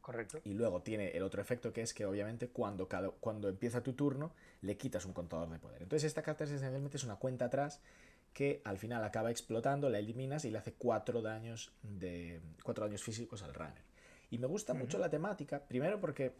Correcto. 0.00 0.40
Y 0.44 0.54
luego 0.54 0.82
tiene 0.82 1.10
el 1.10 1.22
otro 1.22 1.42
efecto 1.42 1.72
que 1.72 1.82
es 1.82 1.92
que 1.92 2.06
obviamente 2.06 2.48
cuando, 2.48 2.88
cada, 2.88 3.10
cuando 3.10 3.48
empieza 3.48 3.82
tu 3.82 3.92
turno 3.92 4.32
le 4.62 4.76
quitas 4.76 5.04
un 5.04 5.12
contador 5.12 5.50
de 5.50 5.58
poder. 5.58 5.82
Entonces 5.82 6.06
esta 6.06 6.22
carta 6.22 6.44
esencialmente 6.44 6.96
es 6.96 7.04
una 7.04 7.16
cuenta 7.16 7.44
atrás 7.44 7.80
que 8.32 8.62
al 8.64 8.78
final 8.78 9.04
acaba 9.04 9.30
explotando, 9.30 9.90
la 9.90 9.98
eliminas 9.98 10.44
y 10.44 10.50
le 10.50 10.58
hace 10.58 10.72
cuatro 10.72 11.22
daños, 11.22 11.72
de, 11.82 12.40
cuatro 12.62 12.86
daños 12.86 13.02
físicos 13.02 13.42
al 13.42 13.54
runner. 13.54 13.82
Y 14.30 14.38
me 14.38 14.46
gusta 14.46 14.74
mucho 14.74 14.98
la 14.98 15.10
temática, 15.10 15.60
primero 15.66 16.00
porque 16.00 16.34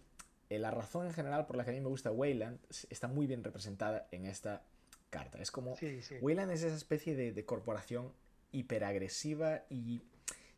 eh, 0.50 0.58
la 0.58 0.70
razón 0.70 1.06
en 1.06 1.12
general 1.12 1.46
por 1.46 1.56
la 1.56 1.64
que 1.64 1.70
a 1.70 1.74
mí 1.74 1.80
me 1.80 1.88
gusta 1.88 2.10
Wayland 2.10 2.58
está 2.90 3.08
muy 3.08 3.26
bien 3.26 3.44
representada 3.44 4.08
en 4.12 4.26
esta 4.26 4.62
carta. 5.10 5.38
Es 5.40 5.50
como. 5.50 5.76
Wayland 6.20 6.52
es 6.52 6.62
esa 6.62 6.76
especie 6.76 7.14
de, 7.14 7.44
corporación 7.44 8.12
hiperagresiva 8.52 9.64
y, 9.68 10.02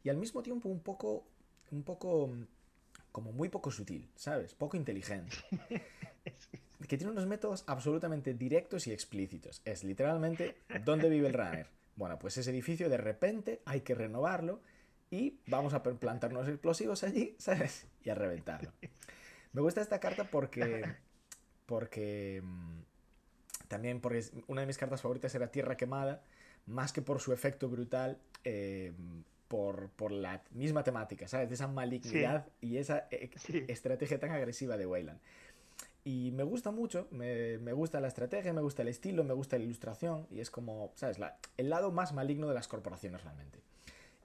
y 0.03 0.09
al 0.09 0.17
mismo 0.17 0.43
tiempo 0.43 0.69
un 0.69 0.81
poco. 0.81 1.25
Un 1.71 1.83
poco. 1.83 2.31
Como 3.13 3.33
muy 3.33 3.49
poco 3.49 3.73
sutil, 3.73 4.09
¿sabes? 4.15 4.55
Poco 4.55 4.77
inteligente. 4.77 5.37
que 6.91 6.99
tiene 6.99 7.13
unos 7.13 7.27
métodos 7.27 7.63
absolutamente 7.69 8.35
directos 8.35 8.89
y 8.89 8.93
explícitos. 8.93 9.63
Es 9.65 9.85
literalmente, 9.85 10.57
¿dónde 10.85 11.09
vive 11.09 11.29
el 11.29 11.35
runner? 11.35 11.69
Bueno, 11.95 12.19
pues 12.19 12.37
ese 12.37 12.51
edificio 12.51 12.89
de 12.89 12.97
repente 12.97 13.63
hay 13.65 13.83
que 13.83 13.95
renovarlo 13.95 14.61
y 15.09 15.39
vamos 15.47 15.73
a 15.73 15.83
plantar 15.83 16.33
unos 16.33 16.49
explosivos 16.49 17.05
allí, 17.05 17.37
¿sabes? 17.39 17.87
Y 18.03 18.11
a 18.11 18.17
reventarlo. 18.17 18.73
Me 19.53 19.61
gusta 19.61 19.81
esta 19.81 20.01
carta 20.01 20.25
porque. 20.25 20.83
Porque. 21.67 22.43
También 23.71 24.01
porque 24.01 24.25
una 24.49 24.63
de 24.63 24.67
mis 24.67 24.79
cartas 24.79 25.01
favoritas 25.01 25.33
era 25.33 25.53
Tierra 25.53 25.77
Quemada, 25.77 26.25
más 26.67 26.93
que 26.93 27.03
por 27.03 27.21
su 27.21 27.33
efecto 27.33 27.69
brutal, 27.69 28.19
eh, 28.43 28.93
por, 29.47 30.11
la 30.11 30.43
misma 30.51 30.83
temática, 30.83 31.29
¿sabes? 31.29 31.49
De 31.49 31.55
esa 31.55 31.69
malignidad 31.69 32.49
y 32.61 32.79
esa 32.79 33.07
e, 33.13 33.31
estrategia 33.69 34.19
tan 34.19 34.33
agresiva 34.33 34.77
de 34.77 34.87
Wayland. 34.87 35.21
Y 36.03 36.33
me 36.33 36.43
gusta 36.43 36.73
mucho, 36.73 37.07
me, 37.13 37.59
gusta 37.73 38.01
la 38.01 38.09
estrategia, 38.09 38.53
me 38.53 38.61
gusta 38.61 38.83
el 38.83 38.89
estilo, 38.89 39.23
me 39.23 39.35
gusta 39.35 39.57
la 39.57 39.63
ilustración 39.63 40.27
y 40.33 40.41
es 40.41 40.51
como, 40.51 40.91
¿sabes? 40.97 41.19
el 41.57 41.71
lado 41.71 41.93
más 41.93 42.13
maligno 42.13 42.49
de 42.49 42.55
las 42.55 42.67
corporaciones 42.67 43.23
realmente. 43.23 43.61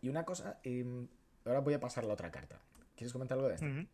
Y 0.02 0.10
una 0.10 0.26
cosa, 0.26 0.60
em, 0.64 1.08
ahora 1.46 1.60
voy 1.60 1.76
a 1.76 1.80
pasar 1.80 2.04
la 2.04 2.14
otra 2.14 2.32
carta. 2.32 2.60
¿Quieres 2.96 3.14
comentar 3.14 3.38
algo 3.38 3.50
de 3.50 3.56
esto? 3.56 3.90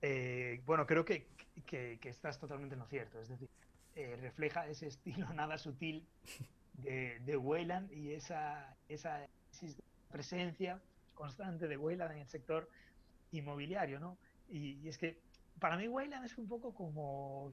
Eh, 0.00 0.62
bueno, 0.64 0.86
creo 0.86 1.04
que, 1.04 1.26
que, 1.66 1.98
estás 2.04 2.38
totalmente 2.38 2.76
en 2.76 2.78
lo 2.78 2.86
cierto. 2.86 3.20
Es 3.20 3.28
decir, 3.28 3.50
eh, 3.94 4.16
refleja 4.20 4.66
ese 4.66 4.86
estilo 4.86 5.28
nada 5.34 5.58
sutil 5.58 6.06
de, 6.74 7.20
de 7.20 7.36
Wayland 7.36 7.92
y 7.92 8.12
esa, 8.12 8.76
esa 8.88 9.26
presencia 10.10 10.80
constante 11.14 11.68
de 11.68 11.76
Wayland 11.76 12.12
en 12.12 12.18
el 12.18 12.26
sector 12.26 12.68
inmobiliario, 13.32 14.00
¿no? 14.00 14.18
Y, 14.48 14.88
es 14.88 14.98
que 14.98 15.18
para 15.58 15.76
mí 15.76 15.88
Wayland 15.88 16.24
es 16.24 16.36
un 16.38 16.48
poco 16.48 16.74
como 16.74 17.52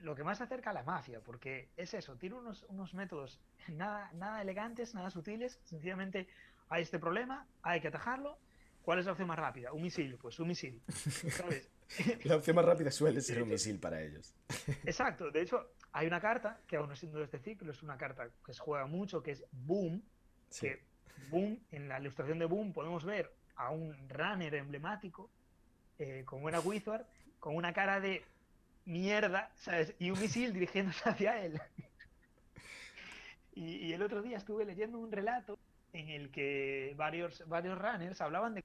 lo 0.00 0.14
que 0.14 0.24
más 0.24 0.38
se 0.38 0.44
acerca 0.44 0.70
a 0.70 0.72
la 0.72 0.82
mafia, 0.82 1.20
porque 1.20 1.70
es 1.76 1.94
eso, 1.94 2.16
tiene 2.16 2.36
unos, 2.36 2.64
unos 2.64 2.92
métodos 2.94 3.40
nada, 3.68 4.10
nada 4.14 4.42
elegantes, 4.42 4.94
nada 4.94 5.10
sutiles, 5.10 5.60
sencillamente 5.64 6.28
hay 6.68 6.82
este 6.82 6.98
problema, 6.98 7.46
hay 7.62 7.80
que 7.80 7.88
atajarlo. 7.88 8.38
¿Cuál 8.82 8.98
es 8.98 9.06
la 9.06 9.12
opción 9.12 9.28
más 9.28 9.38
rápida? 9.38 9.72
Un 9.72 9.82
misil, 9.82 10.16
pues 10.20 10.38
un 10.40 10.48
misil. 10.48 10.82
¿Sabes? 10.88 11.70
La 12.24 12.36
opción 12.36 12.56
más 12.56 12.64
rápida 12.64 12.90
suele 12.90 13.20
ser 13.20 13.42
un 13.42 13.50
misil 13.50 13.78
para 13.78 14.00
ellos. 14.02 14.34
Exacto. 14.84 15.30
De 15.30 15.42
hecho, 15.42 15.72
hay 15.92 16.06
una 16.06 16.20
carta 16.20 16.60
que 16.66 16.76
aún 16.76 16.88
no 16.88 16.96
siendo 16.96 17.18
de 17.18 17.24
este 17.24 17.38
ciclo, 17.38 17.70
es 17.70 17.82
una 17.82 17.96
carta 17.96 18.28
que 18.44 18.52
se 18.52 18.60
juega 18.60 18.86
mucho, 18.86 19.22
que 19.22 19.32
es 19.32 19.44
Boom. 19.52 20.02
Que 20.58 20.82
Boom, 21.30 21.60
en 21.70 21.88
la 21.88 22.00
ilustración 22.00 22.38
de 22.38 22.46
Boom 22.46 22.72
podemos 22.72 23.04
ver 23.04 23.32
a 23.56 23.70
un 23.70 24.08
runner 24.08 24.54
emblemático, 24.54 25.30
eh, 25.98 26.22
como 26.26 26.48
era 26.48 26.60
Wizard, 26.60 27.06
con 27.38 27.54
una 27.54 27.72
cara 27.72 28.00
de 28.00 28.24
mierda, 28.84 29.52
¿sabes? 29.56 29.94
Y 29.98 30.10
un 30.10 30.20
misil 30.20 30.52
dirigiéndose 30.52 31.08
hacia 31.08 31.44
él. 31.44 31.60
y, 33.54 33.76
y, 33.76 33.92
el 33.92 34.02
otro 34.02 34.22
día 34.22 34.38
estuve 34.38 34.64
leyendo 34.64 34.98
un 34.98 35.12
relato 35.12 35.58
en 35.92 36.08
el 36.08 36.30
que 36.30 36.94
varios, 36.96 37.46
varios 37.48 37.78
runners 37.78 38.20
hablaban 38.20 38.54
de 38.54 38.64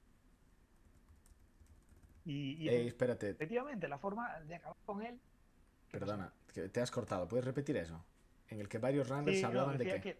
y, 2.24 2.68
espérate. 2.68 3.30
Efectivamente, 3.30 3.88
la 3.88 3.96
forma 3.96 4.38
de 4.40 4.56
acabar 4.56 4.76
con 4.84 5.02
él. 5.02 5.18
Perdona, 5.90 6.30
que 6.52 6.68
te 6.68 6.82
has 6.82 6.90
cortado. 6.90 7.26
¿Puedes 7.26 7.46
repetir 7.46 7.78
eso? 7.78 8.04
En 8.48 8.60
el 8.60 8.68
que 8.68 8.76
varios 8.76 9.08
runners 9.08 9.42
hablaban 9.44 9.78
de 9.78 10.00
qué. 10.00 10.18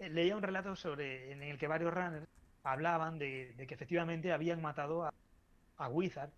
Eh, 0.00 0.08
leía 0.08 0.34
un 0.34 0.42
relato 0.42 0.74
sobre 0.74 1.30
en 1.30 1.42
el 1.42 1.58
que 1.58 1.68
varios 1.68 1.94
runners 1.94 2.26
hablaban 2.64 3.20
de, 3.20 3.54
que 3.68 3.74
efectivamente 3.74 4.32
habían 4.32 4.60
matado 4.60 5.04
a, 5.04 5.14
a 5.76 5.88
Wizard 5.88 6.30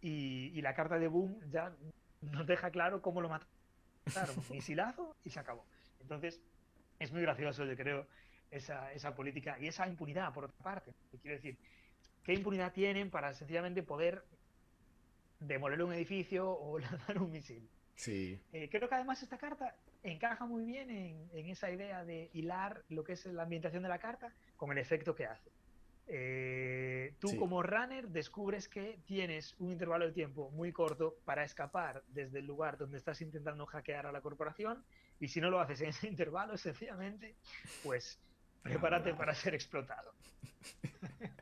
y, 0.00 0.60
la 0.62 0.74
carta 0.74 0.98
de 0.98 1.08
Boom 1.08 1.38
ya 1.50 1.72
nos 2.22 2.46
deja 2.46 2.70
claro 2.70 3.02
cómo 3.02 3.20
lo 3.20 3.28
mataron. 3.28 3.46
Misilazo 4.50 5.14
y 5.24 5.30
se 5.30 5.40
acabó. 5.40 5.66
Entonces, 6.00 6.40
es 6.98 7.12
muy 7.12 7.22
gracioso, 7.22 7.64
yo 7.64 7.76
creo, 7.76 8.06
esa, 8.52 8.92
esa 8.92 9.14
política 9.14 9.58
y 9.58 9.66
esa 9.66 9.88
impunidad, 9.88 10.32
por 10.32 10.44
otra 10.44 10.62
parte. 10.62 10.94
Quiero 11.20 11.36
decir, 11.36 11.58
¿Qué 12.22 12.34
impunidad 12.34 12.72
tienen 12.72 13.10
para 13.10 13.34
sencillamente 13.34 13.82
poder 13.82 14.24
demoler 15.40 15.82
un 15.82 15.92
edificio 15.92 16.50
o 16.50 16.78
lanzar 16.78 17.18
un 17.18 17.30
misil? 17.30 17.68
Sí. 17.94 18.40
Eh, 18.52 18.68
creo 18.70 18.88
que 18.88 18.94
además 18.94 19.22
esta 19.22 19.38
carta 19.38 19.76
encaja 20.02 20.46
muy 20.46 20.64
bien 20.64 20.90
en, 20.90 21.48
esa 21.48 21.70
idea 21.70 22.04
de 22.04 22.30
hilar 22.32 22.82
lo 22.88 23.04
que 23.04 23.12
es 23.12 23.26
la 23.26 23.42
ambientación 23.42 23.82
de 23.82 23.88
la 23.88 23.98
carta 23.98 24.32
con 24.56 24.72
el 24.72 24.78
efecto 24.78 25.14
que 25.14 25.26
hace. 25.26 25.50
Eh, 26.08 27.14
tú 27.20 27.36
como 27.36 27.62
runner 27.62 28.08
descubres 28.08 28.68
que 28.68 28.98
tienes 29.06 29.54
un 29.60 29.70
intervalo 29.70 30.06
de 30.06 30.12
tiempo 30.12 30.50
muy 30.50 30.72
corto 30.72 31.16
para 31.24 31.44
escapar 31.44 32.02
desde 32.08 32.40
el 32.40 32.46
lugar 32.46 32.76
donde 32.76 32.98
estás 32.98 33.20
intentando 33.20 33.66
hackear 33.66 34.06
a 34.06 34.12
la 34.12 34.20
corporación 34.20 34.84
y 35.20 35.28
si 35.28 35.40
no 35.40 35.48
lo 35.48 35.60
haces 35.60 35.80
en 35.80 35.88
ese 35.90 36.08
intervalo, 36.08 36.56
sencillamente, 36.56 37.36
pues 37.84 38.20
prepárate 38.62 39.14
para 39.14 39.34
ser 39.34 39.54
explotado. 39.54 40.12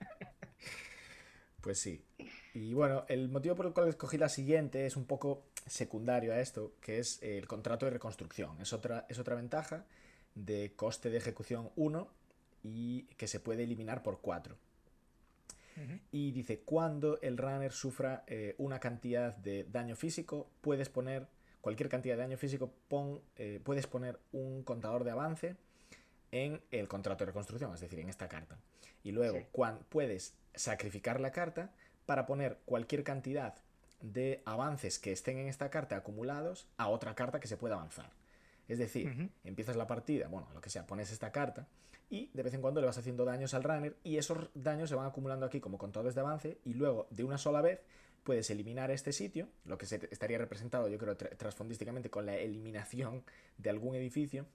Pues 1.60 1.78
sí. 1.78 2.02
Y 2.54 2.72
bueno, 2.74 3.04
el 3.08 3.28
motivo 3.28 3.54
por 3.54 3.66
el 3.66 3.72
cual 3.72 3.88
escogí 3.88 4.16
la 4.16 4.28
siguiente 4.28 4.86
es 4.86 4.96
un 4.96 5.04
poco 5.04 5.44
secundario 5.66 6.32
a 6.32 6.40
esto, 6.40 6.72
que 6.80 6.98
es 6.98 7.22
el 7.22 7.46
contrato 7.46 7.84
de 7.84 7.92
reconstrucción. 7.92 8.60
Es 8.60 8.72
otra, 8.72 9.06
es 9.08 9.18
otra 9.18 9.36
ventaja 9.36 9.84
de 10.34 10.72
coste 10.74 11.10
de 11.10 11.18
ejecución 11.18 11.70
1 11.76 12.08
y 12.62 13.02
que 13.16 13.28
se 13.28 13.40
puede 13.40 13.64
eliminar 13.64 14.02
por 14.02 14.20
4. 14.20 14.56
Y 16.12 16.32
dice, 16.32 16.60
cuando 16.60 17.18
el 17.22 17.38
runner 17.38 17.72
sufra 17.72 18.24
eh, 18.26 18.54
una 18.58 18.80
cantidad 18.80 19.34
de 19.36 19.64
daño 19.64 19.96
físico, 19.96 20.50
puedes 20.60 20.90
poner 20.90 21.26
cualquier 21.62 21.88
cantidad 21.88 22.16
de 22.16 22.22
daño 22.22 22.36
físico, 22.36 22.74
pon, 22.88 23.22
eh, 23.36 23.60
puedes 23.64 23.86
poner 23.86 24.18
un 24.32 24.62
contador 24.62 25.04
de 25.04 25.12
avance 25.12 25.56
en 26.32 26.60
el 26.70 26.88
contrato 26.88 27.24
de 27.24 27.30
reconstrucción, 27.30 27.74
es 27.74 27.80
decir, 27.80 27.98
en 28.00 28.08
esta 28.08 28.28
carta. 28.28 28.58
Y 29.02 29.12
luego 29.12 29.40
puedes 29.88 30.34
sacrificar 30.54 31.20
la 31.20 31.32
carta 31.32 31.72
para 32.06 32.26
poner 32.26 32.58
cualquier 32.64 33.04
cantidad 33.04 33.54
de 34.00 34.42
avances 34.44 34.98
que 34.98 35.12
estén 35.12 35.38
en 35.38 35.48
esta 35.48 35.70
carta 35.70 35.96
acumulados 35.96 36.66
a 36.76 36.88
otra 36.88 37.14
carta 37.14 37.40
que 37.40 37.48
se 37.48 37.56
pueda 37.56 37.76
avanzar. 37.76 38.10
Es 38.68 38.78
decir, 38.78 39.30
empiezas 39.44 39.76
la 39.76 39.86
partida, 39.86 40.28
bueno, 40.28 40.48
lo 40.54 40.60
que 40.60 40.70
sea, 40.70 40.86
pones 40.86 41.10
esta 41.10 41.32
carta 41.32 41.66
y 42.08 42.30
de 42.34 42.42
vez 42.42 42.54
en 42.54 42.60
cuando 42.60 42.80
le 42.80 42.86
vas 42.86 42.98
haciendo 42.98 43.24
daños 43.24 43.54
al 43.54 43.64
runner 43.64 43.96
y 44.04 44.16
esos 44.16 44.48
daños 44.54 44.88
se 44.88 44.94
van 44.94 45.06
acumulando 45.06 45.46
aquí 45.46 45.60
como 45.60 45.78
contadores 45.78 46.14
de 46.14 46.20
avance 46.20 46.58
y 46.64 46.74
luego 46.74 47.06
de 47.10 47.24
una 47.24 47.38
sola 47.38 47.62
vez 47.62 47.80
puedes 48.22 48.50
eliminar 48.50 48.90
este 48.90 49.12
sitio, 49.12 49.48
lo 49.64 49.78
que 49.78 49.86
se 49.86 50.08
estaría 50.10 50.38
representado 50.38 50.88
yo 50.88 50.98
creo 50.98 51.16
transfondísticamente 51.16 52.10
con 52.10 52.26
la 52.26 52.36
eliminación 52.36 53.24
de 53.58 53.70
algún 53.70 53.94
edificio 53.94 54.46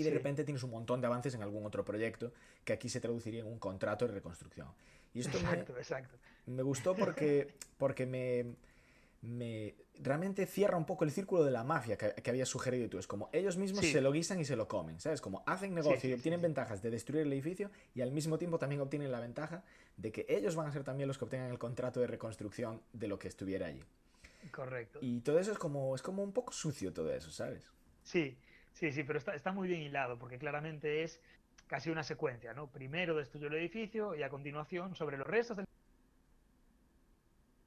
y 0.00 0.02
de 0.02 0.10
repente 0.10 0.44
tienes 0.44 0.62
un 0.62 0.70
montón 0.70 1.00
de 1.00 1.06
avances 1.06 1.34
en 1.34 1.42
algún 1.42 1.66
otro 1.66 1.84
proyecto 1.84 2.32
que 2.64 2.72
aquí 2.72 2.88
se 2.88 3.00
traduciría 3.00 3.40
en 3.40 3.46
un 3.46 3.58
contrato 3.58 4.06
de 4.06 4.14
reconstrucción. 4.14 4.68
Y 5.12 5.20
esto 5.20 5.36
exacto, 5.36 5.72
me, 5.74 5.78
exacto. 5.78 6.16
me 6.46 6.62
gustó 6.62 6.96
porque, 6.96 7.54
porque 7.78 8.06
me, 8.06 8.54
me, 9.20 9.74
realmente 9.98 10.46
cierra 10.46 10.78
un 10.78 10.86
poco 10.86 11.04
el 11.04 11.10
círculo 11.10 11.44
de 11.44 11.50
la 11.50 11.64
mafia 11.64 11.98
que, 11.98 12.14
que 12.14 12.30
habías 12.30 12.48
sugerido 12.48 12.88
tú. 12.88 12.98
Es 12.98 13.06
como 13.06 13.28
ellos 13.32 13.58
mismos 13.58 13.84
se 13.84 14.00
lo 14.00 14.10
guisan 14.10 14.40
y 14.40 14.46
se 14.46 14.56
lo 14.56 14.68
comen, 14.68 15.00
¿sabes? 15.00 15.20
Como 15.20 15.42
hacen 15.46 15.74
negocio 15.74 16.08
y 16.08 16.14
obtienen 16.14 16.40
ventajas 16.40 16.80
de 16.80 16.90
destruir 16.90 17.26
el 17.26 17.32
edificio 17.32 17.70
y 17.94 18.00
al 18.00 18.12
mismo 18.12 18.38
tiempo 18.38 18.58
también 18.58 18.80
obtienen 18.80 19.12
la 19.12 19.20
ventaja 19.20 19.64
de 19.98 20.12
que 20.12 20.24
ellos 20.28 20.56
van 20.56 20.66
a 20.66 20.72
ser 20.72 20.84
también 20.84 21.08
los 21.08 21.18
que 21.18 21.24
obtengan 21.26 21.50
el 21.50 21.58
contrato 21.58 22.00
de 22.00 22.06
reconstrucción 22.06 22.80
de 22.94 23.08
lo 23.08 23.18
que 23.18 23.28
estuviera 23.28 23.66
allí. 23.66 23.84
Correcto. 24.50 25.00
Y 25.02 25.20
todo 25.20 25.38
eso 25.38 25.52
es 25.52 25.58
como, 25.58 25.94
es 25.94 26.00
como 26.00 26.22
un 26.22 26.32
poco 26.32 26.52
sucio 26.52 26.92
todo 26.92 27.12
eso, 27.12 27.30
¿sabes? 27.30 27.70
Sí, 28.02 28.38
Sí, 28.74 28.92
sí, 28.92 29.04
pero 29.04 29.18
está, 29.18 29.34
está 29.34 29.52
muy 29.52 29.68
bien 29.68 29.80
hilado, 29.82 30.18
porque 30.18 30.38
claramente 30.38 31.02
es 31.02 31.20
casi 31.66 31.90
una 31.90 32.02
secuencia, 32.02 32.52
¿no? 32.54 32.68
Primero 32.68 33.16
destruyo 33.16 33.48
el 33.48 33.54
edificio 33.54 34.14
y 34.14 34.22
a 34.22 34.28
continuación, 34.28 34.96
sobre 34.96 35.16
los 35.16 35.26
restos 35.26 35.56
del 35.56 35.66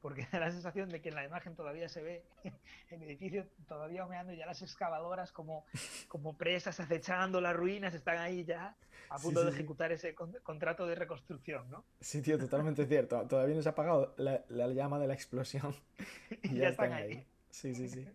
porque 0.03 0.27
da 0.31 0.39
la 0.39 0.51
sensación 0.51 0.89
de 0.89 1.01
que 1.01 1.09
en 1.09 1.15
la 1.15 1.23
imagen 1.23 1.55
todavía 1.55 1.89
se 1.89 2.03
ve 2.03 2.23
el 2.91 3.01
edificio 3.01 3.47
todavía 3.67 4.05
humeando 4.05 4.33
y 4.33 4.37
ya 4.37 4.45
las 4.45 4.61
excavadoras 4.61 5.31
como, 5.31 5.65
como 6.07 6.37
presas 6.37 6.79
acechando 6.79 7.41
las 7.41 7.55
ruinas 7.55 7.95
están 7.95 8.17
ahí 8.19 8.43
ya 8.43 8.75
a 9.09 9.17
punto 9.17 9.43
de 9.43 9.51
ejecutar 9.51 9.91
ese 9.91 10.13
contrato 10.15 10.87
de 10.87 10.95
reconstrucción, 10.95 11.69
¿no? 11.69 11.85
Sí, 12.01 12.21
tío, 12.21 12.37
totalmente 12.37 12.85
cierto. 12.87 13.27
Todavía 13.27 13.55
no 13.55 13.61
se 13.61 13.69
ha 13.69 13.73
apagado 13.73 14.15
la, 14.17 14.43
llama 14.49 14.99
de 14.99 15.07
la 15.07 15.13
explosión 15.13 15.75
y 16.43 16.55
ya, 16.55 16.69
están, 16.69 16.93
ahí. 16.93 17.25
Sí, 17.51 17.75
sí, 17.75 17.87
sí. 17.89 18.07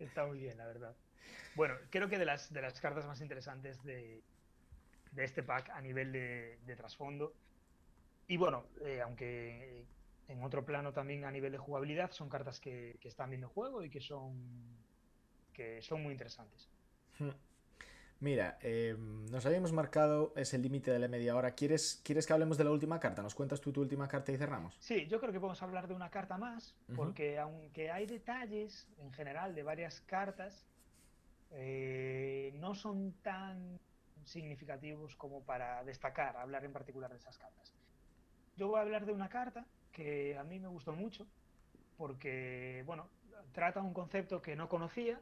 Está 0.00 0.26
muy 0.26 0.38
bien, 0.38 0.58
la 0.58 0.66
verdad. 0.66 0.96
Bueno, 1.54 1.74
creo 1.90 2.08
que 2.08 2.18
de 2.18 2.24
las, 2.24 2.52
de 2.52 2.62
las 2.62 2.80
cartas 2.80 3.06
más 3.06 3.20
interesantes 3.20 3.82
de, 3.84 4.22
de 5.12 5.24
este 5.24 5.42
pack 5.42 5.70
a 5.70 5.80
nivel 5.80 6.12
de, 6.12 6.76
trasfondo. 6.76 7.34
Y 8.26 8.36
bueno, 8.36 8.64
eh, 8.84 9.00
aunque 9.02 9.84
en 10.28 10.42
otro 10.42 10.64
plano 10.64 10.92
también 10.92 11.24
a 11.24 11.30
nivel 11.30 11.52
de 11.52 11.58
jugabilidad, 11.58 12.10
son 12.12 12.28
cartas 12.28 12.60
que, 12.60 12.98
están 13.02 13.30
bien 13.30 13.42
en 13.42 13.48
juego 13.48 13.84
y 13.84 13.90
que 13.90 14.00
son, 14.00 14.34
que 15.52 15.82
son 15.82 16.02
muy 16.02 16.12
interesantes. 16.12 16.68
Hmm. 17.18 17.30
Mira, 18.20 18.56
eh, 18.62 18.94
nos 18.96 19.44
habíamos 19.46 19.72
marcado 19.72 20.32
ese 20.36 20.56
límite 20.56 20.92
de 20.92 21.00
la 21.00 21.08
media 21.08 21.34
hora. 21.34 21.56
¿Quieres, 21.56 22.00
¿Quieres 22.04 22.24
que 22.24 22.32
hablemos 22.32 22.56
de 22.56 22.62
la 22.62 22.70
última 22.70 23.00
carta? 23.00 23.20
¿Nos 23.20 23.34
cuentas 23.34 23.60
tú 23.60 23.72
tu 23.72 23.80
última 23.80 24.06
carta 24.06 24.30
y 24.30 24.36
cerramos? 24.36 24.76
Sí, 24.78 25.08
yo 25.08 25.18
creo 25.18 25.32
que 25.32 25.40
podemos 25.40 25.60
hablar 25.60 25.88
de 25.88 25.94
una 25.94 26.08
carta 26.08 26.38
más, 26.38 26.76
porque 26.94 27.40
aunque 27.40 27.90
hay 27.90 28.06
detalles 28.06 28.86
en 28.98 29.12
general 29.12 29.56
de 29.56 29.64
varias 29.64 30.00
cartas, 30.02 30.64
eh, 31.52 32.52
no 32.56 32.74
son 32.74 33.12
tan 33.22 33.78
significativos 34.24 35.16
como 35.16 35.42
para 35.42 35.82
destacar, 35.84 36.36
hablar 36.36 36.64
en 36.64 36.72
particular 36.72 37.10
de 37.10 37.18
esas 37.18 37.38
cartas. 37.38 37.74
Yo 38.56 38.68
voy 38.68 38.78
a 38.78 38.82
hablar 38.82 39.06
de 39.06 39.12
una 39.12 39.28
carta 39.28 39.66
que 39.92 40.36
a 40.38 40.44
mí 40.44 40.58
me 40.58 40.68
gustó 40.68 40.92
mucho 40.92 41.26
porque, 41.96 42.82
bueno, 42.86 43.08
trata 43.52 43.82
un 43.82 43.92
concepto 43.92 44.40
que 44.40 44.56
no 44.56 44.68
conocía 44.68 45.20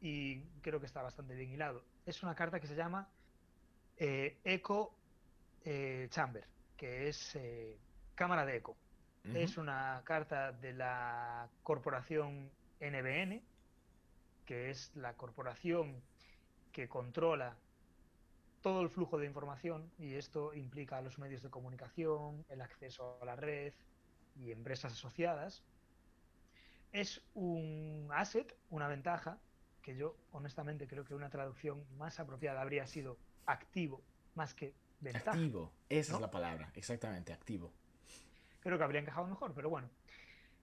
y 0.00 0.40
creo 0.60 0.80
que 0.80 0.86
está 0.86 1.02
bastante 1.02 1.34
bien 1.34 1.50
hilado. 1.50 1.84
Es 2.04 2.22
una 2.22 2.34
carta 2.34 2.60
que 2.60 2.66
se 2.66 2.74
llama 2.74 3.08
eh, 3.96 4.38
Echo 4.44 4.90
eh, 5.64 6.08
Chamber, 6.10 6.44
que 6.76 7.08
es 7.08 7.36
eh, 7.36 7.78
cámara 8.14 8.44
de 8.44 8.56
eco. 8.56 8.76
Es 9.32 9.56
una 9.56 10.02
carta 10.04 10.52
de 10.52 10.74
la 10.74 11.48
corporación 11.62 12.50
NBN, 12.78 13.42
que 14.44 14.70
es 14.70 14.94
la 14.94 15.14
corporación 15.14 16.02
que 16.72 16.88
controla 16.88 17.56
todo 18.60 18.80
el 18.80 18.88
flujo 18.88 19.18
de 19.18 19.26
información 19.26 19.90
y 19.98 20.14
esto 20.14 20.54
implica 20.54 21.00
los 21.02 21.18
medios 21.18 21.42
de 21.42 21.50
comunicación, 21.50 22.44
el 22.48 22.62
acceso 22.62 23.18
a 23.20 23.24
la 23.24 23.36
red 23.36 23.74
y 24.36 24.52
empresas 24.52 24.92
asociadas. 24.92 25.62
Es 26.92 27.22
un 27.34 28.08
asset, 28.12 28.56
una 28.70 28.88
ventaja, 28.88 29.38
que 29.82 29.96
yo 29.96 30.16
honestamente 30.32 30.86
creo 30.86 31.04
que 31.04 31.14
una 31.14 31.28
traducción 31.28 31.84
más 31.98 32.18
apropiada 32.18 32.62
habría 32.62 32.86
sido 32.86 33.18
activo 33.44 34.02
más 34.34 34.54
que 34.54 34.74
ventaja. 35.00 35.32
Activo, 35.32 35.72
esa 35.88 36.14
es 36.14 36.20
la 36.20 36.30
palabra, 36.30 36.72
exactamente, 36.74 37.32
activo. 37.32 37.70
Creo 38.60 38.78
que 38.78 38.84
habría 38.84 39.02
encajado 39.02 39.26
mejor, 39.26 39.52
pero 39.52 39.68
bueno. 39.68 39.90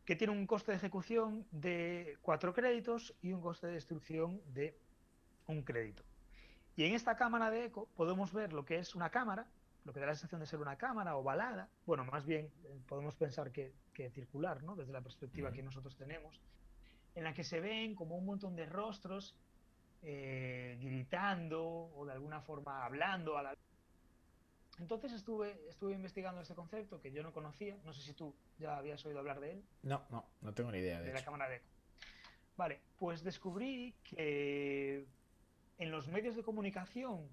Que 0.05 0.15
tiene 0.15 0.33
un 0.33 0.47
coste 0.47 0.71
de 0.71 0.77
ejecución 0.77 1.45
de 1.51 2.17
cuatro 2.21 2.53
créditos 2.53 3.13
y 3.21 3.33
un 3.33 3.41
coste 3.41 3.67
de 3.67 3.73
destrucción 3.73 4.41
de 4.53 4.77
un 5.47 5.61
crédito. 5.63 6.03
Y 6.75 6.85
en 6.85 6.93
esta 6.93 7.15
cámara 7.15 7.51
de 7.51 7.65
eco 7.65 7.87
podemos 7.95 8.33
ver 8.33 8.53
lo 8.53 8.65
que 8.65 8.79
es 8.79 8.95
una 8.95 9.09
cámara, 9.09 9.45
lo 9.85 9.93
que 9.93 9.99
da 9.99 10.07
la 10.07 10.15
sensación 10.15 10.41
de 10.41 10.47
ser 10.47 10.59
una 10.59 10.77
cámara 10.77 11.15
ovalada, 11.15 11.69
bueno, 11.85 12.05
más 12.05 12.25
bien 12.25 12.51
eh, 12.63 12.79
podemos 12.87 13.15
pensar 13.15 13.51
que, 13.51 13.73
circular, 14.15 14.63
¿no? 14.63 14.75
Desde 14.75 14.91
la 14.91 15.01
perspectiva 15.01 15.51
que 15.51 15.61
nosotros 15.61 15.95
tenemos, 15.95 16.41
en 17.13 17.23
la 17.23 17.35
que 17.35 17.43
se 17.43 17.59
ven 17.59 17.93
como 17.93 18.17
un 18.17 18.25
montón 18.25 18.55
de 18.55 18.65
rostros 18.65 19.35
eh, 20.01 20.79
gritando 20.81 21.63
o 21.63 22.03
de 22.03 22.13
alguna 22.13 22.41
forma 22.41 22.83
hablando 22.83 23.37
a 23.37 23.43
la 23.43 23.55
entonces 24.81 25.13
estuve, 25.13 25.55
estuve 25.69 25.93
investigando 25.93 26.41
este 26.41 26.55
concepto 26.55 26.99
que 26.99 27.11
yo 27.11 27.21
no 27.21 27.31
conocía. 27.31 27.77
No 27.85 27.93
sé 27.93 28.01
si 28.01 28.13
tú 28.13 28.33
ya 28.57 28.77
habías 28.77 29.05
oído 29.05 29.19
hablar 29.19 29.39
de 29.39 29.51
él. 29.51 29.63
No, 29.83 30.01
no, 30.09 30.25
no 30.41 30.53
tengo 30.55 30.71
ni 30.71 30.79
idea. 30.79 30.99
De, 30.99 31.13
la 31.13 31.23
cámara 31.23 31.47
de 31.47 31.57
eco. 31.57 31.67
Vale, 32.57 32.81
pues 32.97 33.23
descubrí 33.23 33.93
que 34.03 35.05
en 35.77 35.91
los 35.91 36.07
medios 36.07 36.35
de 36.35 36.41
comunicación, 36.41 37.29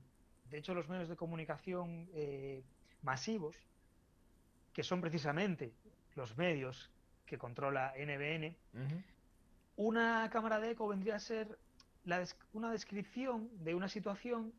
de 0.50 0.58
hecho 0.58 0.74
los 0.74 0.90
medios 0.90 1.08
de 1.08 1.16
comunicación 1.16 2.10
eh, 2.12 2.62
masivos, 3.00 3.56
que 4.74 4.82
son 4.82 5.00
precisamente 5.00 5.72
los 6.16 6.36
medios 6.36 6.90
que 7.24 7.38
controla 7.38 7.94
NBN, 7.96 8.56
una 9.76 10.28
cámara 10.30 10.60
de 10.60 10.72
eco 10.72 10.86
vendría 10.86 11.16
a 11.16 11.20
ser 11.20 11.58
una 12.52 12.70
descripción 12.70 13.50
de 13.64 13.74
una 13.74 13.88
situación 13.88 14.52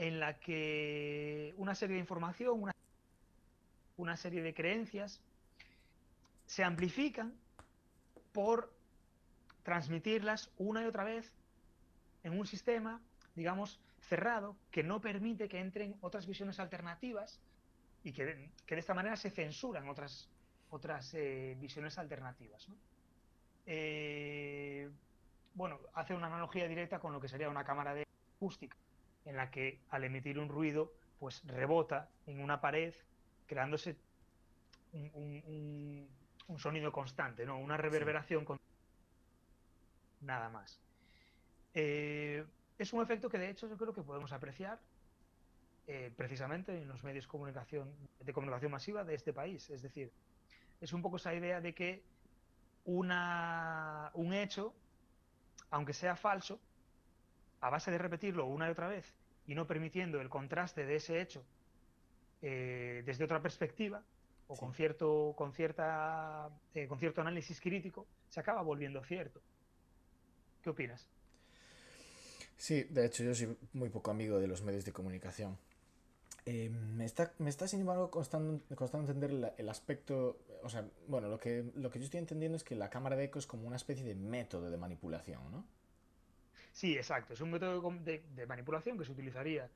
en 0.00 0.18
la 0.18 0.40
que 0.40 1.54
una 1.56 1.74
serie 1.74 1.94
de 1.94 2.00
información, 2.00 2.62
una, 2.62 2.72
una 3.96 4.16
serie 4.16 4.42
de 4.42 4.54
creencias 4.54 5.20
se 6.46 6.64
amplifican 6.64 7.34
por 8.32 8.72
transmitirlas 9.62 10.50
una 10.56 10.82
y 10.82 10.86
otra 10.86 11.04
vez 11.04 11.32
en 12.24 12.38
un 12.38 12.46
sistema 12.46 13.00
digamos, 13.34 13.80
cerrado, 14.00 14.56
que 14.70 14.82
no 14.82 15.00
permite 15.00 15.48
que 15.48 15.60
entren 15.60 15.96
otras 16.00 16.26
visiones 16.26 16.58
alternativas 16.58 17.40
y 18.02 18.12
que, 18.12 18.24
de 18.24 18.50
esta 18.68 18.94
manera 18.94 19.16
se 19.16 19.30
censuran 19.30 19.88
otras, 19.88 20.28
otras 20.70 21.14
eh, 21.14 21.56
visiones 21.60 21.98
alternativas. 21.98 22.68
Eh, 23.66 24.90
bueno, 25.54 25.78
hace 25.94 26.14
una 26.14 26.26
analogía 26.26 26.66
directa 26.66 26.98
con 26.98 27.12
lo 27.12 27.20
que 27.20 27.28
sería 27.28 27.48
una 27.48 27.64
cámara 27.64 27.94
de 27.94 28.06
acústica, 28.36 28.76
en 29.24 29.36
la 29.36 29.50
que 29.50 29.80
al 29.90 30.04
emitir 30.04 30.38
un 30.38 30.48
ruido, 30.48 30.92
pues 31.18 31.44
rebota 31.46 32.08
en 32.26 32.40
una 32.40 32.60
pared, 32.60 32.94
creándose 33.46 33.96
un, 34.92 36.08
sonido 36.58 36.90
constante, 36.92 37.46
¿no? 37.46 37.58
Una 37.58 37.76
reverberación 37.76 38.44
con... 38.44 38.58
Nada 40.20 40.48
más. 40.50 40.80
Eh, 41.74 42.44
es 42.78 42.92
un 42.92 43.02
efecto 43.02 43.28
que 43.28 43.38
de 43.38 43.50
hecho 43.50 43.68
yo 43.68 43.76
creo 43.76 43.94
que 43.94 44.02
podemos 44.02 44.32
apreciar 44.32 44.80
eh, 45.86 46.12
precisamente 46.16 46.82
en 46.82 46.88
los 46.88 47.02
medios 47.04 47.24
de 47.24 47.30
comunicación, 47.30 47.92
de 48.18 48.32
comunicación 48.32 48.72
masiva 48.72 49.04
de 49.04 49.14
este 49.14 49.32
país. 49.32 49.70
Es 49.70 49.82
decir, 49.82 50.12
es 50.80 50.92
un 50.92 51.02
poco 51.02 51.16
esa 51.16 51.34
idea 51.34 51.60
de 51.60 51.74
que 51.74 52.02
una, 52.84 54.10
un 54.14 54.32
hecho, 54.32 54.74
aunque 55.70 55.92
sea 55.92 56.16
falso, 56.16 56.60
a 57.60 57.70
base 57.70 57.90
de 57.90 57.98
repetirlo 57.98 58.46
una 58.46 58.68
y 58.68 58.70
otra 58.70 58.88
vez 58.88 59.14
y 59.46 59.54
no 59.54 59.66
permitiendo 59.66 60.20
el 60.20 60.28
contraste 60.28 60.86
de 60.86 60.96
ese 60.96 61.20
hecho 61.20 61.44
eh, 62.42 63.02
desde 63.04 63.24
otra 63.24 63.40
perspectiva 63.40 64.02
o 64.48 64.56
con 64.56 64.74
cierto 64.74 65.34
con 65.36 65.52
cierta 65.52 66.48
eh, 66.74 66.86
con 66.88 66.98
cierto 66.98 67.20
análisis 67.20 67.60
crítico 67.60 68.06
se 68.28 68.40
acaba 68.40 68.62
volviendo 68.62 69.02
cierto. 69.04 69.40
¿Qué 70.62 70.70
opinas? 70.70 71.08
Sí, 72.56 72.84
de 72.84 73.06
hecho 73.06 73.24
yo 73.24 73.34
soy 73.34 73.56
muy 73.72 73.88
poco 73.88 74.10
amigo 74.10 74.38
de 74.38 74.46
los 74.46 74.62
medios 74.62 74.84
de 74.84 74.92
comunicación. 74.92 75.56
Eh, 76.46 76.70
me, 76.70 77.04
está, 77.04 77.32
me 77.38 77.50
está, 77.50 77.68
sin 77.68 77.80
embargo, 77.80 78.10
costando, 78.10 78.62
costando 78.74 79.12
entender 79.12 79.54
el, 79.56 79.68
aspecto, 79.68 80.38
o 80.62 80.68
sea, 80.68 80.86
bueno, 81.06 81.28
lo 81.28 81.38
que, 81.38 81.70
lo 81.74 81.90
que 81.90 81.98
yo 81.98 82.06
estoy 82.06 82.18
entendiendo 82.18 82.56
es 82.56 82.64
que 82.64 82.74
la 82.74 82.90
cámara 82.90 83.16
de 83.16 83.24
eco 83.24 83.38
es 83.38 83.46
como 83.46 83.66
una 83.66 83.76
especie 83.76 84.04
de 84.04 84.14
método 84.14 84.70
de 84.70 84.76
manipulación, 84.76 85.50
¿no? 85.50 85.64
Sí, 86.72 86.96
exacto, 86.96 87.34
es 87.34 87.40
un 87.40 87.50
método 87.50 87.80
de, 88.00 88.46
manipulación 88.46 88.96
que 88.96 89.04
se 89.04 89.12
utilizaría, 89.12 89.68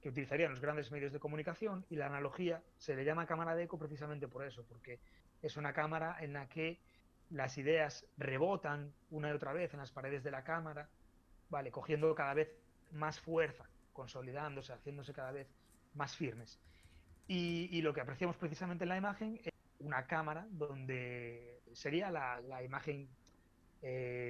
que 0.00 0.10
utilizarían 0.10 0.50
los 0.50 0.60
grandes 0.60 0.90
medios 0.90 1.12
de 1.12 1.18
comunicación 1.18 1.84
y 1.88 1.96
la 1.96 2.06
analogía 2.06 2.62
se 2.76 2.94
le 2.94 3.04
llama 3.04 3.26
cámara 3.26 3.54
de 3.56 3.64
eco 3.64 3.78
precisamente 3.78 4.28
por 4.28 4.44
eso, 4.44 4.64
porque 4.68 5.00
es 5.42 5.56
una 5.56 5.72
cámara 5.72 6.18
en 6.20 6.34
la 6.34 6.48
que 6.48 6.80
las 7.30 7.58
ideas 7.58 8.06
rebotan 8.16 8.92
una 9.10 9.30
y 9.30 9.32
otra 9.32 9.52
vez 9.52 9.72
en 9.72 9.80
las 9.80 9.90
paredes 9.90 10.22
de 10.22 10.30
la 10.30 10.44
cámara 10.44 10.88
¿vale? 11.48 11.70
Cogiendo 11.70 12.14
cada 12.14 12.34
vez 12.34 12.48
más 12.92 13.20
fuerza, 13.20 13.64
consolidándose, 13.92 14.72
haciéndose 14.72 15.12
cada 15.12 15.32
vez 15.32 15.48
más 15.94 16.16
firmes. 16.16 16.60
Y, 17.28 17.80
lo 17.82 17.92
que 17.92 18.00
apreciamos 18.00 18.36
precisamente 18.36 18.84
en 18.84 18.90
la 18.90 18.96
imagen 18.96 19.40
es 19.42 19.52
una 19.80 20.06
cámara 20.06 20.46
donde 20.50 21.60
sería 21.72 22.10
la, 22.10 22.62
imagen 22.62 23.08
eh, 23.82 24.25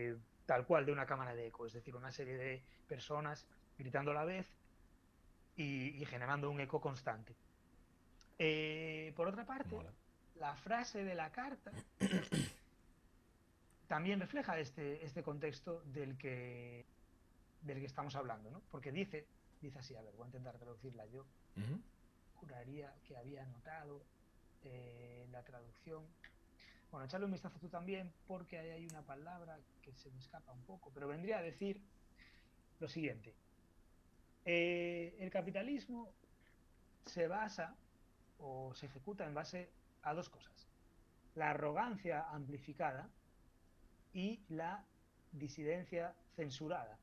tal 0.46 0.64
cual 0.64 0.86
de 0.86 0.92
una 0.92 1.06
cámara 1.06 1.34
de 1.34 1.48
eco, 1.48 1.66
es 1.66 1.72
decir, 1.72 1.94
una 1.96 2.12
serie 2.12 2.36
de 2.36 2.62
personas 2.88 3.46
gritando 3.78 4.12
a 4.12 4.14
la 4.14 4.24
vez 4.24 4.46
y, 5.56 6.04
generando 6.06 6.50
un 6.50 6.60
eco 6.60 6.80
constante. 6.80 7.34
Eh, 8.38 9.12
por 9.16 9.28
otra 9.28 9.44
parte, 9.44 9.76
la 10.36 10.54
frase 10.56 11.04
de 11.04 11.14
la 11.14 11.30
carta 11.30 11.72
también 13.88 14.20
refleja 14.20 14.58
este, 14.58 15.04
este 15.04 15.22
contexto 15.22 15.82
del 15.86 16.16
que 16.16 16.84
del 17.62 17.80
que 17.80 17.86
estamos 17.86 18.14
hablando, 18.14 18.50
¿no? 18.50 18.62
Porque 18.70 18.92
dice, 18.92 19.26
dice 19.60 19.78
así, 19.78 19.96
a 19.96 20.02
ver, 20.02 20.14
voy 20.14 20.24
a 20.24 20.26
intentar 20.26 20.56
traducirla 20.56 21.06
yo. 21.06 21.26
Juraría 22.34 22.94
que 23.06 23.16
había 23.16 23.44
notado 23.46 24.02
eh, 24.62 25.26
la 25.30 25.42
traducción. 25.42 26.04
Bueno, 26.90 27.06
echarle 27.06 27.26
un 27.26 27.32
vistazo 27.32 27.58
tú 27.58 27.68
también, 27.68 28.12
porque 28.26 28.58
ahí 28.58 28.70
hay 28.70 28.86
una 28.86 29.02
palabra 29.02 29.58
que 29.82 29.92
se 29.94 30.10
me 30.10 30.18
escapa 30.18 30.52
un 30.52 30.62
poco, 30.62 30.90
pero 30.94 31.08
vendría 31.08 31.38
a 31.38 31.42
decir 31.42 31.80
lo 32.78 32.88
siguiente. 32.88 33.34
Eh, 34.44 35.16
el 35.18 35.30
capitalismo 35.30 36.12
se 37.04 37.26
basa 37.26 37.76
o 38.38 38.74
se 38.74 38.86
ejecuta 38.86 39.26
en 39.26 39.34
base 39.34 39.70
a 40.02 40.14
dos 40.14 40.28
cosas. 40.28 40.68
La 41.34 41.50
arrogancia 41.50 42.26
amplificada 42.30 43.08
y 44.12 44.40
la 44.48 44.84
disidencia 45.32 46.14
censurada. 46.36 46.98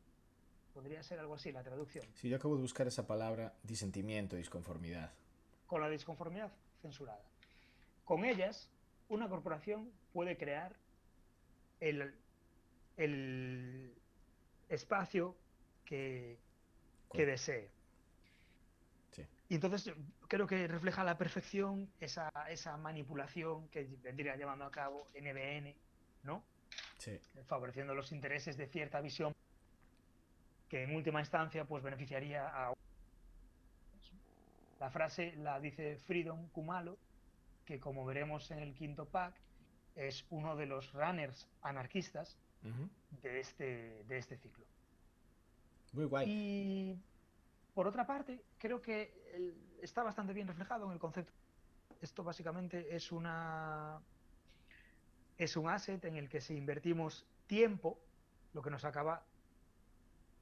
Podría 0.74 1.04
ser 1.04 1.20
algo 1.20 1.36
así 1.36 1.52
la 1.52 1.64
traducción. 1.64 2.06
Sí, 2.16 2.30
yo 2.30 2.38
acabo 2.38 2.56
de 2.56 2.62
buscar 2.62 2.88
esa 2.88 3.06
palabra, 3.06 3.54
disentimiento, 3.62 4.36
disconformidad. 4.36 5.12
Con 5.68 5.82
la 5.82 5.90
disconformidad 5.90 6.52
censurada. 6.82 7.24
Con 8.06 8.26
ellas, 8.26 8.70
una 9.14 9.30
corporación 9.30 9.92
puede 10.12 10.38
crear 10.38 10.76
el, 11.80 12.14
el 12.98 13.94
espacio 14.70 15.36
que, 15.86 16.38
que 17.12 17.26
desee. 17.26 17.70
Sí. 19.12 19.24
Y 19.50 19.56
entonces 19.56 19.94
creo 20.28 20.48
que 20.48 20.68
refleja 20.68 21.02
a 21.02 21.06
la 21.06 21.18
perfección 21.18 21.90
esa, 22.00 22.30
esa 22.50 22.78
manipulación 22.78 23.68
que 23.70 23.88
vendría 24.02 24.36
llevando 24.36 24.66
a 24.66 24.72
cabo 24.72 25.08
NBN, 25.14 25.76
¿no? 26.24 26.44
Sí. 26.98 27.20
Favoreciendo 27.46 27.94
los 27.94 28.12
intereses 28.12 28.58
de 28.58 28.68
cierta 28.68 29.02
visión 29.02 29.34
que 30.70 30.84
en 30.84 30.96
última 30.96 31.20
instancia 31.20 31.66
pues 31.66 31.84
beneficiaría 31.84 32.48
a 32.48 32.74
la 34.80 34.90
frase 34.90 35.36
la 35.38 35.60
dice 35.60 35.98
Freedom 35.98 36.50
Kumalo, 36.50 36.98
que 37.66 37.80
como 37.80 38.06
veremos 38.06 38.50
en 38.52 38.60
el 38.60 38.74
quinto 38.74 39.06
pack, 39.06 39.36
es 39.96 40.26
uno 40.30 40.56
de 40.56 40.66
los 40.66 40.92
runners 40.94 41.48
anarquistas 41.62 42.38
Ujú. 42.64 42.90
de 43.22 43.40
este, 43.40 44.04
de 44.06 44.18
este 44.18 44.38
ciclo. 44.38 44.66
Muy 45.94 46.06
guay. 46.06 46.26
Y 46.30 47.00
por 47.74 47.88
otra 47.88 48.06
parte, 48.06 48.44
creo 48.58 48.82
que 48.82 49.14
está 49.82 50.04
bastante 50.04 50.34
bien 50.34 50.48
reflejado 50.48 50.86
en 50.88 50.94
el 50.94 51.00
concepto. 51.00 51.34
Esto 52.02 52.24
básicamente 52.24 52.96
es 52.96 53.12
una 53.12 54.02
es 55.38 55.58
un 55.58 55.68
asset 55.68 56.04
en 56.06 56.16
el 56.16 56.30
que 56.30 56.42
si 56.42 56.56
invertimos 56.56 57.26
tiempo, 57.48 58.00
lo 58.54 58.62
que 58.62 58.70
nos 58.70 58.86
acaba 58.86 59.26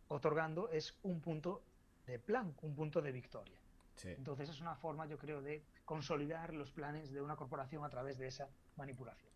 otorgando 0.09 0.69
es 0.69 0.97
un 1.03 1.21
punto 1.21 1.63
de 2.05 2.19
plan, 2.19 2.53
un 2.61 2.75
punto 2.75 3.01
de 3.01 3.11
victoria. 3.11 3.57
Sí. 3.95 4.09
Entonces 4.09 4.49
es 4.49 4.59
una 4.59 4.75
forma, 4.75 5.05
yo 5.05 5.17
creo, 5.17 5.41
de 5.41 5.63
consolidar 5.85 6.53
los 6.53 6.71
planes 6.71 7.11
de 7.11 7.21
una 7.21 7.35
corporación 7.35 7.83
a 7.83 7.89
través 7.89 8.17
de 8.17 8.27
esa 8.27 8.49
manipulación. 8.77 9.31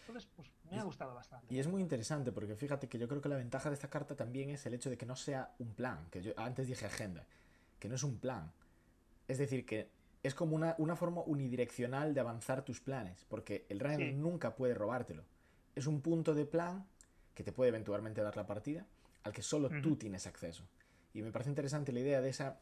Entonces, 0.00 0.28
pues 0.34 0.50
me 0.70 0.78
ha 0.78 0.82
gustado 0.82 1.14
bastante. 1.14 1.54
Y 1.54 1.58
es 1.60 1.68
muy 1.68 1.80
interesante 1.80 2.32
porque 2.32 2.56
fíjate 2.56 2.88
que 2.88 2.98
yo 2.98 3.06
creo 3.08 3.20
que 3.20 3.28
la 3.28 3.36
ventaja 3.36 3.68
de 3.68 3.74
esta 3.74 3.88
carta 3.88 4.16
también 4.16 4.50
es 4.50 4.66
el 4.66 4.74
hecho 4.74 4.90
de 4.90 4.98
que 4.98 5.06
no 5.06 5.14
sea 5.16 5.54
un 5.58 5.74
plan, 5.74 6.08
que 6.10 6.22
yo 6.22 6.32
antes 6.36 6.66
dije 6.66 6.86
agenda, 6.86 7.24
que 7.78 7.88
no 7.88 7.94
es 7.94 8.02
un 8.02 8.18
plan. 8.18 8.50
Es 9.28 9.38
decir, 9.38 9.64
que 9.64 9.90
es 10.24 10.34
como 10.34 10.56
una, 10.56 10.74
una 10.78 10.96
forma 10.96 11.20
unidireccional 11.22 12.14
de 12.14 12.20
avanzar 12.20 12.64
tus 12.64 12.80
planes, 12.80 13.24
porque 13.28 13.64
el 13.68 13.78
runner 13.80 14.10
Sí. 14.10 14.12
nunca 14.12 14.54
puede 14.56 14.74
robártelo. 14.74 15.24
Es 15.76 15.86
un 15.86 16.00
punto 16.00 16.34
de 16.34 16.46
plan 16.46 16.84
que 17.34 17.42
te 17.44 17.52
puede 17.52 17.68
eventualmente 17.68 18.22
dar 18.22 18.36
la 18.36 18.46
partida, 18.46 18.84
al 19.24 19.32
que 19.32 19.42
solo 19.42 19.68
tú 19.82 19.90
Ujú. 19.90 19.96
tienes 19.96 20.26
acceso. 20.26 20.64
Y 21.14 21.22
me 21.22 21.30
parece 21.30 21.50
interesante 21.50 21.92
la 21.92 22.00
idea 22.00 22.20
de 22.20 22.30
esa... 22.30 22.58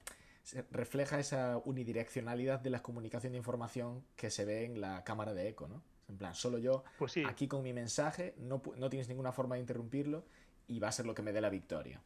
refleja 0.70 1.18
esa 1.18 1.59
unidireccionalidad 1.64 2.61
de 2.61 2.70
la 2.70 2.82
comunicación 2.82 3.32
de 3.32 3.38
información 3.38 4.05
que 4.16 4.30
se 4.30 4.44
ve 4.44 4.64
en 4.64 4.80
la 4.80 5.05
cámara 5.05 5.34
de 5.34 5.48
eco, 5.48 5.68
¿no? 5.68 5.82
En 6.09 6.16
plan, 6.18 6.34
solo 6.34 6.59
yo 6.59 6.84
Pues 6.96 7.12
sí, 7.12 7.24
aquí 7.24 7.46
con 7.48 7.62
mi 7.62 7.72
mensaje, 7.72 8.34
no, 8.38 8.62
no 8.76 8.90
tienes 8.90 9.09
ninguna 9.09 9.32
forma 9.32 9.55
de 9.57 9.61
interrumpirlo 9.62 10.24
y 10.66 10.78
va 10.80 10.88
a 10.88 10.92
ser 10.92 11.07
lo 11.07 11.14
que 11.14 11.22
me 11.22 11.32
dé 11.32 11.40
la 11.40 11.51
victoria. 11.51 12.01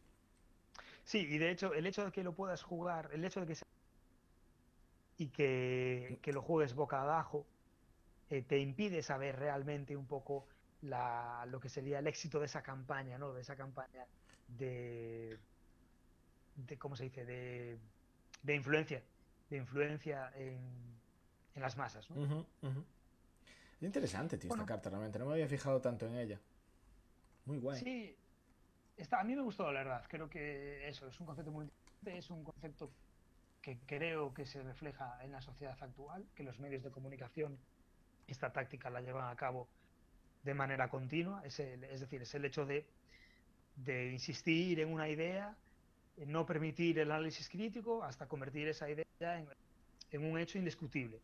Sí, 1.05 1.18
y 1.30 1.38
de 1.38 1.51
hecho, 1.51 1.72
el 1.74 1.86
hecho 1.86 2.05
de 2.05 2.12
que 2.12 2.22
lo 2.24 2.34
puedas 2.34 2.62
jugar, 2.62 3.11
el 3.12 3.24
hecho 3.24 3.40
de 3.40 3.47
que 3.47 3.55
sea- 3.55 3.64
y 5.16 5.28
que, 5.28 6.18
que 6.22 6.32
lo 6.32 6.42
juegues 6.42 6.74
boca 6.74 7.03
abajo, 7.03 7.47
eh, 8.30 8.42
te 8.42 8.59
impide 8.59 9.03
saber 9.03 9.38
realmente 9.38 9.97
un 9.97 10.07
poco 10.07 10.49
la, 10.82 11.47
lo 11.49 11.61
que 11.61 11.68
sería 11.68 12.01
el 12.01 12.07
éxito 12.07 12.40
de 12.40 12.47
esa 12.47 12.62
campaña, 12.62 13.18
¿no? 13.18 13.32
De 13.34 13.42
esa 13.42 13.57
campaña 13.57 14.07
de, 14.49 15.38
de 16.57 16.78
¿cómo 16.78 16.97
se 16.97 17.05
dice? 17.05 17.24
De, 17.24 17.78
de 18.45 18.55
influencia, 18.55 19.03
de 19.51 19.57
influencia 19.57 20.30
en, 20.36 20.61
en 21.55 21.62
las 21.62 21.76
masas, 21.76 22.09
¿no? 22.11 22.47
Es 22.62 23.82
interesante, 23.82 24.38
tío, 24.38 24.49
Bueno. 24.49 24.62
esta 24.62 24.74
carta 24.74 24.90
realmente. 24.90 25.18
No 25.18 25.26
me 25.26 25.32
había 25.32 25.49
fijado 25.49 25.80
tanto 25.80 26.07
en 26.07 26.14
ella. 26.16 26.38
Muy 27.47 27.59
guay. 27.59 27.80
Sí, 27.80 28.16
está, 28.97 29.20
a 29.20 29.24
mí 29.24 29.34
me 29.34 29.42
gustó, 29.42 29.70
la 29.72 29.80
verdad. 29.80 30.05
Creo 30.09 30.28
que 30.30 30.88
eso 30.88 31.09
es 31.09 31.18
un 31.20 31.26
concepto 31.26 31.51
muy 31.51 31.66
es 32.07 32.28
un 32.30 32.45
concepto 32.45 32.90
que 33.62 33.78
creo 33.86 34.34
que 34.34 34.45
se 34.45 34.62
refleja 34.62 35.18
en 35.24 35.32
la 35.32 35.40
sociedad 35.40 35.76
actual, 35.80 36.22
que 36.34 36.42
los 36.42 36.61
medios 36.61 36.82
de 36.82 36.90
comunicación 36.90 37.57
esta 38.26 38.53
táctica 38.53 38.90
la 38.90 39.01
llevan 39.01 39.30
a 39.30 39.36
cabo 39.36 39.66
de 40.42 40.53
manera 40.53 40.90
continua, 40.90 41.40
es, 41.47 41.61
el- 41.61 41.82
es 41.84 42.01
decir, 42.01 42.20
es 42.20 42.34
el 42.34 42.45
hecho 42.45 42.66
de, 42.66 42.84
de 43.76 44.12
insistir 44.12 44.80
en 44.80 44.92
una 44.92 45.09
idea, 45.09 45.57
no 46.17 46.47
permitir 46.47 46.99
el 46.99 47.11
análisis 47.11 47.49
crítico 47.49 48.03
hasta 48.03 48.29
convertir 48.29 48.69
esa 48.69 48.89
idea 48.89 49.05
en, 49.21 49.49
en 50.11 50.25
un 50.25 50.39
hecho 50.39 50.59
indiscutible. 50.59 51.21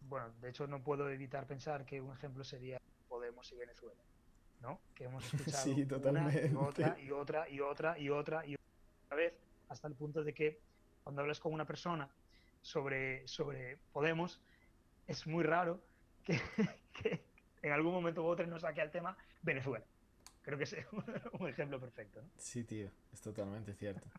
Bueno, 0.00 0.32
de 0.40 0.50
hecho 0.50 0.66
no 0.66 0.82
puedo 0.82 1.08
evitar 1.10 1.46
pensar 1.46 1.84
que 1.84 2.00
un 2.00 2.12
ejemplo 2.12 2.44
sería 2.44 2.78
Podemos 3.08 3.50
y 3.52 3.56
Venezuela, 3.56 4.00
¿no? 4.60 4.80
Que 4.94 5.04
hemos 5.04 5.24
escuchado 5.34 5.64
Sí, 5.64 5.86
una 6.10 6.60
otra 6.60 6.98
y 7.00 7.10
otra 7.10 7.48
y 7.48 7.60
otra 7.60 7.98
y 7.98 8.10
otra 8.10 8.46
y 8.46 8.54
otra 8.54 9.16
vez 9.16 9.34
hasta 9.68 9.88
el 9.88 9.94
punto 9.94 10.24
de 10.24 10.32
que 10.32 10.60
cuando 11.04 11.22
hablas 11.22 11.40
con 11.40 11.52
una 11.52 11.66
persona 11.66 12.08
sobre, 12.62 13.26
sobre 13.28 13.78
Podemos 13.92 14.40
es 15.06 15.26
muy 15.26 15.44
raro 15.44 15.80
que, 16.24 16.38
que 17.02 17.22
en 17.62 17.72
algún 17.72 17.92
momento 17.92 18.22
u 18.22 18.26
otro 18.26 18.46
no 18.46 18.58
saque 18.58 18.80
al 18.80 18.90
tema 18.90 19.16
Venezuela. 19.42 19.84
Creo 20.42 20.56
que 20.58 20.64
es 20.64 20.76
un 21.40 21.48
ejemplo 21.48 21.78
perfecto. 21.80 22.22
¿no? 22.22 22.28
Sí, 22.36 22.64
tío, 22.64 22.90
es 23.12 23.20
totalmente 23.20 23.74
cierto. 23.74 24.06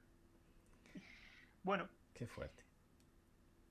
Bueno, 1.62 1.90
Qué 2.14 2.26
fuerte. 2.26 2.64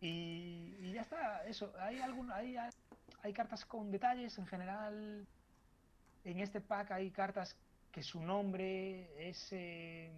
y, 0.01 0.77
y 0.79 0.93
ya 0.93 1.01
está, 1.03 1.45
eso. 1.47 1.73
Hay, 1.79 1.99
algún, 2.01 2.31
hay, 2.31 2.57
hay, 3.23 3.33
cartas 3.33 3.65
con 3.65 3.91
detalles 3.91 4.37
en 4.39 4.47
general. 4.47 5.27
En 6.25 6.39
este 6.41 6.61
pack 6.61 6.91
hay 6.93 7.11
cartas 7.11 7.57
que 7.91 8.03
su 8.03 8.21
nombre 8.21 9.29
es 9.29 9.49
eh, 9.53 10.13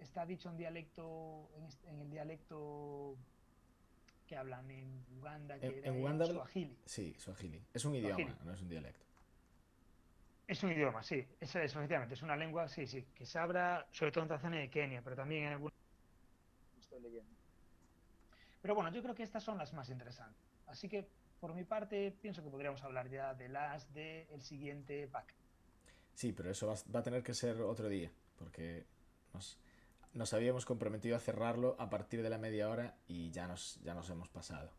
está 0.00 0.26
dicho 0.26 0.50
en 0.50 0.56
dialecto 0.56 1.48
en, 1.56 1.94
en 1.94 2.00
el 2.02 2.10
dialecto 2.10 3.16
que 4.26 4.36
hablan 4.36 4.68
en 4.70 5.04
Uganda, 5.20 5.58
que 5.60 5.66
En- 5.66 5.74
era 5.78 5.88
en 5.88 6.02
Uganda- 6.02 6.26
Swahili. 6.26 6.76
Sí, 6.84 7.14
Swahili. 7.18 7.62
Es 7.72 7.84
un 7.84 7.94
idioma, 7.94 8.36
no 8.44 8.52
es 8.52 8.60
un 8.60 8.68
dialecto. 8.68 9.06
Es 10.46 10.62
un 10.62 10.72
idioma, 10.72 11.02
sí, 11.02 11.26
es, 11.40 11.56
es, 11.56 11.74
efectivamente, 11.74 12.14
es 12.14 12.22
una 12.22 12.36
lengua, 12.36 12.68
sí, 12.68 12.86
sí, 12.86 13.06
que 13.14 13.24
se 13.24 13.38
habla 13.38 13.86
sobre 13.90 14.12
todo 14.12 14.24
en 14.24 14.28
Tanzania 14.28 14.62
y 14.62 14.68
Kenia, 14.68 15.00
pero 15.02 15.16
también 15.16 15.44
en 15.44 15.52
algunos... 15.54 15.74
Estoy 16.78 17.00
leyendo. 17.00 17.32
Pero 18.60 18.74
bueno, 18.74 18.92
yo 18.92 19.02
creo 19.02 19.14
que 19.14 19.22
estas 19.22 19.42
son 19.42 19.56
las 19.56 19.72
más 19.72 19.88
interesantes. 19.88 20.42
Así 20.66 20.88
que, 20.88 21.08
por 21.40 21.54
mi 21.54 21.64
parte, 21.64 22.14
pienso 22.20 22.42
que 22.42 22.50
podríamos 22.50 22.82
hablar 22.82 23.08
ya 23.08 23.32
de 23.32 23.48
las 23.48 23.92
del 23.94 24.42
siguiente 24.42 25.08
pack. 25.08 25.34
Sí, 26.14 26.32
pero 26.32 26.50
eso 26.50 26.66
va, 26.66 26.74
va 26.94 27.00
a 27.00 27.02
tener 27.02 27.22
que 27.22 27.32
ser 27.32 27.62
otro 27.62 27.88
día, 27.88 28.10
porque 28.36 28.84
nos, 29.32 29.58
nos 30.12 30.34
habíamos 30.34 30.66
comprometido 30.66 31.16
a 31.16 31.20
cerrarlo 31.20 31.74
a 31.78 31.88
partir 31.88 32.22
de 32.22 32.28
la 32.28 32.38
media 32.38 32.68
hora 32.68 32.96
y 33.08 33.30
ya 33.30 33.46
nos, 33.46 33.80
ya 33.82 33.94
nos 33.94 34.10
hemos 34.10 34.28
pasado. 34.28 34.70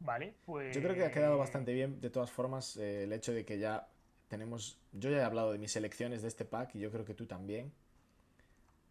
Vale, 0.00 0.36
pues... 0.46 0.74
Yo 0.76 0.80
creo 0.80 0.94
que 0.94 1.04
ha 1.04 1.10
quedado 1.10 1.38
bastante 1.38 1.72
bien, 1.72 2.00
de 2.00 2.10
todas 2.10 2.30
formas, 2.30 2.76
eh, 2.76 3.02
el 3.02 3.12
hecho 3.12 3.32
de 3.32 3.44
que 3.44 3.58
ya 3.58 3.88
tenemos... 4.28 4.78
Yo 4.92 5.10
ya 5.10 5.18
he 5.18 5.22
hablado 5.24 5.52
de 5.52 5.58
mis 5.58 5.74
elecciones 5.76 6.22
de 6.22 6.28
este 6.28 6.44
pack 6.44 6.74
y 6.76 6.80
yo 6.80 6.90
creo 6.90 7.04
que 7.04 7.14
tú 7.14 7.26
también. 7.26 7.72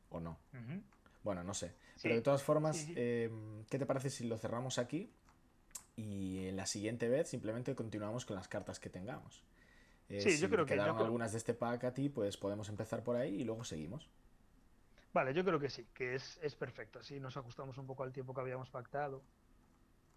¿O 0.09 0.19
no? 0.19 0.37
Bueno, 1.23 1.43
no 1.43 1.53
sé. 1.53 1.69
Sí, 1.95 2.03
Pero 2.03 2.15
de 2.15 2.21
todas 2.21 2.43
formas, 2.43 2.77
sí, 2.77 2.85
sí. 2.87 2.93
eh, 2.95 3.29
¿qué 3.69 3.77
te 3.79 3.85
parece 3.85 4.09
si 4.09 4.25
lo 4.27 4.37
cerramos 4.37 4.77
aquí? 4.77 5.11
Y 5.95 6.47
en 6.47 6.55
la 6.55 6.65
siguiente 6.65 7.09
vez 7.09 7.27
simplemente 7.27 7.75
continuamos 7.75 8.25
con 8.25 8.35
las 8.35 8.47
cartas 8.47 8.79
que 8.79 8.89
tengamos. 8.89 9.43
Eh, 10.09 10.21
Sí, 10.21 10.31
si 10.31 10.41
yo 10.41 10.49
creo 10.49 10.65
que- 10.65 10.71
yo 10.71 10.75
quedaron 10.75 10.95
creo- 10.95 11.05
algunas 11.05 11.31
de 11.33 11.37
este 11.39 11.53
pack 11.53 11.83
a 11.85 11.93
ti, 11.93 12.07
pues 12.09 12.37
podemos 12.37 12.69
empezar 12.69 13.03
por 13.03 13.15
ahí 13.15 13.41
y 13.41 13.43
luego 13.43 13.63
seguimos. 13.63 14.07
Vale, 15.13 15.33
yo 15.33 15.43
creo 15.43 15.59
que 15.59 15.69
sí, 15.69 15.85
que 15.93 16.15
es, 16.15 16.39
es 16.41 16.55
perfecto. 16.55 16.99
Así 16.99 17.19
nos 17.19 17.35
ajustamos 17.35 17.77
un 17.77 17.87
poco 17.87 18.03
al 18.03 18.13
tiempo 18.13 18.33
que 18.33 18.41
habíamos 18.41 18.69
pactado. 18.69 19.21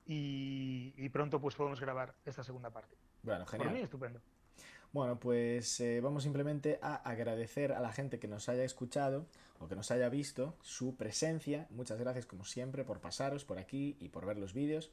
Y, 0.06 0.92
y 0.96 1.08
pronto 1.08 1.40
pues 1.40 1.54
podemos 1.54 1.80
grabar 1.80 2.14
esta 2.24 2.42
segunda 2.44 2.70
parte. 2.70 2.96
Bueno, 3.22 3.44
Por 3.44 3.58
mí, 3.58 3.64
genial. 3.64 3.84
estupendo. 3.84 4.20
Bueno, 4.92 5.20
pues 5.20 5.78
eh, 5.80 6.00
vamos 6.00 6.24
simplemente 6.24 6.80
a 6.82 6.96
agradecer 6.96 7.72
a 7.72 7.80
la 7.80 7.92
gente 7.92 8.18
que 8.18 8.26
nos 8.26 8.48
haya 8.48 8.64
escuchado 8.64 9.24
o 9.60 9.68
que 9.68 9.76
nos 9.76 9.92
haya 9.92 10.08
visto 10.08 10.56
su 10.62 10.96
presencia. 10.96 11.68
Muchas 11.70 12.00
gracias 12.00 12.26
como 12.26 12.44
siempre 12.44 12.82
por 12.82 13.00
pasaros 13.00 13.44
por 13.44 13.58
aquí 13.58 13.96
y 14.00 14.08
por 14.08 14.26
ver 14.26 14.36
los 14.36 14.52
vídeos. 14.52 14.90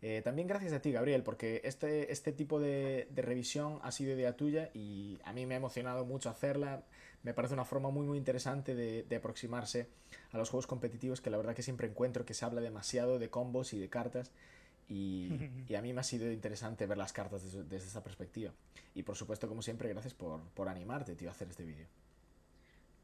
Eh, 0.00 0.20
también 0.22 0.46
gracias 0.46 0.72
a 0.72 0.80
ti, 0.80 0.92
Gabriel, 0.92 1.24
porque 1.24 1.60
este, 1.64 2.12
este 2.12 2.32
tipo 2.32 2.60
de, 2.60 3.08
revisión 3.16 3.80
ha 3.82 3.90
sido 3.90 4.12
idea 4.12 4.36
tuya 4.36 4.70
y 4.74 5.18
a 5.24 5.32
mí 5.32 5.44
me 5.46 5.54
ha 5.54 5.56
emocionado 5.56 6.04
mucho 6.04 6.30
hacerla. 6.30 6.84
Me 7.24 7.34
parece 7.34 7.54
una 7.54 7.64
forma 7.64 7.90
muy, 7.90 8.06
muy 8.06 8.18
interesante 8.18 8.76
de, 8.76 9.16
aproximarse 9.16 9.88
a 10.32 10.38
los 10.38 10.50
juegos 10.50 10.68
competitivos 10.68 11.20
que 11.20 11.30
la 11.30 11.36
verdad 11.36 11.54
que 11.54 11.62
siempre 11.62 11.88
encuentro 11.88 12.24
que 12.24 12.34
se 12.34 12.44
habla 12.44 12.60
demasiado 12.60 13.18
de 13.18 13.30
combos 13.30 13.72
y 13.72 13.78
de 13.78 13.88
cartas. 13.88 14.30
Y, 14.92 15.74
a 15.74 15.80
mí 15.80 15.92
me 15.92 16.00
ha 16.00 16.04
sido 16.04 16.30
interesante 16.30 16.86
ver 16.86 16.98
las 16.98 17.12
cartas 17.12 17.42
desde, 17.42 17.64
desde 17.64 17.88
esa 17.88 18.02
perspectiva. 18.02 18.52
Y 18.94 19.02
por 19.02 19.16
supuesto, 19.16 19.48
como 19.48 19.62
siempre, 19.62 19.88
gracias 19.88 20.12
por, 20.14 20.40
por 20.50 20.68
animarte, 20.68 21.14
tío, 21.14 21.28
a 21.28 21.32
hacer 21.32 21.48
este 21.48 21.64
vídeo. 21.64 21.86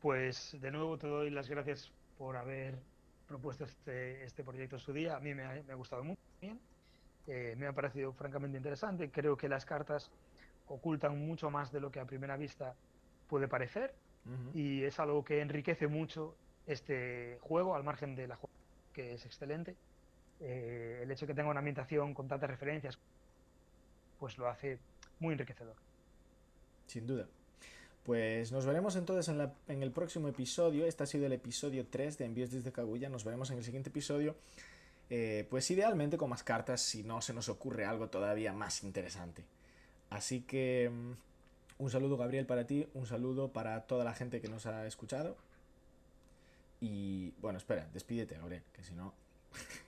Pues 0.00 0.56
de 0.60 0.70
nuevo 0.70 0.98
te 0.98 1.06
doy 1.06 1.30
las 1.30 1.48
gracias 1.48 1.90
por 2.18 2.36
haber 2.36 2.78
propuesto 3.26 3.64
este, 3.64 4.24
este 4.24 4.44
proyecto 4.44 4.76
en 4.76 4.80
su 4.80 4.92
día. 4.92 5.16
A 5.16 5.20
mí 5.20 5.34
me 5.34 5.44
ha, 5.44 5.62
me 5.66 5.72
ha 5.72 5.76
gustado 5.76 6.04
mucho. 6.04 6.20
Bien. 6.40 6.60
Eh, 7.26 7.54
me 7.58 7.66
ha 7.66 7.72
parecido 7.72 8.12
francamente 8.12 8.56
interesante. 8.56 9.10
Creo 9.10 9.36
que 9.36 9.48
las 9.48 9.64
cartas 9.64 10.10
ocultan 10.66 11.18
mucho 11.26 11.50
más 11.50 11.72
de 11.72 11.80
lo 11.80 11.90
que 11.90 12.00
a 12.00 12.04
primera 12.04 12.36
vista 12.36 12.74
puede 13.28 13.48
parecer 13.48 13.94
y 14.52 14.82
es 14.82 14.98
algo 15.00 15.24
que 15.24 15.40
enriquece 15.40 15.86
mucho 15.86 16.34
este 16.66 17.38
juego 17.40 17.74
al 17.74 17.82
margen 17.82 18.14
de 18.14 18.28
la 18.28 18.38
que 18.92 19.14
es 19.14 19.24
excelente. 19.24 19.74
Eh, 20.40 21.00
el 21.02 21.10
hecho 21.10 21.26
de 21.26 21.32
que 21.32 21.34
tenga 21.34 21.50
una 21.50 21.58
ambientación 21.58 22.14
con 22.14 22.28
tantas 22.28 22.48
referencias 22.48 22.98
pues 24.18 24.38
lo 24.38 24.48
hace 24.48 24.78
muy 25.20 25.32
enriquecedor. 25.32 25.76
Sin 26.86 27.06
duda. 27.06 27.26
Pues 28.04 28.52
nos 28.52 28.64
veremos 28.64 28.96
entonces 28.96 29.28
en, 29.68 29.82
el 29.82 29.90
próximo 29.90 30.28
episodio. 30.28 30.86
Este 30.86 31.02
ha 31.02 31.06
sido 31.06 31.26
el 31.26 31.32
episodio 31.32 31.86
3 31.86 32.18
de 32.18 32.24
Envíos 32.24 32.50
desde 32.50 32.72
Kaguya. 32.72 33.08
Nos 33.08 33.24
veremos 33.24 33.50
en 33.50 33.58
el 33.58 33.64
siguiente 33.64 33.90
episodio. 33.90 34.36
Eh, 35.10 35.46
pues 35.48 35.70
idealmente 35.70 36.16
con 36.16 36.30
más 36.30 36.42
cartas 36.42 36.82
si 36.82 37.02
no 37.02 37.22
se 37.22 37.32
nos 37.32 37.48
ocurre 37.48 37.84
algo 37.84 38.08
todavía 38.08 38.52
más 38.52 38.82
interesante. 38.82 39.44
Así 40.10 40.40
que 40.40 40.90
mm, 40.90 41.82
un 41.82 41.90
saludo 41.90 42.16
Gabriel 42.16 42.46
para 42.46 42.66
ti, 42.66 42.88
un 42.94 43.06
saludo 43.06 43.52
para 43.52 43.82
toda 43.82 44.04
la 44.04 44.14
gente 44.14 44.40
que 44.40 44.48
nos 44.48 44.66
ha 44.66 44.86
escuchado. 44.86 45.36
Y 46.80 47.32
bueno, 47.40 47.58
espera, 47.58 47.88
despídete 47.92 48.36
Gabriel, 48.36 48.62
que 48.72 48.84
si 48.84 48.94
no... 48.94 49.12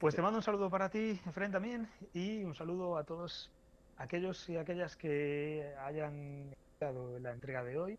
Pues 0.00 0.14
te 0.14 0.22
mando 0.22 0.38
un 0.38 0.42
saludo 0.42 0.70
para 0.70 0.88
ti, 0.88 1.20
Efren, 1.26 1.52
también, 1.52 1.86
y 2.14 2.42
un 2.42 2.54
saludo 2.54 2.96
a 2.96 3.04
todos 3.04 3.50
aquellos 3.98 4.48
y 4.48 4.56
aquellas 4.56 4.96
que 4.96 5.74
hayan 5.78 6.54
dado 6.80 7.18
la 7.18 7.32
entrega 7.32 7.62
de 7.62 7.78
hoy. 7.78 7.98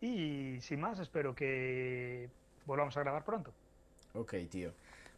Y 0.00 0.60
sin 0.60 0.80
más, 0.80 1.00
espero 1.00 1.34
que 1.34 2.30
volvamos 2.66 2.96
a 2.96 3.00
grabar 3.00 3.24
pronto. 3.24 3.52
Ok, 4.14 4.34
tío. 4.48 4.70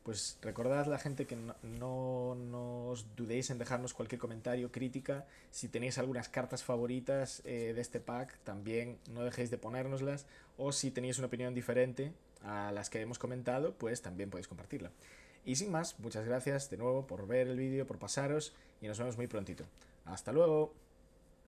Pues 0.05 0.39
recordad 0.41 0.87
la 0.87 0.97
gente 0.97 1.27
que 1.27 1.37
no, 1.37 2.35
no, 2.35 2.87
os 2.87 3.15
dudéis 3.15 3.51
en 3.51 3.59
dejarnos 3.59 3.93
cualquier 3.93 4.23
comentario, 4.23 4.73
crítica. 4.73 5.27
Si 5.51 5.69
tenéis 5.69 5.99
algunas 5.99 6.31
cartas 6.31 6.65
favoritas 6.65 7.43
eh, 7.45 7.75
de 7.75 7.81
este 7.83 8.01
pack, 8.01 8.39
también 8.39 8.97
no 9.13 9.23
dejéis 9.23 9.51
de 9.51 9.59
ponérnoslas. 9.59 10.25
O 10.57 10.73
si 10.73 10.91
tenéis 10.91 11.19
una 11.19 11.27
opinión 11.27 11.53
diferente 11.53 12.15
a 12.43 12.73
las 12.73 12.89
que 12.89 13.03
hemos 13.03 13.19
comentado, 13.19 13.75
pues 13.75 14.01
también 14.01 14.31
podéis 14.31 14.49
compartirla. 14.49 14.91
Y 15.49 15.57
sin 15.57 15.73
más, 15.73 15.99
muchas 15.99 16.27
gracias 16.27 16.69
de 16.69 16.77
nuevo 16.77 17.07
por 17.07 17.27
ver 17.27 17.49
el 17.49 17.57
vídeo, 17.57 17.87
por 17.87 17.99
pasaros 17.99 18.53
y 18.83 18.87
nos 18.87 18.99
vemos 18.99 19.17
muy 19.17 19.29
prontito. 19.29 19.65
Hasta 20.05 20.31
luego. 20.31 20.75